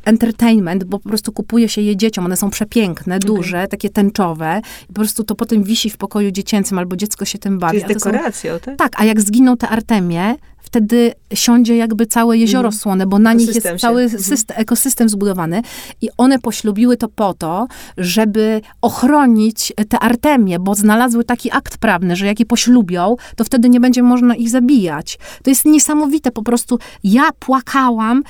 entertainment, 0.05 0.83
bo 0.83 0.99
po 0.99 1.09
prostu 1.09 1.31
kupuje 1.31 1.69
się 1.69 1.81
je 1.81 1.97
dzieciom. 1.97 2.25
One 2.25 2.37
są 2.37 2.49
przepiękne, 2.49 3.15
okay. 3.15 3.27
duże, 3.27 3.67
takie 3.67 3.89
tęczowe. 3.89 4.61
I 4.83 4.87
po 4.87 4.93
prostu 4.93 5.23
to 5.23 5.35
potem 5.35 5.63
wisi 5.63 5.89
w 5.89 5.97
pokoju 5.97 6.31
dziecięcym, 6.31 6.79
albo 6.79 6.95
dziecko 6.95 7.25
się 7.25 7.37
tym 7.37 7.59
bawi. 7.59 7.81
To 7.81 7.87
jest 7.87 8.05
dekoracją, 8.05 8.59
tak? 8.59 8.77
Tak, 8.77 8.91
a 9.01 9.05
jak 9.05 9.21
zginą 9.21 9.57
te 9.57 9.69
Artemie, 9.69 10.35
wtedy 10.74 11.13
siądzie 11.34 11.78
jakby 11.78 12.05
całe 12.05 12.38
jezioro 12.38 12.67
mm. 12.67 12.80
słone, 12.80 13.07
bo 13.07 13.19
na 13.19 13.34
nich 13.34 13.55
jest 13.55 13.67
cały 13.78 14.01
mhm. 14.03 14.24
system, 14.24 14.57
ekosystem 14.59 15.09
zbudowany 15.09 15.61
i 16.01 16.09
one 16.17 16.39
poślubiły 16.39 16.97
to 16.97 17.07
po 17.07 17.34
to, 17.34 17.67
żeby 17.97 18.61
ochronić 18.82 19.74
te 19.89 19.99
artemie, 19.99 20.59
bo 20.59 20.76
znalazły 20.76 21.24
taki 21.24 21.51
akt 21.51 21.78
prawny, 21.78 22.15
że 22.15 22.26
jak 22.26 22.39
je 22.39 22.45
poślubią, 22.45 23.15
to 23.36 23.43
wtedy 23.43 23.69
nie 23.69 23.80
będzie 23.80 24.03
można 24.03 24.36
ich 24.36 24.49
zabijać. 24.49 25.19
To 25.43 25.49
jest 25.49 25.65
niesamowite, 25.65 26.32
po 26.32 26.43
prostu 26.43 26.80
ja 27.03 27.30
płakałam, 27.39 28.24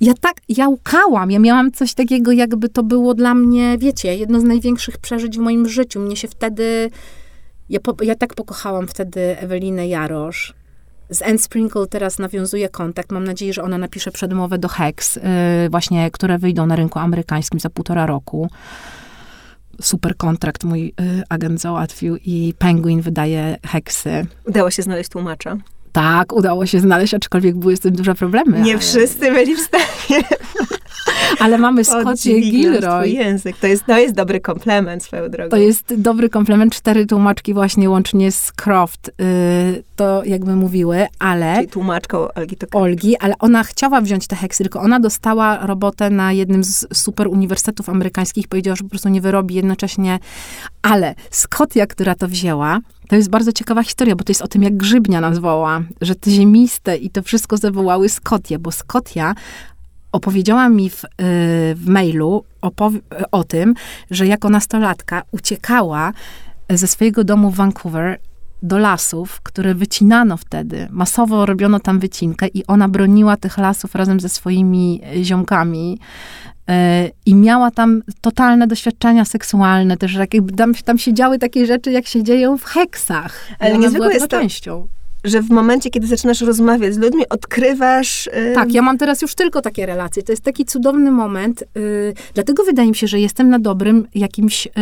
ja 0.00 0.12
tak, 0.20 0.36
ja 0.48 0.68
łkałam, 0.68 1.30
ja 1.30 1.38
miałam 1.38 1.72
coś 1.72 1.94
takiego, 1.94 2.32
jakby 2.32 2.68
to 2.68 2.82
było 2.82 3.14
dla 3.14 3.34
mnie, 3.34 3.78
wiecie, 3.78 4.16
jedno 4.16 4.40
z 4.40 4.44
największych 4.44 4.98
przeżyć 4.98 5.36
w 5.36 5.40
moim 5.40 5.68
życiu. 5.68 6.00
Mnie 6.00 6.16
się 6.16 6.28
wtedy, 6.28 6.90
ja, 7.70 7.80
po, 7.80 7.96
ja 8.02 8.14
tak 8.14 8.34
pokochałam 8.34 8.88
wtedy 8.88 9.38
Ewelinę 9.38 9.88
Jarosz 9.88 10.54
z 11.10 11.22
Anne 11.22 11.38
Sprinkle 11.38 11.86
teraz 11.86 12.18
nawiązuje 12.18 12.68
kontakt. 12.68 13.12
Mam 13.12 13.24
nadzieję, 13.24 13.52
że 13.52 13.62
ona 13.62 13.78
napisze 13.78 14.10
przedmowę 14.10 14.58
do 14.58 14.68
Hex, 14.68 15.16
yy, 15.16 15.22
właśnie, 15.70 16.10
które 16.10 16.38
wyjdą 16.38 16.66
na 16.66 16.76
rynku 16.76 16.98
amerykańskim 16.98 17.60
za 17.60 17.70
półtora 17.70 18.06
roku. 18.06 18.50
Super 19.82 20.16
kontrakt 20.16 20.64
mój 20.64 20.82
yy, 20.84 21.22
agent 21.28 21.60
załatwił 21.60 22.16
i 22.16 22.54
Penguin 22.58 23.00
wydaje 23.00 23.56
Hexy. 23.66 24.26
Udało 24.46 24.70
się 24.70 24.82
znaleźć 24.82 25.10
tłumacza. 25.10 25.56
Tak, 25.92 26.32
udało 26.32 26.66
się 26.66 26.80
znaleźć, 26.80 27.14
aczkolwiek 27.14 27.56
były 27.56 27.76
z 27.76 27.80
tym 27.80 27.94
duże 27.94 28.14
problemy. 28.14 28.60
Nie 28.60 28.72
ale... 28.72 28.80
wszyscy 28.80 29.32
byli 29.32 29.56
w 29.56 29.60
stanie. 29.60 30.22
Ale 31.38 31.58
mamy 31.58 31.84
Scottie 31.84 32.40
Gilroy. 32.40 33.08
język. 33.08 33.56
To 33.56 33.66
jest, 33.66 33.86
to 33.86 33.98
jest 33.98 34.14
dobry 34.14 34.40
komplement 34.40 35.04
swoją 35.04 35.28
drogą. 35.28 35.50
To 35.50 35.56
jest 35.56 35.94
dobry 35.94 36.30
komplement. 36.30 36.74
Cztery 36.74 37.06
tłumaczki 37.06 37.54
właśnie 37.54 37.90
łącznie 37.90 38.32
z 38.32 38.52
Croft 38.52 39.10
yy, 39.18 39.82
to 39.96 40.24
jakby 40.24 40.56
mówiły, 40.56 41.06
ale... 41.18 41.56
Czyli 41.56 41.68
tłumaczką 41.68 42.28
Olgi 42.34 42.56
to 42.56 42.78
Olgi, 42.78 43.16
ale 43.16 43.34
ona 43.38 43.64
chciała 43.64 44.00
wziąć 44.00 44.26
te 44.26 44.36
heksy, 44.36 44.64
tylko 44.64 44.80
ona 44.80 45.00
dostała 45.00 45.66
robotę 45.66 46.10
na 46.10 46.32
jednym 46.32 46.64
z 46.64 46.86
super 46.94 47.28
uniwersytetów 47.28 47.88
amerykańskich. 47.88 48.48
Powiedziała, 48.48 48.76
że 48.76 48.84
po 48.84 48.90
prostu 48.90 49.08
nie 49.08 49.20
wyrobi 49.20 49.54
jednocześnie. 49.54 50.18
Ale 50.82 51.14
Scotia, 51.30 51.86
która 51.86 52.14
to 52.14 52.28
wzięła, 52.28 52.78
to 53.08 53.16
jest 53.16 53.30
bardzo 53.30 53.52
ciekawa 53.52 53.82
historia, 53.82 54.16
bo 54.16 54.24
to 54.24 54.30
jest 54.30 54.42
o 54.42 54.48
tym, 54.48 54.62
jak 54.62 54.76
grzybnia 54.76 55.20
nazwała, 55.20 55.82
że 56.00 56.14
te 56.14 56.30
ziemiste 56.30 56.96
i 56.96 57.10
to 57.10 57.22
wszystko 57.22 57.56
zawołały 57.56 58.08
Skotię, 58.08 58.58
bo 58.58 58.72
Skotia 58.72 59.34
opowiedziała 60.12 60.68
mi 60.68 60.90
w, 60.90 61.04
y, 61.04 61.08
w 61.74 61.86
mailu 61.86 62.44
o 63.32 63.44
tym, 63.44 63.74
że 64.10 64.26
jako 64.26 64.48
nastolatka 64.50 65.22
uciekała 65.30 66.12
ze 66.70 66.86
swojego 66.86 67.24
domu 67.24 67.50
w 67.50 67.56
Vancouver 67.56 68.18
do 68.62 68.78
lasów, 68.78 69.40
które 69.40 69.74
wycinano 69.74 70.36
wtedy. 70.36 70.88
Masowo 70.90 71.46
robiono 71.46 71.80
tam 71.80 71.98
wycinkę 71.98 72.46
i 72.48 72.66
ona 72.66 72.88
broniła 72.88 73.36
tych 73.36 73.58
lasów 73.58 73.94
razem 73.94 74.20
ze 74.20 74.28
swoimi 74.28 75.00
ziomkami. 75.22 75.98
Y, 76.70 76.72
I 77.26 77.34
miała 77.34 77.70
tam 77.70 78.02
totalne 78.20 78.66
doświadczenia 78.66 79.24
seksualne, 79.24 79.96
też 79.96 80.14
jakby 80.14 80.52
tam, 80.52 80.74
tam 80.74 80.98
się 80.98 81.14
działy 81.14 81.38
takie 81.38 81.66
rzeczy, 81.66 81.92
jak 81.92 82.06
się 82.06 82.22
dzieją 82.22 82.58
w 82.58 82.64
heksach. 82.64 83.48
Ale 83.58 83.78
niezwykłe 83.78 84.14
jest 84.14 84.28
to, 84.28 84.40
częścią 84.40 84.88
że 85.26 85.42
w 85.42 85.50
momencie, 85.50 85.90
kiedy 85.90 86.06
zaczynasz 86.06 86.40
rozmawiać 86.40 86.94
z 86.94 86.98
ludźmi, 86.98 87.28
odkrywasz. 87.28 88.26
Yy... 88.26 88.54
Tak, 88.54 88.72
ja 88.72 88.82
mam 88.82 88.98
teraz 88.98 89.22
już 89.22 89.34
tylko 89.34 89.62
takie 89.62 89.86
relacje. 89.86 90.22
To 90.22 90.32
jest 90.32 90.42
taki 90.42 90.64
cudowny 90.64 91.10
moment. 91.10 91.64
Yy, 91.74 92.14
dlatego 92.34 92.64
wydaje 92.64 92.88
mi 92.88 92.96
się, 92.96 93.06
że 93.06 93.20
jestem 93.20 93.48
na 93.48 93.58
dobrym 93.58 94.06
jakimś. 94.14 94.66
Yy, 94.66 94.72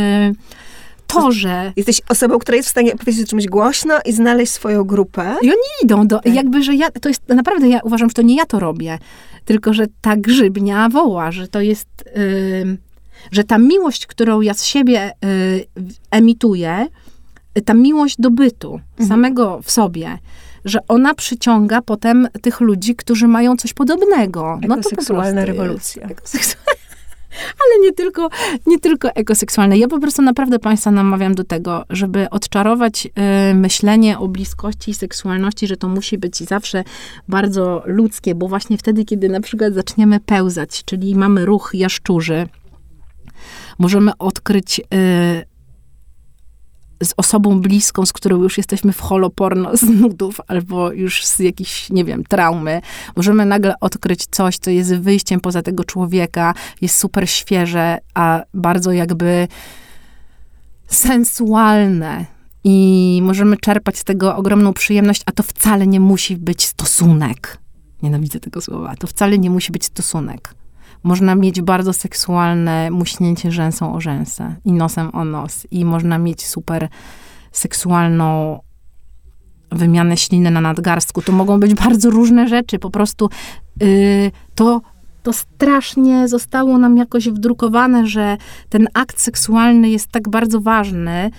torze. 1.06 1.72
Jesteś 1.76 2.00
osobą, 2.08 2.38
która 2.38 2.56
jest 2.56 2.68
w 2.68 2.70
stanie 2.70 2.96
powiedzieć 2.96 3.26
o 3.26 3.30
czymś 3.30 3.46
głośno 3.46 3.94
i 4.04 4.12
znaleźć 4.12 4.52
swoją 4.52 4.84
grupę. 4.84 5.36
I 5.42 5.50
oni 5.50 5.68
idą 5.82 6.06
do, 6.06 6.18
tak. 6.18 6.34
jakby, 6.34 6.62
że 6.62 6.74
ja, 6.74 6.90
to 6.90 7.08
jest, 7.08 7.28
naprawdę 7.28 7.68
ja 7.68 7.80
uważam, 7.84 8.08
że 8.08 8.14
to 8.14 8.22
nie 8.22 8.36
ja 8.36 8.46
to 8.46 8.60
robię, 8.60 8.98
tylko, 9.44 9.74
że 9.74 9.86
ta 10.00 10.16
grzybnia 10.16 10.88
woła, 10.88 11.32
że 11.32 11.48
to 11.48 11.60
jest, 11.60 11.88
yy, 12.16 12.76
że 13.30 13.44
ta 13.44 13.58
miłość, 13.58 14.06
którą 14.06 14.40
ja 14.40 14.54
z 14.54 14.64
siebie 14.64 15.12
yy, 15.22 15.66
emituję, 16.10 16.86
ta 17.64 17.74
miłość 17.74 18.16
do 18.18 18.30
bytu, 18.30 18.80
mhm. 18.90 19.08
samego 19.08 19.60
w 19.62 19.70
sobie, 19.70 20.18
że 20.64 20.78
ona 20.88 21.14
przyciąga 21.14 21.82
potem 21.82 22.28
tych 22.42 22.60
ludzi, 22.60 22.96
którzy 22.96 23.28
mają 23.28 23.56
coś 23.56 23.72
podobnego. 23.72 24.58
No 24.68 24.76
to 24.76 24.82
seksualna 24.82 25.44
rewolucja. 25.44 26.08
Ale 27.34 27.82
nie 27.82 27.92
tylko, 27.92 28.28
nie 28.66 28.78
tylko 28.78 29.14
ekoseksualne. 29.14 29.78
Ja 29.78 29.88
po 29.88 30.00
prostu 30.00 30.22
naprawdę 30.22 30.58
Państwa 30.58 30.90
namawiam 30.90 31.34
do 31.34 31.44
tego, 31.44 31.84
żeby 31.90 32.30
odczarować 32.30 33.06
y, 33.50 33.54
myślenie 33.54 34.18
o 34.18 34.28
bliskości 34.28 34.90
i 34.90 34.94
seksualności, 34.94 35.66
że 35.66 35.76
to 35.76 35.88
musi 35.88 36.18
być 36.18 36.38
zawsze 36.38 36.84
bardzo 37.28 37.82
ludzkie, 37.86 38.34
bo 38.34 38.48
właśnie 38.48 38.78
wtedy, 38.78 39.04
kiedy 39.04 39.28
na 39.28 39.40
przykład 39.40 39.74
zaczniemy 39.74 40.20
pełzać, 40.20 40.84
czyli 40.84 41.14
mamy 41.14 41.44
ruch 41.44 41.70
jaszczurzy, 41.74 42.46
możemy 43.78 44.18
odkryć 44.18 44.80
y, 44.80 45.53
z 47.02 47.14
osobą 47.16 47.60
bliską, 47.60 48.06
z 48.06 48.12
którą 48.12 48.42
już 48.42 48.56
jesteśmy 48.56 48.92
w 48.92 49.00
holoporno 49.00 49.76
z 49.76 49.82
nudów 49.82 50.40
albo 50.46 50.92
już 50.92 51.26
z 51.26 51.38
jakiejś, 51.38 51.90
nie 51.90 52.04
wiem, 52.04 52.24
traumy, 52.24 52.80
możemy 53.16 53.46
nagle 53.46 53.74
odkryć 53.80 54.26
coś, 54.30 54.58
co 54.58 54.70
jest 54.70 54.94
wyjściem 54.94 55.40
poza 55.40 55.62
tego 55.62 55.84
człowieka, 55.84 56.54
jest 56.80 56.96
super 56.96 57.30
świeże, 57.30 57.98
a 58.14 58.42
bardzo 58.54 58.92
jakby 58.92 59.48
sensualne. 60.86 62.26
I 62.66 63.20
możemy 63.22 63.56
czerpać 63.56 63.98
z 63.98 64.04
tego 64.04 64.36
ogromną 64.36 64.72
przyjemność, 64.72 65.22
a 65.26 65.32
to 65.32 65.42
wcale 65.42 65.86
nie 65.86 66.00
musi 66.00 66.36
być 66.36 66.64
stosunek. 66.64 67.58
Nienawidzę 68.02 68.40
tego 68.40 68.60
słowa. 68.60 68.96
To 68.96 69.06
wcale 69.06 69.38
nie 69.38 69.50
musi 69.50 69.72
być 69.72 69.84
stosunek. 69.84 70.54
Można 71.04 71.34
mieć 71.34 71.62
bardzo 71.62 71.92
seksualne 71.92 72.90
muśnięcie 72.90 73.50
rzęsą 73.52 73.94
o 73.94 74.00
rzęsę 74.00 74.56
i 74.64 74.72
nosem 74.72 75.10
o 75.12 75.24
nos. 75.24 75.66
I 75.70 75.84
można 75.84 76.18
mieć 76.18 76.46
super 76.46 76.88
seksualną 77.52 78.58
wymianę 79.72 80.16
śliny 80.16 80.50
na 80.50 80.60
nadgarstku. 80.60 81.22
To 81.22 81.32
mogą 81.32 81.60
być 81.60 81.74
bardzo 81.74 82.10
różne 82.10 82.48
rzeczy. 82.48 82.78
Po 82.78 82.90
prostu 82.90 83.30
yy, 83.80 84.30
to, 84.54 84.80
to 85.22 85.32
strasznie 85.32 86.28
zostało 86.28 86.78
nam 86.78 86.96
jakoś 86.96 87.28
wdrukowane, 87.28 88.06
że 88.06 88.36
ten 88.68 88.88
akt 88.94 89.20
seksualny 89.20 89.90
jest 89.90 90.08
tak 90.08 90.28
bardzo 90.28 90.60
ważny. 90.60 91.30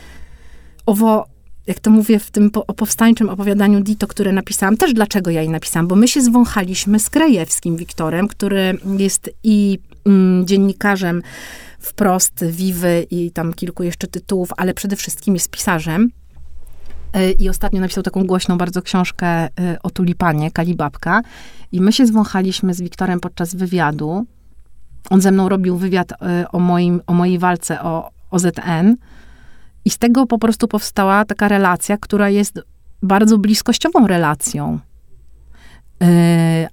Owo 0.86 1.26
jak 1.68 1.80
to 1.80 1.92
mówię 1.92 2.20
w 2.20 2.32
tym 2.32 2.52
po, 2.52 2.62
powstańczym 2.62 3.30
opowiadaniu 3.30 3.82
Dito, 3.82 4.08
które 4.08 4.32
napisałam, 4.32 4.78
też 4.78 4.94
dlaczego 4.94 5.32
ja 5.32 5.42
je 5.42 5.50
napisałam, 5.50 5.88
bo 5.88 5.96
my 5.96 6.08
się 6.08 6.22
zwąchaliśmy 6.22 7.00
z 7.00 7.10
Krajewskim 7.10 7.78
Wiktorem, 7.78 8.28
który 8.28 8.78
jest 8.98 9.30
i 9.44 9.80
mm, 10.06 10.48
dziennikarzem 10.48 11.22
wprost 11.80 12.46
Wiwy 12.46 13.08
i 13.12 13.32
tam 13.32 13.54
kilku 13.54 13.84
jeszcze 13.84 14.08
tytułów, 14.08 14.50
ale 14.58 14.74
przede 14.74 14.96
wszystkim 14.96 15.34
jest 15.34 15.50
pisarzem. 15.50 16.12
Y, 17.18 17.32
I 17.32 17.50
ostatnio 17.50 17.82
napisał 17.82 18.04
taką 18.04 18.24
głośną 18.24 18.58
bardzo 18.58 18.82
książkę 18.82 19.48
y, 19.48 19.50
o 19.84 19.90
tulipanie, 19.90 20.52
Kalibabka. 20.52 21.22
I 21.72 21.82
my 21.82 21.94
się 21.94 22.06
zwąchaliśmy 22.06 22.74
z 22.74 22.82
Wiktorem 22.82 23.20
podczas 23.20 23.56
wywiadu. 23.56 24.26
On 25.10 25.22
ze 25.22 25.32
mną 25.32 25.50
robił 25.50 25.78
wywiad 25.78 26.12
y, 26.12 26.16
o, 26.52 26.60
moim, 26.60 27.02
o 27.08 27.14
mojej 27.14 27.40
walce 27.40 27.82
o 27.82 28.10
OZN. 28.32 28.96
I 29.86 29.90
z 29.90 29.98
tego 29.98 30.26
po 30.26 30.38
prostu 30.38 30.68
powstała 30.68 31.26
taka 31.26 31.48
relacja, 31.48 31.98
która 31.98 32.30
jest 32.30 32.62
bardzo 33.02 33.38
bliskościową 33.38 34.08
relacją. 34.08 34.80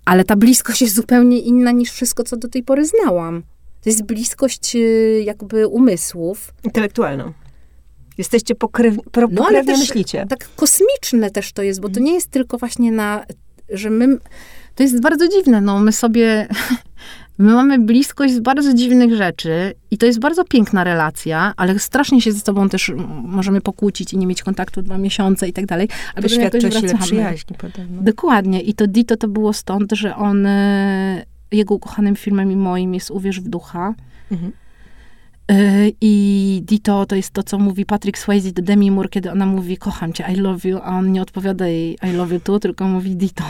ale 0.04 0.24
ta 0.24 0.36
bliskość 0.36 0.82
jest 0.82 0.94
zupełnie 0.94 1.38
inna 1.38 1.70
niż 1.70 1.90
wszystko, 1.90 2.24
co 2.24 2.36
do 2.36 2.48
tej 2.48 2.62
pory 2.62 2.86
znałam. 2.86 3.42
To 3.82 3.90
jest 3.90 4.04
bliskość 4.04 4.76
jakby 5.24 5.66
umysłów. 5.66 6.54
Intelektualną. 6.64 7.32
Jesteście 8.18 8.54
pokryw, 8.54 8.96
pro, 9.12 9.28
no, 9.30 9.46
ale 9.46 9.64
też, 9.64 9.78
myślicie. 9.78 10.26
Tak 10.28 10.48
kosmiczne 10.56 11.30
też 11.30 11.52
to 11.52 11.62
jest, 11.62 11.80
bo 11.80 11.88
to 11.88 12.00
nie 12.00 12.14
jest 12.14 12.30
tylko 12.30 12.58
właśnie 12.58 12.92
na, 12.92 13.24
że 13.68 13.90
my, 13.90 14.18
to 14.74 14.82
jest 14.82 15.00
bardzo 15.00 15.28
dziwne, 15.28 15.60
no 15.60 15.78
my 15.78 15.92
sobie, 15.92 16.48
my 17.38 17.52
mamy 17.52 17.78
bliskość 17.78 18.34
z 18.34 18.40
bardzo 18.40 18.74
dziwnych 18.74 19.14
rzeczy 19.14 19.74
i 19.90 19.98
to 19.98 20.06
jest 20.06 20.18
bardzo 20.18 20.44
piękna 20.44 20.84
relacja, 20.84 21.52
ale 21.56 21.78
strasznie 21.78 22.20
się 22.20 22.32
ze 22.32 22.40
sobą 22.40 22.68
też 22.68 22.92
możemy 23.24 23.60
pokłócić 23.60 24.12
i 24.12 24.18
nie 24.18 24.26
mieć 24.26 24.42
kontaktu 24.42 24.82
dwa 24.82 24.98
miesiące 24.98 25.48
i 25.48 25.52
tak 25.52 25.66
dalej. 25.66 25.88
Ale 26.14 26.22
Wyświadcza 26.22 26.70
się 26.70 26.98
przyjaźni 26.98 27.56
potem. 27.58 27.88
Dokładnie 28.04 28.60
i 28.60 28.74
to 28.74 28.86
Dito 28.86 29.16
to 29.16 29.28
było 29.28 29.52
stąd, 29.52 29.92
że 29.92 30.16
on, 30.16 30.46
e, 30.46 31.24
jego 31.52 31.74
ukochanym 31.74 32.16
filmem 32.16 32.52
i 32.52 32.56
moim 32.56 32.94
jest 32.94 33.10
Uwierz 33.10 33.40
w 33.40 33.48
ducha. 33.48 33.94
Mhm. 34.30 34.52
Y, 35.50 35.92
I 36.00 36.62
Dito 36.64 37.06
to 37.06 37.16
jest 37.16 37.30
to, 37.30 37.42
co 37.42 37.58
mówi 37.58 37.86
Patrick 37.86 38.18
Swayze 38.18 38.52
do 38.52 38.62
Demi 38.62 38.90
Moore, 38.90 39.08
kiedy 39.08 39.30
ona 39.30 39.46
mówi 39.46 39.76
kocham 39.76 40.12
cię, 40.12 40.24
I 40.32 40.36
love 40.36 40.68
you, 40.68 40.78
a 40.82 40.98
on 40.98 41.12
nie 41.12 41.22
odpowiada 41.22 41.66
jej 41.66 41.98
I 42.10 42.12
love 42.12 42.34
you 42.34 42.40
too, 42.40 42.58
tylko 42.58 42.88
mówi 42.88 43.16
Dito, 43.16 43.44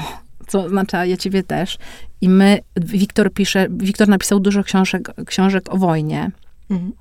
co 0.53 0.65
oznacza 0.65 1.07
ja 1.07 1.17
ciebie 1.17 1.43
też. 1.43 1.79
I 2.21 2.29
my, 2.29 2.59
Wiktor 2.77 3.33
pisze, 3.33 3.67
Wiktor 3.71 4.09
napisał 4.09 4.41
dużo 4.41 4.65
książek, 4.65 5.13
książek 5.27 5.65
o 5.75 5.77
wojnie. 5.77 6.31
Mhm. 6.71 6.93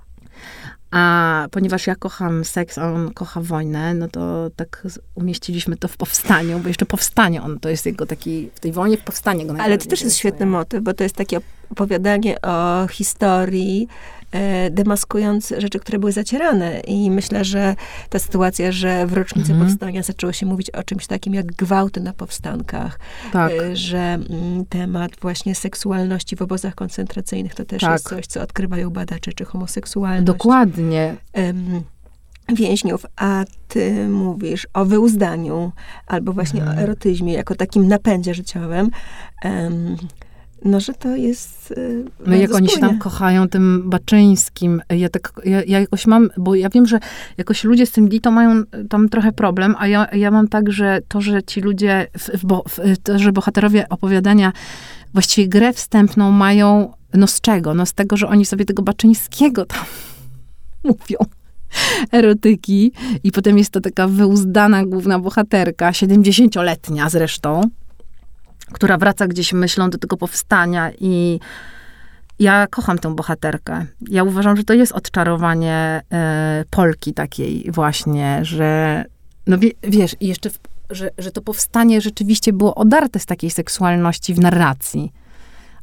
A 0.91 1.47
ponieważ 1.51 1.87
ja 1.87 1.95
kocham 1.95 2.45
seks, 2.45 2.77
a 2.77 2.93
on 2.93 3.13
kocha 3.13 3.41
wojnę, 3.41 3.93
no 3.93 4.07
to 4.07 4.49
tak 4.55 4.87
umieściliśmy 5.15 5.77
to 5.77 5.87
w 5.87 5.97
powstaniu, 5.97 6.59
bo 6.59 6.67
jeszcze 6.67 6.85
powstanie 6.85 7.41
on, 7.41 7.59
to 7.59 7.69
jest 7.69 7.85
jego 7.85 8.05
taki, 8.05 8.49
w 8.55 8.59
tej 8.59 8.71
wojnie 8.71 8.97
w 8.97 9.03
powstanie 9.03 9.45
go 9.45 9.55
Ale 9.59 9.77
to 9.77 9.89
też 9.89 10.01
jest 10.01 10.17
świetny 10.17 10.45
motyw, 10.45 10.83
bo 10.83 10.93
to 10.93 11.03
jest 11.03 11.15
takie 11.15 11.39
opowiadanie 11.69 12.41
o 12.41 12.87
historii, 12.87 13.87
demaskując 14.71 15.53
rzeczy, 15.57 15.79
które 15.79 15.99
były 15.99 16.11
zacierane. 16.11 16.79
I 16.79 17.11
myślę, 17.11 17.45
że 17.45 17.75
ta 18.09 18.19
sytuacja, 18.19 18.71
że 18.71 19.07
w 19.07 19.13
rocznicy 19.13 19.51
mhm. 19.51 19.69
powstania 19.69 20.03
zaczęło 20.03 20.33
się 20.33 20.45
mówić 20.45 20.69
o 20.69 20.83
czymś 20.83 21.07
takim 21.07 21.33
jak 21.33 21.45
gwałty 21.45 22.01
na 22.01 22.13
powstankach, 22.13 22.99
tak. 23.31 23.51
E, 23.51 23.75
że 23.75 23.99
mm, 23.99 24.65
temat 24.69 25.11
właśnie 25.21 25.55
seksualności 25.55 26.35
w 26.35 26.41
obozach 26.41 26.75
koncentracyjnych 26.75 27.55
to 27.55 27.65
też 27.65 27.81
tak. 27.81 27.91
jest 27.91 28.09
coś, 28.09 28.27
co 28.27 28.41
odkrywają 28.41 28.89
badacze, 28.89 29.33
czy 29.33 29.45
homoseksualność. 29.45 30.23
Dokładnie. 30.23 31.15
więźniów, 32.55 33.05
a 33.15 33.43
ty 33.67 34.07
mówisz 34.07 34.67
o 34.73 34.85
wyuzdaniu, 34.85 35.71
albo 36.07 36.33
właśnie 36.33 36.59
mhm. 36.59 36.77
o 36.77 36.81
erotyzmie, 36.81 37.33
jako 37.33 37.55
takim 37.55 37.87
napędzie 37.87 38.33
życiowym. 38.33 38.89
Um, 39.43 39.97
no, 40.65 40.79
że 40.79 40.93
to 40.93 41.15
jest. 41.15 41.73
Yy, 41.77 42.05
no 42.25 42.35
jak 42.35 42.55
oni 42.55 42.69
się 42.69 42.79
tam 42.79 42.97
kochają 42.97 43.49
tym 43.49 43.89
Baczyńskim. 43.89 44.81
Ja 44.89 45.09
tak, 45.09 45.33
ja, 45.45 45.63
ja, 45.63 45.79
jakoś 45.79 46.07
mam, 46.07 46.29
bo 46.37 46.55
ja 46.55 46.69
wiem, 46.69 46.87
że 46.87 46.99
jakoś 47.37 47.63
ludzie 47.63 47.85
z 47.85 47.91
tym 47.91 48.09
Dito 48.09 48.31
mają 48.31 48.59
y, 48.59 48.65
tam 48.89 49.09
trochę 49.09 49.31
problem, 49.31 49.75
a 49.79 49.87
ja, 49.87 50.07
ja 50.13 50.31
mam 50.31 50.47
tak, 50.47 50.71
że 50.71 50.99
to, 51.07 51.21
że 51.21 51.43
ci 51.43 51.61
ludzie, 51.61 52.07
w, 52.17 52.29
w, 52.29 52.61
w, 52.69 52.97
to, 53.03 53.19
że 53.19 53.31
bohaterowie 53.31 53.89
opowiadania 53.89 54.53
właściwie 55.13 55.47
grę 55.47 55.73
wstępną 55.73 56.31
mają, 56.31 56.93
no 57.13 57.27
z 57.27 57.41
czego? 57.41 57.73
No 57.73 57.85
z 57.85 57.93
tego, 57.93 58.17
że 58.17 58.27
oni 58.27 58.45
sobie 58.45 58.65
tego 58.65 58.83
Baczyńskiego 58.83 59.65
tam 59.65 59.85
mówią 60.83 61.17
erotyki 62.11 62.91
i 63.23 63.31
potem 63.31 63.57
jest 63.57 63.71
to 63.71 63.81
taka 63.81 64.07
wyuzdana 64.07 64.85
główna 64.85 65.19
bohaterka, 65.19 65.91
70-letnia 65.91 67.09
zresztą, 67.09 67.61
która 68.73 68.97
wraca 68.97 69.27
gdzieś 69.27 69.53
myślą 69.53 69.89
do 69.89 69.97
tego 69.97 70.17
powstania 70.17 70.91
i 70.99 71.39
ja 72.39 72.67
kocham 72.67 72.99
tę 72.99 73.15
bohaterkę. 73.15 73.85
Ja 74.09 74.23
uważam, 74.23 74.57
że 74.57 74.63
to 74.63 74.73
jest 74.73 74.91
odczarowanie 74.91 76.01
y, 76.61 76.65
Polki 76.69 77.13
takiej 77.13 77.71
właśnie, 77.71 78.39
że 78.41 79.03
no 79.47 79.57
wie, 79.57 79.71
wiesz, 79.83 80.15
i 80.19 80.27
jeszcze, 80.27 80.49
w, 80.49 80.59
że, 80.89 81.09
że 81.17 81.31
to 81.31 81.41
powstanie 81.41 82.01
rzeczywiście 82.01 82.53
było 82.53 82.75
odarte 82.75 83.19
z 83.19 83.25
takiej 83.25 83.49
seksualności 83.49 84.33
w 84.33 84.39
narracji. 84.39 85.11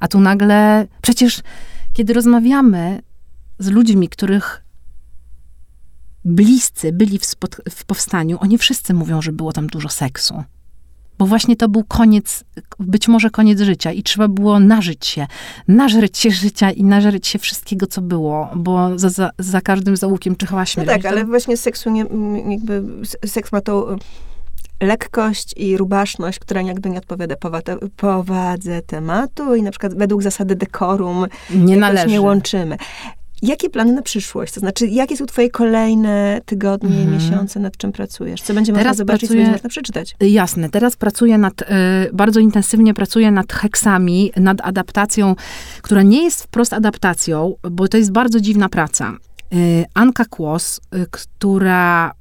A 0.00 0.08
tu 0.08 0.20
nagle, 0.20 0.86
przecież 1.02 1.40
kiedy 1.92 2.12
rozmawiamy 2.12 3.02
z 3.58 3.68
ludźmi, 3.68 4.08
których 4.08 4.62
bliscy 6.24 6.92
byli 6.92 7.18
w, 7.18 7.24
w 7.70 7.84
powstaniu, 7.84 8.38
oni 8.40 8.58
wszyscy 8.58 8.94
mówią, 8.94 9.22
że 9.22 9.32
było 9.32 9.52
tam 9.52 9.66
dużo 9.66 9.88
seksu 9.88 10.44
bo 11.18 11.26
właśnie 11.26 11.56
to 11.56 11.68
był 11.68 11.84
koniec, 11.84 12.44
być 12.78 13.08
może 13.08 13.30
koniec 13.30 13.60
życia 13.60 13.92
i 13.92 14.02
trzeba 14.02 14.28
było 14.28 14.60
nażyć 14.60 15.06
się, 15.06 15.26
nażreć 15.68 16.18
się 16.18 16.30
życia 16.30 16.70
i 16.70 16.84
nażreć 16.84 17.26
się 17.26 17.38
wszystkiego, 17.38 17.86
co 17.86 18.00
było, 18.00 18.48
bo 18.56 18.98
za, 18.98 19.08
za, 19.08 19.30
za 19.38 19.60
każdym 19.60 19.96
załukiem 19.96 20.36
czyhała 20.36 20.66
śmierć. 20.66 20.88
No 20.88 20.94
tak, 20.94 21.04
ale 21.04 21.24
właśnie 21.24 21.56
seksu 21.56 21.90
nie, 21.90 22.04
jakby, 22.48 22.82
seks 23.26 23.52
ma 23.52 23.60
tą 23.60 23.98
lekkość 24.80 25.54
i 25.56 25.76
rubaszność, 25.76 26.38
która 26.38 26.62
jakby 26.62 26.90
nie 26.90 26.98
odpowiada 26.98 27.34
powadze 27.96 28.82
tematu 28.82 29.54
i 29.54 29.62
na 29.62 29.70
przykład 29.70 29.94
według 29.94 30.22
zasady 30.22 30.56
dekorum 30.56 31.26
nie 31.50 31.76
należy. 31.76 32.06
nie 32.06 32.20
łączymy. 32.20 32.76
Jakie 33.42 33.70
plany 33.70 33.92
na 33.92 34.02
przyszłość? 34.02 34.52
To 34.52 34.60
znaczy, 34.60 34.86
jakie 34.86 35.16
są 35.16 35.26
twoje 35.26 35.50
kolejne 35.50 36.40
tygodnie, 36.46 37.00
mhm. 37.00 37.12
miesiące, 37.12 37.60
nad 37.60 37.76
czym 37.76 37.92
pracujesz? 37.92 38.42
Co 38.42 38.54
będzie 38.54 38.72
teraz 38.72 38.86
można 38.86 38.94
zobaczyć, 38.94 39.20
pracuję, 39.20 39.40
co 39.40 39.44
będzie 39.44 39.52
można 39.52 39.68
przeczytać? 39.68 40.16
Jasne. 40.20 40.68
Teraz 40.70 40.96
pracuję 40.96 41.38
nad, 41.38 41.62
y, 41.62 41.64
bardzo 42.12 42.40
intensywnie 42.40 42.94
pracuję 42.94 43.30
nad 43.30 43.52
heksami, 43.52 44.32
nad 44.36 44.60
adaptacją, 44.60 45.34
która 45.82 46.02
nie 46.02 46.24
jest 46.24 46.42
wprost 46.42 46.72
adaptacją, 46.72 47.54
bo 47.70 47.88
to 47.88 47.96
jest 47.96 48.12
bardzo 48.12 48.40
dziwna 48.40 48.68
praca. 48.68 49.12
Y, 49.54 49.84
Anka 49.94 50.24
Kłos, 50.24 50.80
y, 50.94 51.06
która 51.10 52.12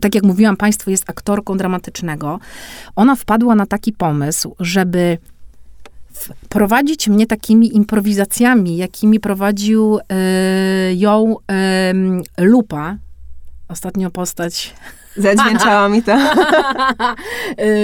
tak 0.00 0.14
jak 0.14 0.24
mówiłam 0.24 0.56
Państwu, 0.56 0.90
jest 0.90 1.10
aktorką 1.10 1.56
dramatycznego. 1.56 2.38
Ona 2.96 3.16
wpadła 3.16 3.54
na 3.54 3.66
taki 3.66 3.92
pomysł, 3.92 4.54
żeby 4.60 5.18
prowadzić 6.48 7.08
mnie 7.08 7.26
takimi 7.26 7.76
improwizacjami, 7.76 8.76
jakimi 8.76 9.20
prowadził 9.20 9.98
y, 9.98 10.02
ją 10.94 11.36
y, 12.38 12.44
Lupa. 12.44 12.96
Ostatnio 13.68 14.10
postać 14.10 14.74
Zadźwięczało 15.18 15.88
mi 15.88 16.02
to. 16.02 16.18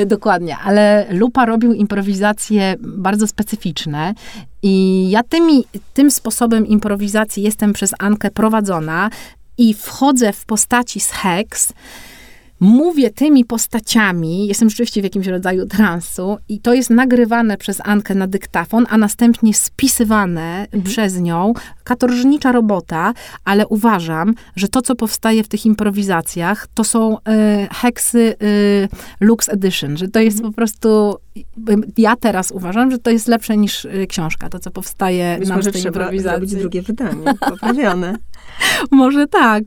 Y, 0.02 0.06
dokładnie, 0.14 0.56
ale 0.64 1.06
Lupa 1.10 1.46
robił 1.46 1.72
improwizacje 1.72 2.74
bardzo 2.80 3.26
specyficzne 3.26 4.14
i 4.62 5.06
ja 5.10 5.22
tymi, 5.22 5.64
tym 5.94 6.10
sposobem 6.10 6.66
improwizacji 6.66 7.42
jestem 7.42 7.72
przez 7.72 7.94
Ankę 7.98 8.30
prowadzona 8.30 9.10
i 9.58 9.74
wchodzę 9.74 10.32
w 10.32 10.44
postaci 10.44 11.00
z 11.00 11.10
Hex, 11.10 11.72
mówię 12.64 13.10
tymi 13.10 13.44
postaciami, 13.44 14.46
jestem 14.46 14.70
rzeczywiście 14.70 15.00
w 15.00 15.04
jakimś 15.04 15.26
rodzaju 15.26 15.66
transu 15.66 16.36
i 16.48 16.60
to 16.60 16.74
jest 16.74 16.90
nagrywane 16.90 17.56
przez 17.56 17.80
Ankę 17.84 18.14
na 18.14 18.26
dyktafon, 18.26 18.86
a 18.90 18.98
następnie 18.98 19.54
spisywane 19.54 20.60
mhm. 20.64 20.82
przez 20.82 21.20
nią. 21.20 21.52
Katorżnicza 21.84 22.52
robota, 22.52 23.12
ale 23.44 23.66
uważam, 23.66 24.34
że 24.56 24.68
to, 24.68 24.82
co 24.82 24.94
powstaje 24.94 25.44
w 25.44 25.48
tych 25.48 25.66
improwizacjach, 25.66 26.66
to 26.74 26.84
są 26.84 27.16
y, 27.16 27.20
heksy 27.72 28.34
y, 28.42 28.88
Lux 29.20 29.48
Edition, 29.48 29.96
że 29.96 30.08
to 30.08 30.20
jest 30.20 30.36
mhm. 30.36 30.52
po 30.52 30.56
prostu 30.56 31.16
ja 31.98 32.16
teraz 32.16 32.50
uważam, 32.50 32.90
że 32.90 32.98
to 32.98 33.10
jest 33.10 33.28
lepsze 33.28 33.56
niż 33.56 33.84
y, 33.84 34.06
książka, 34.06 34.48
to 34.48 34.58
co 34.58 34.70
powstaje 34.70 35.36
Być 35.38 35.48
na 35.48 35.56
może 35.56 35.72
tej 35.72 35.82
improwizacji. 35.82 36.48
zrobić 36.48 36.54
drugie 36.54 36.82
wydanie, 36.82 37.34
poprawione. 37.40 38.16
może 38.90 39.26
tak, 39.26 39.64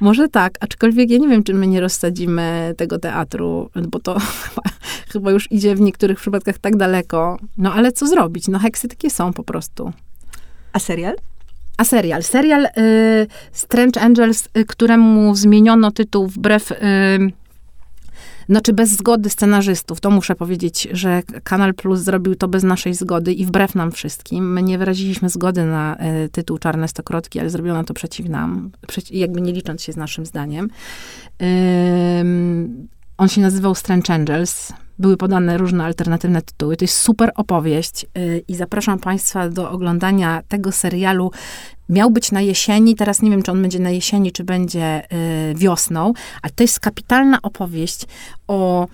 może 0.00 0.28
tak, 0.28 0.52
aczkolwiek 0.60 1.10
ja 1.10 1.18
nie 1.18 1.28
wiem, 1.28 1.42
czy 1.42 1.54
my 1.54 1.66
nie 1.66 1.80
rozsadzimy 1.80 2.39
tego 2.76 2.98
teatru, 2.98 3.70
bo 3.88 3.98
to 4.00 4.18
chyba, 4.18 4.62
chyba 5.12 5.30
już 5.30 5.52
idzie 5.52 5.74
w 5.74 5.80
niektórych 5.80 6.20
przypadkach 6.20 6.58
tak 6.58 6.76
daleko. 6.76 7.38
No 7.58 7.72
ale 7.72 7.92
co 7.92 8.06
zrobić? 8.06 8.48
No 8.48 8.58
heksy 8.58 8.88
takie 8.88 9.10
są 9.10 9.32
po 9.32 9.44
prostu. 9.44 9.92
A 10.72 10.78
serial? 10.78 11.16
A 11.76 11.84
serial? 11.84 12.22
Serial 12.22 12.66
y, 12.66 13.26
Strange 13.52 14.00
Angels, 14.00 14.48
y, 14.58 14.64
któremu 14.64 15.34
zmieniono 15.34 15.90
tytuł 15.90 16.26
wbrew... 16.26 16.72
Y, 16.72 16.76
Znaczy 18.48 18.72
bez 18.72 18.90
zgody 18.90 19.30
scenarzystów. 19.30 20.00
To 20.00 20.10
muszę 20.10 20.34
powiedzieć, 20.34 20.88
że 20.92 21.22
Kanal 21.44 21.74
Plus 21.74 22.00
zrobił 22.00 22.34
to 22.34 22.48
bez 22.48 22.62
naszej 22.62 22.94
zgody 22.94 23.32
i 23.32 23.46
wbrew 23.46 23.74
nam 23.74 23.92
wszystkim. 23.92 24.52
My 24.52 24.62
nie 24.62 24.78
wyraziliśmy 24.78 25.28
zgody 25.28 25.64
na 25.64 25.96
y, 26.24 26.28
tytuł 26.28 26.58
Czarne 26.58 26.88
Stokrotki, 26.88 27.40
ale 27.40 27.50
zrobiono 27.50 27.84
to 27.84 27.94
przeciw 27.94 28.28
nam, 28.28 28.70
przeci 28.88 29.18
jakby 29.18 29.40
nie 29.40 29.52
licząc 29.52 29.82
się 29.82 29.92
z 29.92 29.96
naszym 29.96 30.26
zdaniem. 30.26 30.68
On 33.18 33.28
się 33.28 33.40
nazywał 33.40 33.74
Strange 33.74 34.14
Angels. 34.14 34.72
Były 35.00 35.16
podane 35.16 35.58
różne 35.58 35.84
alternatywne 35.84 36.42
tytuły. 36.42 36.76
To 36.76 36.84
jest 36.84 36.98
super 36.98 37.32
opowieść 37.34 38.06
yy, 38.14 38.44
i 38.48 38.54
zapraszam 38.54 38.98
Państwa 38.98 39.48
do 39.48 39.70
oglądania 39.70 40.42
tego 40.48 40.72
serialu. 40.72 41.30
Miał 41.88 42.10
być 42.10 42.32
na 42.32 42.40
jesieni, 42.40 42.96
teraz 42.96 43.22
nie 43.22 43.30
wiem, 43.30 43.42
czy 43.42 43.50
on 43.50 43.62
będzie 43.62 43.78
na 43.78 43.90
jesieni, 43.90 44.32
czy 44.32 44.44
będzie 44.44 45.02
yy, 45.48 45.54
wiosną, 45.54 46.12
ale 46.42 46.52
to 46.52 46.62
jest 46.64 46.80
kapitalna 46.80 47.38
opowieść 47.42 48.06
o. 48.48 48.86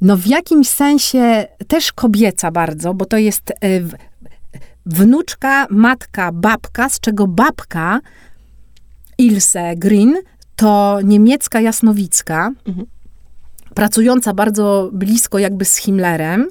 No, 0.00 0.16
w 0.16 0.26
jakimś 0.26 0.68
sensie 0.68 1.46
też 1.68 1.92
kobieca 1.92 2.50
bardzo, 2.50 2.94
bo 2.94 3.04
to 3.04 3.16
jest 3.16 3.50
y, 3.50 3.84
wnuczka, 4.86 5.66
matka, 5.70 6.32
babka, 6.32 6.88
z 6.88 7.00
czego 7.00 7.26
babka 7.26 8.00
Ilse 9.18 9.76
Green 9.76 10.16
to 10.56 10.98
niemiecka 11.04 11.60
jasnowicka, 11.60 12.52
mhm. 12.66 12.86
Pracująca 13.78 14.34
bardzo 14.34 14.90
blisko 14.92 15.38
jakby 15.38 15.64
z 15.64 15.76
Himmlerem, 15.76 16.48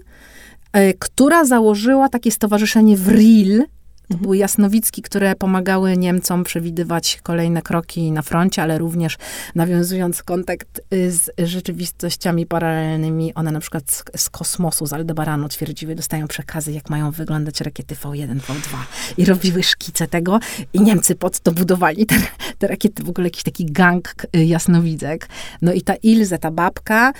e, 0.73 0.93
która 0.93 1.45
założyła 1.45 2.09
takie 2.09 2.32
stowarzyszenie 2.32 2.97
WRIL, 2.97 3.63
to 4.10 4.18
były 4.18 4.38
jasnowicki, 4.38 5.01
które 5.01 5.36
pomagały 5.36 5.97
Niemcom 5.97 6.43
przewidywać 6.43 7.20
kolejne 7.24 7.62
kroki 7.62 8.12
na 8.12 8.22
froncie, 8.22 8.62
ale 8.62 8.78
również 8.78 9.18
nawiązując 9.55 10.24
kontakt 10.24 10.82
y, 10.93 11.12
z 11.12 11.30
rzeczywistościami 11.38 12.45
paralelnymi. 12.45 13.34
One 13.34 13.51
na 13.51 13.60
przykład 13.60 13.91
z, 13.91 14.03
z 14.16 14.30
kosmosu, 14.30 14.86
z 14.86 14.93
Aldebaranu 14.93 15.49
twierdziły, 15.49 15.95
dostają 15.95 16.28
przekazy, 16.28 16.72
jak 16.72 16.89
mają 16.89 17.12
wyglądać 17.12 17.62
rakiety 17.62 17.95
V1, 17.95 18.39
V2. 18.39 18.78
I 19.18 19.26
robiły 19.26 19.64
szkice 19.64 20.08
tego 20.08 20.39
i 20.74 20.82
Niemcy 20.82 21.16
pod 21.16 21.39
to 21.39 21.51
budowali 21.51 22.05
te, 22.05 22.16
te 22.58 22.68
rakiety. 22.68 23.03
W 23.03 23.10
ogóle 23.10 23.28
jakiś 23.28 23.43
taki 23.43 23.66
gang 23.66 24.16
y, 24.36 24.45
jasnowidzek. 24.45 25.30
No 25.62 25.74
i 25.74 25.82
ta 25.82 25.95
Ilze, 25.95 26.38
ta 26.38 26.51
babka, 26.51 27.14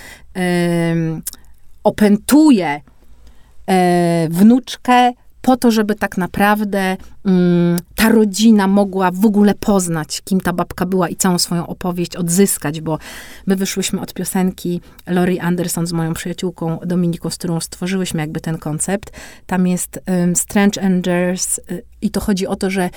opętuje 1.84 2.82
e, 3.68 4.28
wnuczkę 4.30 5.14
po 5.48 5.58
to, 5.58 5.72
żeby 5.72 5.96
tak 5.96 6.18
naprawdę 6.18 6.98
mm, 7.26 7.80
ta 7.96 8.10
rodzina 8.10 8.68
mogła 8.68 9.12
w 9.12 9.26
ogóle 9.26 9.54
poznać, 9.54 10.22
kim 10.22 10.42
ta 10.42 10.54
babka 10.54 10.86
była 10.86 11.10
i 11.10 11.16
całą 11.16 11.38
swoją 11.38 11.68
opowieść 11.68 12.16
odzyskać, 12.16 12.82
bo 12.82 13.00
my 13.46 13.56
wyszłyśmy 13.56 14.02
od 14.02 14.14
piosenki 14.14 14.82
Lori 15.08 15.40
Anderson 15.40 15.88
z 15.88 15.94
moją 15.94 16.14
przyjaciółką 16.14 16.80
Dominiką, 16.86 17.30
z 17.30 17.38
którą 17.38 17.60
stworzyłyśmy 17.60 18.22
jakby 18.22 18.40
ten 18.40 18.58
koncept. 18.58 19.12
Tam 19.46 19.68
jest 19.68 20.00
um, 20.08 20.36
Strange 20.36 20.82
Angels 20.82 21.60
y, 21.72 21.84
i 22.02 22.10
to 22.10 22.20
chodzi 22.20 22.48
o 22.48 22.56
to, 22.56 22.70
że 22.70 22.90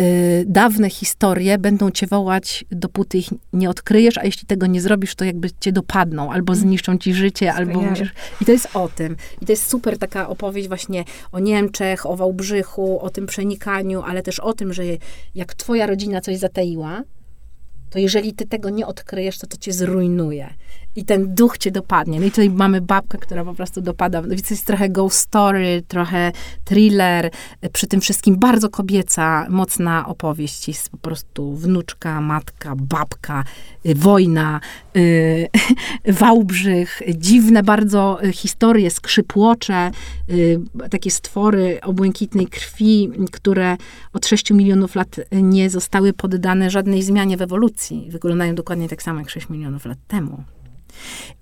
y, 0.00 0.44
dawne 0.46 0.90
historie 0.90 1.58
będą 1.58 1.90
cię 1.90 2.06
wołać, 2.06 2.64
dopóty 2.70 3.18
ich 3.18 3.28
nie 3.52 3.70
odkryjesz, 3.70 4.18
a 4.18 4.24
jeśli 4.24 4.46
tego 4.46 4.66
nie 4.66 4.80
zrobisz, 4.80 5.14
to 5.14 5.24
jakby 5.24 5.48
cię 5.60 5.72
dopadną, 5.72 6.32
albo 6.32 6.52
mm. 6.52 6.62
zniszczą 6.64 6.98
ci 6.98 7.14
życie, 7.14 7.52
albo 7.54 7.80
musisz... 7.80 8.12
I 8.40 8.44
to 8.44 8.52
jest 8.52 8.68
o 8.74 8.88
tym. 8.88 9.16
I 9.40 9.46
to 9.46 9.52
jest 9.52 9.70
super 9.70 9.98
taka 9.98 10.28
opowieść 10.28 10.68
właśnie 10.68 11.04
o 11.32 11.38
Niemczech, 11.38 12.06
o 12.06 12.16
Wałbrzychu, 12.16 13.00
o 13.00 13.10
tym 13.10 13.26
przenikaniu, 13.26 14.02
ale 14.02 14.22
też 14.22 14.40
o 14.40 14.52
tym, 14.52 14.72
że 14.72 14.82
jak 15.34 15.54
twoja 15.54 15.86
rodzina 15.86 16.20
coś 16.20 16.36
zataiła, 16.36 17.02
to 17.90 17.98
jeżeli 17.98 18.32
ty 18.32 18.46
tego 18.46 18.70
nie 18.70 18.86
odkryjesz, 18.86 19.38
to 19.38 19.46
to 19.46 19.56
cię 19.56 19.72
zrujnuje 19.72 20.54
i 20.96 21.04
ten 21.04 21.34
duch 21.34 21.58
cię 21.58 21.70
dopadnie. 21.70 22.20
No 22.20 22.26
i 22.26 22.30
tutaj 22.30 22.50
mamy 22.50 22.80
babkę, 22.80 23.18
która 23.18 23.44
po 23.44 23.54
prostu 23.54 23.80
dopada. 23.80 24.22
No 24.22 24.28
więc 24.28 24.50
jest 24.50 24.66
trochę 24.66 24.88
ghost 24.88 25.18
story, 25.18 25.82
trochę 25.88 26.32
thriller, 26.64 27.30
przy 27.72 27.86
tym 27.86 28.00
wszystkim 28.00 28.36
bardzo 28.36 28.68
kobieca, 28.68 29.46
mocna 29.48 30.08
opowieść. 30.08 30.68
Jest 30.68 30.90
po 30.90 30.96
prostu 30.96 31.56
wnuczka, 31.56 32.20
matka, 32.20 32.74
babka, 32.76 33.44
y, 33.86 33.94
wojna, 33.94 34.60
yy, 34.94 35.48
Wałbrzych, 36.20 37.02
dziwne 37.14 37.62
bardzo 37.62 38.18
historie, 38.32 38.90
skrzypłocze, 38.90 39.90
yy, 40.28 40.60
takie 40.90 41.10
stwory 41.10 41.80
o 41.82 41.92
błękitnej 41.92 42.46
krwi, 42.46 43.10
które 43.32 43.76
od 44.12 44.26
6 44.26 44.50
milionów 44.50 44.94
lat 44.94 45.16
nie 45.32 45.70
zostały 45.70 46.12
poddane 46.12 46.70
żadnej 46.70 47.02
zmianie 47.02 47.36
w 47.36 47.42
ewolucji. 47.42 48.08
Wyglądają 48.10 48.54
dokładnie 48.54 48.88
tak 48.88 49.02
samo 49.02 49.18
jak 49.18 49.30
6 49.30 49.48
milionów 49.48 49.84
lat 49.84 49.98
temu. 50.08 50.44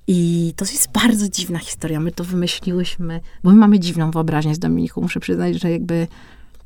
I 0.07 0.53
to 0.57 0.65
jest 0.65 0.93
bardzo 0.93 1.29
dziwna 1.29 1.59
historia. 1.59 2.01
My 2.01 2.13
to 2.13 2.25
wymyśliłyśmy, 2.25 3.21
bo 3.45 3.51
my 3.51 3.57
mamy 3.57 3.81
dziwną 3.81 4.11
wyobraźnię 4.11 4.55
z 4.55 4.59
Dominiką. 4.59 5.01
Muszę 5.01 5.21
przyznać, 5.21 5.61
że 5.61 5.71
jakby 5.71 6.09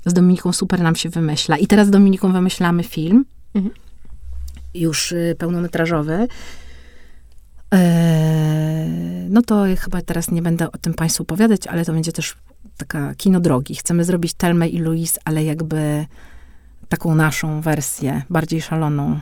z 0.06 0.12
Dominiką 0.12 0.52
super 0.52 0.80
nam 0.80 0.96
się 0.96 1.08
wymyśla. 1.08 1.56
I 1.56 1.66
teraz 1.66 1.86
z 1.86 1.90
Dominiką 1.90 2.32
wymyślamy 2.32 2.82
film, 2.82 3.24
mhm. 3.54 3.74
już 4.74 5.12
y, 5.12 5.36
pełnometrażowy. 5.38 6.28
E, 7.74 9.26
no 9.28 9.42
to 9.42 9.64
chyba 9.78 10.02
teraz 10.02 10.30
nie 10.30 10.42
będę 10.42 10.72
o 10.72 10.78
tym 10.78 10.94
Państwu 10.94 11.22
opowiadać, 11.22 11.66
ale 11.66 11.84
to 11.84 11.92
będzie 11.92 12.12
też 12.12 12.36
taka 12.76 13.14
kino 13.14 13.40
drogi. 13.40 13.74
Chcemy 13.74 14.04
zrobić 14.04 14.34
Telmę 14.34 14.68
i 14.68 14.78
Louise, 14.78 15.20
ale 15.24 15.44
jakby 15.44 16.06
taką 16.88 17.14
naszą 17.14 17.60
wersję, 17.60 18.22
bardziej 18.30 18.62
szaloną, 18.62 19.20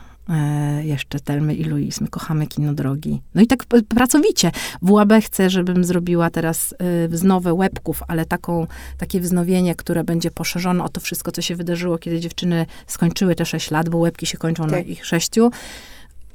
jeszcze 0.82 1.20
Telmy 1.20 1.54
i 1.54 1.64
Louise. 1.64 2.04
My 2.04 2.08
kochamy 2.08 2.46
kino 2.46 2.74
drogi. 2.74 3.22
No 3.34 3.42
i 3.42 3.46
tak 3.46 3.64
pracowicie. 3.88 4.50
WAB 4.82 5.12
chce, 5.22 5.50
żebym 5.50 5.84
zrobiła 5.84 6.30
teraz 6.30 6.74
e, 6.78 7.08
wznowę 7.08 7.54
łebków, 7.54 8.02
ale 8.08 8.24
taką, 8.24 8.66
takie 8.98 9.20
wznowienie, 9.20 9.74
które 9.74 10.04
będzie 10.04 10.30
poszerzone 10.30 10.84
o 10.84 10.88
to 10.88 11.00
wszystko, 11.00 11.32
co 11.32 11.42
się 11.42 11.56
wydarzyło, 11.56 11.98
kiedy 11.98 12.20
dziewczyny 12.20 12.66
skończyły 12.86 13.34
te 13.34 13.46
6 13.46 13.70
lat, 13.70 13.88
bo 13.88 13.98
łebki 13.98 14.26
się 14.26 14.38
kończą 14.38 14.62
tak. 14.62 14.72
na 14.72 14.78
ich 14.78 15.06
sześciu. 15.06 15.50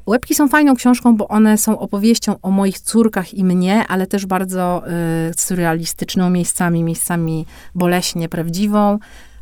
Łebki 0.08 0.36
są 0.36 0.48
fajną 0.48 0.76
książką, 0.76 1.18
bo 1.18 1.28
one 1.28 1.58
są 1.58 1.80
opowieścią 1.80 2.36
o 2.42 2.52
moich 2.52 2.80
córkach 2.80 3.34
i 3.34 3.44
mnie, 3.44 3.88
ale 3.88 4.08
też 4.08 4.26
bardzo 4.26 4.84
y, 5.30 5.34
surrealistyczną 5.38 6.30
miejscami, 6.30 6.84
miejscami 6.84 7.46
boleśnie 7.76 8.30
prawdziwą 8.30 9.00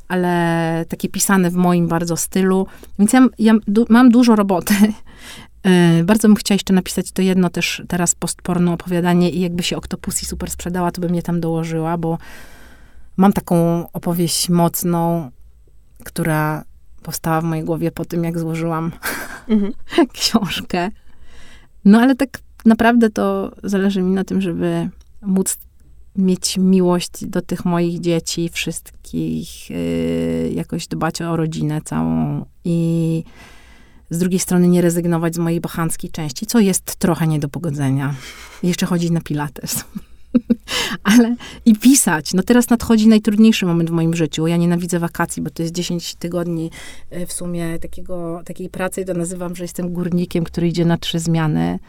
ale 0.08 0.86
takie 0.90 1.10
pisane 1.10 1.52
w 1.52 1.56
moim 1.56 1.88
bardzo 1.88 2.18
stylu. 2.18 2.68
Więc 3.00 3.14
ja, 3.14 3.28
ja 3.40 3.54
du 3.68 3.86
mam 3.90 4.10
dużo 4.10 4.36
roboty. 4.36 4.74
E, 5.66 6.04
bardzo 6.04 6.28
bym 6.28 6.36
chciała 6.36 6.56
jeszcze 6.56 6.74
napisać 6.74 7.12
to 7.12 7.22
jedno 7.22 7.50
też 7.50 7.84
teraz 7.88 8.16
postporno 8.16 8.74
opowiadanie 8.74 9.30
i 9.30 9.40
jakby 9.40 9.64
się 9.64 9.78
Octopussy 9.78 10.26
super 10.26 10.52
sprzedała, 10.52 10.92
to 10.92 11.02
bym 11.02 11.16
je 11.16 11.22
tam 11.22 11.42
dołożyła, 11.42 11.98
bo 11.98 12.18
mam 13.18 13.34
taką 13.34 13.86
opowieść 13.92 14.50
mocną, 14.50 15.32
która 16.04 16.64
powstała 17.04 17.42
w 17.42 17.44
mojej 17.44 17.66
głowie 17.66 17.92
po 17.92 18.06
tym, 18.06 18.24
jak 18.24 18.40
złożyłam 18.40 18.92
mhm. 19.48 19.74
książkę. 20.14 20.90
No 21.86 22.02
ale 22.02 22.16
tak 22.16 22.40
naprawdę 22.66 23.10
to 23.10 23.52
zależy 23.64 24.02
mi 24.02 24.14
na 24.14 24.24
tym, 24.24 24.42
żeby 24.42 24.90
móc 25.22 25.58
mieć 26.18 26.58
miłość 26.58 27.26
do 27.26 27.42
tych 27.42 27.66
moich 27.66 28.00
dzieci, 28.00 28.50
wszystkich, 28.50 29.70
yy, 29.70 30.52
jakoś 30.54 30.88
dbać 30.88 31.22
o 31.22 31.36
rodzinę 31.36 31.82
całą 31.86 32.46
i 32.66 33.24
z 34.10 34.18
drugiej 34.18 34.40
strony 34.40 34.68
nie 34.68 34.82
rezygnować 34.82 35.36
z 35.36 35.38
mojej 35.38 35.62
bohanckiej 35.62 36.12
części, 36.12 36.46
co 36.46 36.60
jest 36.60 36.96
trochę 36.96 37.28
nie 37.28 37.40
do 37.40 37.50
pogodzenia. 37.50 38.16
Jeszcze 38.64 38.86
chodzić 38.86 39.12
na 39.12 39.22
pilates. 39.22 39.86
Ale 41.04 41.36
i 41.66 41.76
pisać. 41.76 42.34
No 42.34 42.44
teraz 42.44 42.70
nadchodzi 42.70 43.08
najtrudniejszy 43.08 43.66
moment 43.66 43.90
w 43.90 43.94
moim 43.94 44.16
życiu. 44.16 44.48
Ja 44.48 44.58
nienawidzę 44.58 45.00
wakacji, 45.00 45.42
bo 45.42 45.50
to 45.50 45.64
jest 45.64 45.76
10 45.76 46.16
tygodni 46.16 46.72
y, 47.14 47.26
w 47.26 47.34
sumie 47.34 47.80
takiego, 47.80 48.42
takiej 48.46 48.70
pracy. 48.70 49.06
To 49.06 49.14
nazywam, 49.14 49.56
że 49.56 49.64
jestem 49.64 49.94
górnikiem, 49.94 50.44
który 50.44 50.68
idzie 50.68 50.86
na 50.86 50.98
trzy 50.98 51.20
zmiany 51.20 51.80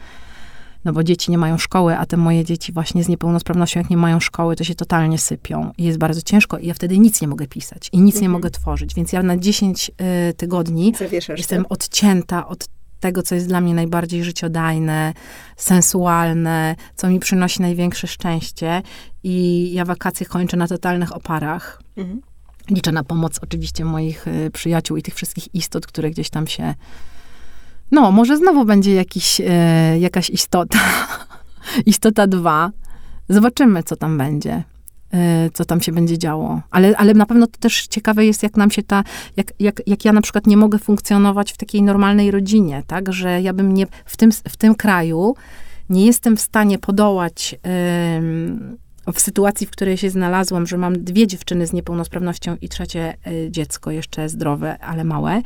no 0.87 0.93
bo 0.93 1.03
dzieci 1.03 1.31
nie 1.31 1.37
mają 1.37 1.57
szkoły, 1.57 1.97
a 1.97 2.05
te 2.05 2.17
moje 2.17 2.45
dzieci 2.45 2.71
właśnie 2.71 3.03
z 3.03 3.07
niepełnosprawnością, 3.07 3.79
jak 3.79 3.89
nie 3.89 3.97
mają 3.97 4.19
szkoły, 4.19 4.55
to 4.55 4.63
się 4.63 4.75
totalnie 4.75 5.17
sypią. 5.17 5.71
I 5.77 5.83
jest 5.83 5.97
bardzo 5.97 6.21
ciężko 6.21 6.57
i 6.57 6.67
ja 6.67 6.73
wtedy 6.73 6.99
nic 6.99 7.21
nie 7.21 7.27
mogę 7.27 7.47
pisać 7.47 7.89
i 7.91 8.01
nic 8.01 8.15
mhm. 8.15 8.21
nie 8.21 8.29
mogę 8.29 8.49
tworzyć. 8.49 8.95
Więc 8.95 9.13
ja 9.13 9.23
na 9.23 9.37
10 9.37 9.91
y, 10.29 10.33
tygodni 10.33 10.93
Zawieszasz 10.99 11.37
jestem 11.37 11.63
to? 11.63 11.69
odcięta 11.69 12.47
od 12.47 12.67
tego, 12.99 13.23
co 13.23 13.35
jest 13.35 13.47
dla 13.47 13.61
mnie 13.61 13.73
najbardziej 13.73 14.23
życiodajne, 14.23 15.13
sensualne, 15.57 16.75
co 16.95 17.09
mi 17.09 17.19
przynosi 17.19 17.61
największe 17.61 18.07
szczęście. 18.07 18.81
I 19.23 19.69
ja 19.73 19.85
wakacje 19.85 20.25
kończę 20.25 20.57
na 20.57 20.67
totalnych 20.67 21.15
oparach. 21.15 21.81
Mhm. 21.97 22.21
Liczę 22.69 22.91
na 22.91 23.03
pomoc 23.03 23.39
oczywiście 23.41 23.85
moich 23.85 24.27
y, 24.27 24.51
przyjaciół 24.51 24.97
i 24.97 25.01
tych 25.01 25.15
wszystkich 25.15 25.55
istot, 25.55 25.87
które 25.87 26.11
gdzieś 26.11 26.29
tam 26.29 26.47
się 26.47 26.73
no, 27.91 28.11
może 28.11 28.37
znowu 28.37 28.65
będzie 28.65 28.93
jakiś, 28.93 29.41
e, 29.41 29.99
jakaś 29.99 30.29
istota. 30.29 30.79
istota 31.85 32.27
2. 32.27 32.71
Zobaczymy, 33.29 33.83
co 33.83 33.95
tam 33.95 34.17
będzie. 34.17 34.63
y, 35.47 35.51
co 35.53 35.65
tam 35.65 35.81
się 35.81 35.91
będzie 35.91 36.17
działo. 36.17 36.61
Ale, 36.71 36.97
ale 36.97 37.13
na 37.13 37.25
pewno 37.25 37.47
to 37.47 37.59
też 37.59 37.87
ciekawe 37.87 38.25
jest, 38.25 38.43
jak 38.43 38.57
nam 38.57 38.71
się 38.71 38.83
ta, 38.83 39.03
jak, 39.37 39.53
jak, 39.59 39.81
jak 39.87 40.05
ja 40.05 40.13
na 40.13 40.21
przykład 40.21 40.47
nie 40.47 40.57
mogę 40.57 40.79
funkcjonować 40.79 41.53
w 41.53 41.57
takiej 41.57 41.81
normalnej 41.81 42.31
rodzinie, 42.31 42.83
tak, 42.87 43.13
że 43.13 43.41
ja 43.41 43.53
bym 43.53 43.73
nie, 43.73 43.87
w 44.05 44.17
tym, 44.17 44.31
w 44.31 44.57
tym 44.57 44.75
kraju 44.75 45.35
nie 45.89 46.05
jestem 46.05 46.37
w 46.37 46.41
stanie 46.41 46.79
podołać 46.79 47.55
w 49.13 49.19
sytuacji, 49.19 49.67
w 49.67 49.71
której 49.71 49.97
się 49.97 50.09
znalazłam, 50.09 50.67
że 50.67 50.77
mam 50.77 51.03
dwie 51.03 51.27
dziewczyny 51.27 51.67
z 51.67 51.73
niepełnosprawnością 51.73 52.57
i 52.61 52.69
trzecie 52.69 53.17
y, 53.27 53.47
dziecko 53.51 53.91
jeszcze 53.91 54.29
zdrowe, 54.29 54.79
ale 54.79 55.03
małe, 55.03 55.41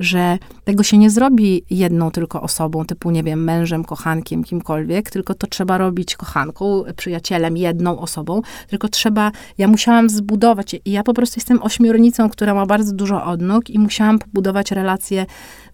że 0.00 0.38
tego 0.64 0.82
się 0.82 0.98
nie 0.98 1.10
zrobi 1.10 1.62
jedną 1.70 2.10
tylko 2.10 2.42
osobą, 2.42 2.84
typu, 2.84 3.10
nie 3.10 3.22
wiem, 3.22 3.44
mężem, 3.44 3.84
kochankiem, 3.84 4.44
kimkolwiek, 4.44 5.10
tylko 5.10 5.34
to 5.34 5.46
trzeba 5.46 5.78
robić 5.78 6.16
kochanką, 6.16 6.84
przyjacielem, 6.96 7.56
jedną 7.56 7.98
osobą, 7.98 8.42
tylko 8.68 8.88
trzeba, 8.88 9.32
ja 9.58 9.68
musiałam 9.68 10.10
zbudować, 10.10 10.76
i 10.84 10.90
ja 10.90 11.02
po 11.02 11.14
prostu 11.14 11.38
jestem 11.38 11.62
ośmiornicą, 11.62 12.30
która 12.30 12.54
ma 12.54 12.66
bardzo 12.66 12.92
dużo 12.92 13.24
odnóg 13.24 13.70
i 13.70 13.78
musiałam 13.78 14.18
pobudować 14.18 14.70
relacje 14.70 15.26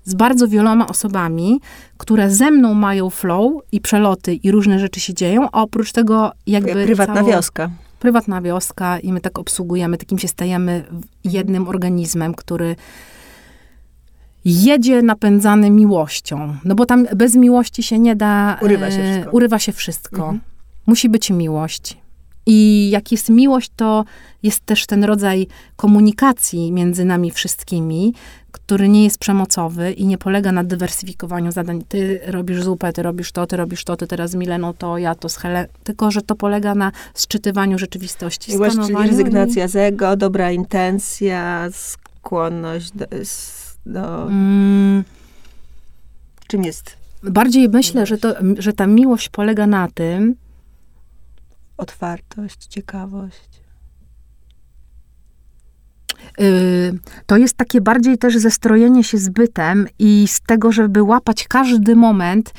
z 0.04 0.14
bardzo 0.14 0.48
wieloma 0.48 0.86
osobami, 0.86 1.60
które 1.96 2.30
ze 2.30 2.50
mną 2.50 2.74
mają 2.74 3.10
flow 3.10 3.52
i 3.72 3.80
przeloty 3.80 4.34
i 4.34 4.50
różne 4.50 4.78
rzeczy 4.78 5.00
się 5.00 5.14
dzieją, 5.14 5.48
a 5.52 5.62
oprócz 5.62 5.92
tego 5.92 6.32
jakby... 6.46 6.84
Prywatna 6.84 7.14
cało, 7.14 7.28
wioska. 7.28 7.70
Prywatna 8.00 8.42
wioska 8.42 8.98
i 8.98 9.12
my 9.12 9.20
tak 9.20 9.38
obsługujemy, 9.38 9.98
takim 9.98 10.18
się 10.18 10.28
stajemy 10.28 10.84
jednym 11.24 11.68
organizmem, 11.68 12.34
który 12.34 12.76
jedzie 14.46 15.02
napędzany 15.02 15.70
miłością. 15.70 16.56
No 16.64 16.74
bo 16.74 16.86
tam 16.86 17.06
bez 17.16 17.34
miłości 17.34 17.82
się 17.82 17.98
nie 17.98 18.16
da... 18.16 18.58
Urywa 18.62 18.90
się 18.90 19.00
e, 19.00 19.12
wszystko. 19.12 19.30
Urywa 19.36 19.58
się 19.58 19.72
wszystko. 19.72 20.16
Mhm. 20.16 20.40
Musi 20.86 21.08
być 21.08 21.30
miłość. 21.30 21.96
I 22.46 22.90
jak 22.90 23.12
jest 23.12 23.28
miłość, 23.28 23.70
to 23.76 24.04
jest 24.42 24.60
też 24.66 24.86
ten 24.86 25.04
rodzaj 25.04 25.46
komunikacji 25.76 26.72
między 26.72 27.04
nami 27.04 27.30
wszystkimi, 27.30 28.14
który 28.52 28.88
nie 28.88 29.04
jest 29.04 29.18
przemocowy 29.18 29.92
i 29.92 30.06
nie 30.06 30.18
polega 30.18 30.52
na 30.52 30.64
dywersyfikowaniu 30.64 31.52
zadań. 31.52 31.84
Ty 31.88 32.20
robisz 32.26 32.62
zupę, 32.62 32.92
ty 32.92 33.02
robisz 33.02 33.32
to, 33.32 33.46
ty 33.46 33.56
robisz 33.56 33.84
to, 33.84 33.96
ty 33.96 34.06
teraz 34.06 34.30
z 34.30 34.34
Mileną 34.34 34.74
to, 34.74 34.98
ja 34.98 35.14
to 35.14 35.28
z 35.28 35.36
Helen. 35.36 35.66
Tylko, 35.84 36.10
że 36.10 36.22
to 36.22 36.34
polega 36.34 36.74
na 36.74 36.92
sczytywaniu 37.14 37.78
rzeczywistości. 37.78 38.52
I 38.52 38.56
właśnie 38.56 38.96
rezygnacja 38.98 39.64
i... 39.64 39.68
z 39.68 39.76
ego, 39.76 40.16
dobra 40.16 40.52
intencja, 40.52 41.68
skłonność 41.72 42.90
do... 42.90 43.06
do... 43.86 44.22
Mm. 44.22 45.04
Czym 46.46 46.64
jest? 46.64 46.96
Bardziej 47.22 47.68
myślę, 47.68 48.06
że, 48.06 48.18
to, 48.18 48.34
że 48.58 48.72
ta 48.72 48.86
miłość 48.86 49.28
polega 49.28 49.66
na 49.66 49.88
tym, 49.88 50.36
otwartość, 51.76 52.66
ciekawość. 52.66 53.56
Y, 56.40 56.98
to 57.26 57.36
jest 57.36 57.56
takie 57.56 57.80
bardziej 57.80 58.18
też 58.18 58.38
zestrojenie 58.38 59.04
się 59.04 59.18
z 59.18 59.28
bytem 59.28 59.86
i 59.98 60.28
z 60.28 60.40
tego, 60.40 60.72
żeby 60.72 61.02
łapać 61.02 61.48
każdy 61.48 61.96
moment, 61.96 62.52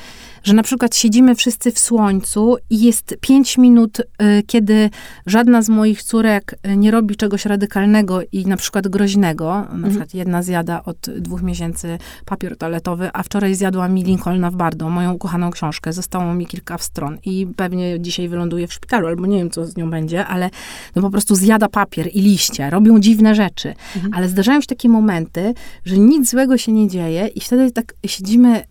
że 0.48 0.54
na 0.54 0.62
przykład 0.62 0.96
siedzimy 0.96 1.34
wszyscy 1.34 1.72
w 1.72 1.78
słońcu 1.78 2.56
i 2.70 2.80
jest 2.80 3.16
pięć 3.20 3.58
minut, 3.58 4.00
y, 4.00 4.42
kiedy 4.46 4.90
żadna 5.26 5.62
z 5.62 5.68
moich 5.68 6.02
córek 6.02 6.54
y, 6.66 6.76
nie 6.76 6.90
robi 6.90 7.16
czegoś 7.16 7.46
radykalnego 7.46 8.20
i 8.32 8.46
na 8.46 8.56
przykład 8.56 8.88
groźnego. 8.88 9.44
Na 9.44 9.62
mhm. 9.62 9.88
przykład 9.88 10.14
jedna 10.14 10.42
zjada 10.42 10.84
od 10.84 10.96
dwóch 11.18 11.42
miesięcy 11.42 11.98
papier 12.24 12.56
toaletowy, 12.56 13.10
a 13.12 13.22
wczoraj 13.22 13.54
zjadła 13.54 13.88
mi 13.88 14.02
Lincolna 14.02 14.50
w 14.50 14.56
Bardo, 14.56 14.88
moją 14.88 15.12
ukochaną 15.12 15.50
książkę. 15.50 15.92
Zostało 15.92 16.34
mi 16.34 16.46
kilka 16.46 16.78
stron 16.78 17.18
i 17.24 17.46
pewnie 17.56 18.00
dzisiaj 18.00 18.28
wyląduje 18.28 18.66
w 18.66 18.72
szpitalu, 18.72 19.06
albo 19.06 19.26
nie 19.26 19.38
wiem, 19.38 19.50
co 19.50 19.66
z 19.66 19.76
nią 19.76 19.90
będzie, 19.90 20.26
ale 20.26 20.50
no 20.96 21.02
po 21.02 21.10
prostu 21.10 21.34
zjada 21.34 21.68
papier 21.68 22.08
i 22.12 22.20
liście, 22.20 22.70
robią 22.70 23.00
dziwne 23.00 23.34
rzeczy. 23.34 23.74
Mhm. 23.96 24.14
Ale 24.14 24.28
zdarzają 24.28 24.60
się 24.60 24.66
takie 24.66 24.88
momenty, 24.88 25.54
że 25.84 25.98
nic 25.98 26.30
złego 26.30 26.58
się 26.58 26.72
nie 26.72 26.88
dzieje 26.88 27.26
i 27.26 27.40
wtedy 27.40 27.70
tak 27.70 27.94
siedzimy 28.06 28.62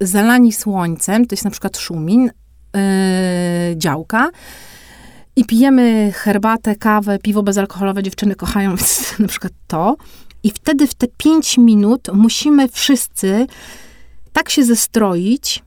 zalani 0.00 0.52
słońcem, 0.52 1.26
to 1.26 1.32
jest 1.34 1.44
na 1.44 1.50
przykład 1.50 1.78
Szumin, 1.78 2.22
yy, 2.24 2.80
działka, 3.76 4.30
i 5.36 5.44
pijemy 5.44 6.12
herbatę, 6.14 6.76
kawę, 6.76 7.18
piwo 7.18 7.42
bezalkoholowe, 7.42 8.02
dziewczyny 8.02 8.34
kochają, 8.34 8.70
więc 8.76 9.18
na 9.18 9.28
przykład 9.28 9.52
to. 9.66 9.96
I 10.42 10.50
wtedy 10.50 10.86
w 10.86 10.94
te 10.94 11.06
pięć 11.16 11.58
minut 11.58 12.08
musimy 12.12 12.68
wszyscy 12.68 13.46
tak 14.32 14.50
się 14.50 14.64
zestroić, 14.64 15.62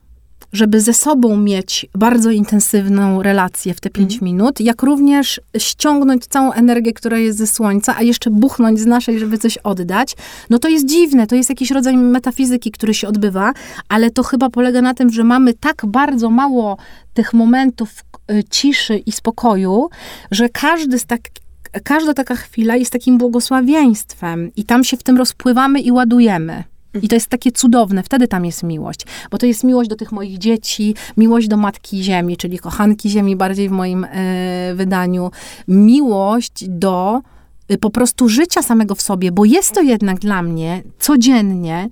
żeby 0.54 0.82
ze 0.82 0.94
sobą 0.94 1.38
mieć 1.38 1.86
bardzo 1.96 2.32
intensywną 2.32 3.24
relację 3.24 3.74
w 3.74 3.80
te 3.80 3.90
5 3.90 4.14
mm. 4.14 4.26
minut, 4.26 4.60
jak 4.60 4.84
również 4.84 5.42
ściągnąć 5.58 6.26
całą 6.26 6.52
energię, 6.52 6.94
która 6.94 7.18
jest 7.18 7.38
ze 7.38 7.48
słońca, 7.48 7.96
a 7.98 8.02
jeszcze 8.02 8.30
buchnąć 8.30 8.80
z 8.80 8.86
naszej, 8.86 9.20
żeby 9.20 9.38
coś 9.38 9.58
oddać, 9.58 10.16
no 10.50 10.60
to 10.60 10.68
jest 10.68 10.86
dziwne, 10.86 11.28
to 11.28 11.36
jest 11.36 11.50
jakiś 11.50 11.72
rodzaj 11.72 11.98
metafizyki, 11.98 12.72
który 12.72 12.94
się 12.94 13.08
odbywa, 13.08 13.54
ale 13.90 14.12
to 14.12 14.24
chyba 14.24 14.50
polega 14.50 14.82
na 14.82 14.94
tym, 14.94 15.10
że 15.10 15.24
mamy 15.24 15.54
tak 15.54 15.86
bardzo 15.86 16.30
mało 16.30 16.78
tych 17.14 17.34
momentów 17.34 17.90
y, 18.32 18.44
ciszy 18.50 18.98
i 18.98 19.12
spokoju, 19.12 19.90
że 20.32 20.50
każdy 20.50 21.00
z 21.00 21.06
tak 21.06 21.22
każda 21.84 22.14
taka 22.14 22.36
chwila 22.36 22.76
jest 22.76 22.92
takim 22.92 23.18
błogosławieństwem 23.18 24.52
i 24.56 24.64
tam 24.64 24.84
się 24.84 24.98
w 24.98 25.04
tym 25.04 25.18
rozpływamy 25.18 25.80
i 25.80 25.92
ładujemy. 25.92 26.64
I 27.02 27.08
to 27.08 27.16
jest 27.16 27.28
takie 27.28 27.52
cudowne, 27.52 28.04
wtedy 28.04 28.28
tam 28.28 28.46
jest 28.46 28.64
miłość, 28.64 29.00
bo 29.32 29.38
to 29.38 29.46
jest 29.46 29.64
miłość 29.64 29.90
do 29.90 29.96
tych 29.96 30.12
moich 30.12 30.38
dzieci, 30.38 30.96
miłość 31.18 31.48
do 31.48 31.58
Matki 31.58 32.04
Ziemi, 32.04 32.38
czyli 32.38 32.60
kochanki 32.60 33.10
Ziemi 33.10 33.36
bardziej 33.36 33.70
w 33.70 33.72
moim 33.72 34.04
e, 34.04 34.08
wydaniu, 34.76 35.32
miłość 35.68 36.66
do 36.68 37.22
e, 37.70 37.78
po 37.78 37.90
prostu 37.90 38.30
życia 38.30 38.62
samego 38.62 38.96
w 38.96 39.02
sobie, 39.02 39.32
bo 39.32 39.46
jest 39.46 39.74
to 39.74 39.82
jednak 39.82 40.20
dla 40.20 40.42
mnie 40.42 40.84
codziennie 41.00 41.90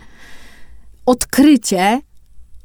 odkrycie, 1.05 2.01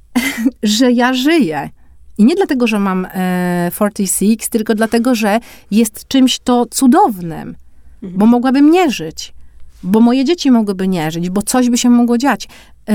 że 0.62 0.92
ja 0.92 1.14
żyję. 1.14 1.70
I 2.18 2.24
nie 2.24 2.34
dlatego, 2.34 2.66
że 2.66 2.78
mam 2.78 3.06
e, 3.14 3.70
46, 3.74 4.48
tylko 4.48 4.74
dlatego, 4.74 5.14
że 5.14 5.40
jest 5.70 6.08
czymś 6.08 6.38
to 6.38 6.66
cudownym, 6.66 7.56
bo 8.02 8.08
mhm. 8.08 8.30
mogłabym 8.30 8.70
nie 8.70 8.90
żyć 8.90 9.34
bo 9.82 10.00
moje 10.00 10.24
dzieci 10.24 10.50
mogłyby 10.50 10.88
nie 10.88 11.10
żyć, 11.10 11.30
bo 11.30 11.42
coś 11.42 11.70
by 11.70 11.78
się 11.78 11.90
mogło 11.90 12.18
dziać, 12.18 12.48
yy, 12.88 12.94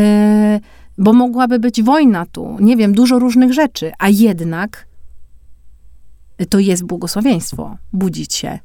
bo 0.98 1.14
mogłaby 1.14 1.60
być 1.60 1.84
wojna 1.84 2.26
tu, 2.26 2.58
nie 2.60 2.78
wiem, 2.78 2.94
dużo 2.94 3.20
różnych 3.20 3.54
rzeczy, 3.54 3.92
a 4.00 4.10
jednak 4.10 4.88
to 6.50 6.60
jest 6.60 6.86
błogosławieństwo 6.86 7.78
budzić 7.94 8.34
się 8.34 8.60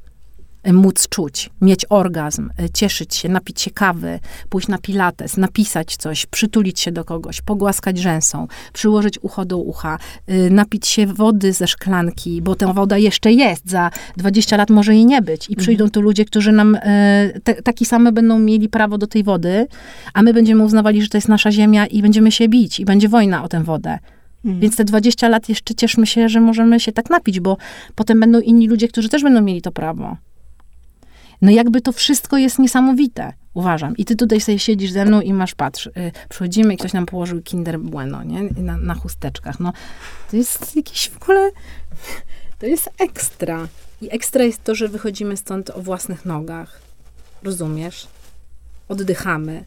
móc 0.65 1.09
czuć, 1.09 1.51
mieć 1.61 1.87
orgazm, 1.89 2.51
e, 2.59 2.71
cieszyć 2.71 3.15
się, 3.15 3.29
napić 3.29 3.61
się 3.61 3.71
kawy, 3.71 4.21
pójść 4.49 4.69
na 4.69 4.79
pilates, 4.79 5.37
napisać 5.37 5.97
coś, 5.97 6.27
przytulić 6.27 6.81
się 6.81 6.93
do 6.93 7.05
kogoś, 7.05 7.41
pogłaskać 7.41 7.99
rzęsą, 7.99 8.47
przyłożyć 8.73 9.19
ucho 9.23 9.45
do 9.45 9.59
ucha, 9.59 9.99
e, 10.27 10.51
napić 10.51 10.87
się 10.87 11.07
wody 11.07 11.53
ze 11.53 11.67
szklanki, 11.67 12.43
bo 12.43 12.55
ta 12.55 12.73
woda 12.73 12.99
jeszcze 12.99 13.33
jest, 13.33 13.71
za 13.71 13.91
20 14.17 14.57
lat 14.57 14.71
może 14.71 14.95
jej 14.95 15.07
nie 15.07 15.23
być 15.23 15.51
i 15.51 15.57
przyjdą 15.57 15.85
mhm. 15.85 15.91
tu 15.91 16.01
ludzie, 16.01 16.25
którzy 16.25 16.53
nam 16.53 16.75
e, 16.83 17.31
te, 17.45 17.63
taki 17.63 17.85
same 17.85 18.13
będą 18.13 18.39
mieli 18.39 18.69
prawo 18.69 18.99
do 18.99 19.07
tej 19.07 19.25
wody, 19.25 19.67
a 20.15 20.23
my 20.23 20.35
będziemy 20.35 20.65
uznawali, 20.65 21.03
że 21.03 21.09
to 21.09 21.17
jest 21.17 21.29
nasza 21.29 21.53
ziemia 21.53 21.87
i 21.87 22.03
będziemy 22.03 22.33
się 22.33 22.49
bić 22.49 22.81
i 22.81 22.85
będzie 22.85 23.09
wojna 23.09 23.45
o 23.45 23.49
tę 23.49 23.65
wodę. 23.65 23.99
Mhm. 24.45 24.61
Więc 24.61 24.77
te 24.77 24.85
20 24.85 25.29
lat 25.29 25.49
jeszcze 25.49 25.75
cieszmy 25.75 26.07
się, 26.07 26.29
że 26.29 26.41
możemy 26.41 26.81
się 26.81 26.93
tak 26.93 27.11
napić, 27.11 27.41
bo 27.41 27.57
potem 27.95 28.21
będą 28.21 28.41
inni 28.41 28.69
ludzie, 28.69 28.89
którzy 28.89 29.09
też 29.09 29.23
będą 29.23 29.41
mieli 29.41 29.63
to 29.63 29.73
prawo. 29.73 30.17
No 31.43 31.51
jakby 31.51 31.81
to 31.81 31.93
wszystko 31.93 32.39
jest 32.39 32.59
niesamowite, 32.59 33.33
uważam. 33.55 33.97
I 33.97 34.05
ty 34.05 34.17
tutaj 34.17 34.41
sobie 34.41 34.59
siedzisz 34.59 34.91
ze 34.91 35.05
mną 35.05 35.21
i 35.21 35.33
masz, 35.33 35.55
patrz, 35.55 35.87
y, 35.87 35.93
przychodzimy 36.29 36.75
i 36.75 36.77
ktoś 36.77 36.93
nam 36.93 37.07
położył 37.07 37.43
Kinder 37.43 37.81
Bueno, 37.81 38.23
nie? 38.23 38.43
Na, 38.43 38.77
na 38.77 38.95
chusteczkach. 38.95 39.61
No, 39.61 39.73
to 40.31 40.37
jest 40.37 40.77
jakiś 40.77 41.11
w 41.11 41.23
ogóle, 41.23 41.51
to 42.59 42.67
jest 42.67 42.91
ekstra. 42.99 43.69
I 44.03 44.15
ekstra 44.15 44.45
jest 44.45 44.65
to, 44.65 44.75
że 44.75 44.89
wychodzimy 44.89 45.37
stąd 45.37 45.71
o 45.71 45.83
własnych 45.83 46.25
nogach. 46.25 46.81
Rozumiesz? 47.43 48.07
Oddychamy. 48.89 49.65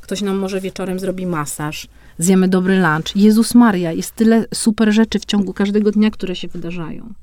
Ktoś 0.00 0.22
nam 0.22 0.36
może 0.36 0.60
wieczorem 0.60 0.98
zrobi 0.98 1.26
masaż, 1.26 1.88
zjemy 2.18 2.48
dobry 2.48 2.78
lunch. 2.78 3.16
Jezus 3.16 3.54
Maria, 3.54 3.92
jest 3.92 4.14
tyle 4.14 4.44
super 4.54 4.92
rzeczy 4.92 5.18
w 5.18 5.24
ciągu 5.24 5.52
każdego 5.52 5.90
dnia, 5.90 6.10
które 6.10 6.36
się 6.36 6.48
wydarzają. 6.48 7.14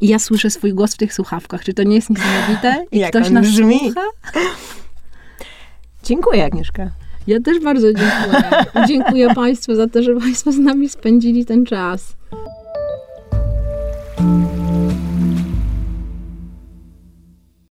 I 0.00 0.08
ja 0.08 0.18
słyszę 0.18 0.50
swój 0.50 0.74
głos 0.74 0.94
w 0.94 0.96
tych 0.96 1.14
słuchawkach. 1.14 1.64
Czy 1.64 1.74
to 1.74 1.82
nie 1.82 1.94
jest 1.94 2.10
niesamowite? 2.10 2.84
I 2.92 2.98
Jak 2.98 3.10
ktoś 3.10 3.30
nas 3.30 3.46
brzmi? 3.46 3.78
słucha? 3.80 4.04
Dziękuję, 6.04 6.44
Agnieszka. 6.44 6.90
Ja 7.26 7.40
też 7.40 7.60
bardzo 7.60 7.86
dziękuję. 7.92 8.42
dziękuję 8.88 9.34
Państwu 9.34 9.74
za 9.74 9.86
to, 9.88 10.02
że 10.02 10.14
Państwo 10.16 10.52
z 10.52 10.58
nami 10.58 10.88
spędzili 10.88 11.44
ten 11.44 11.66
czas. 11.66 12.16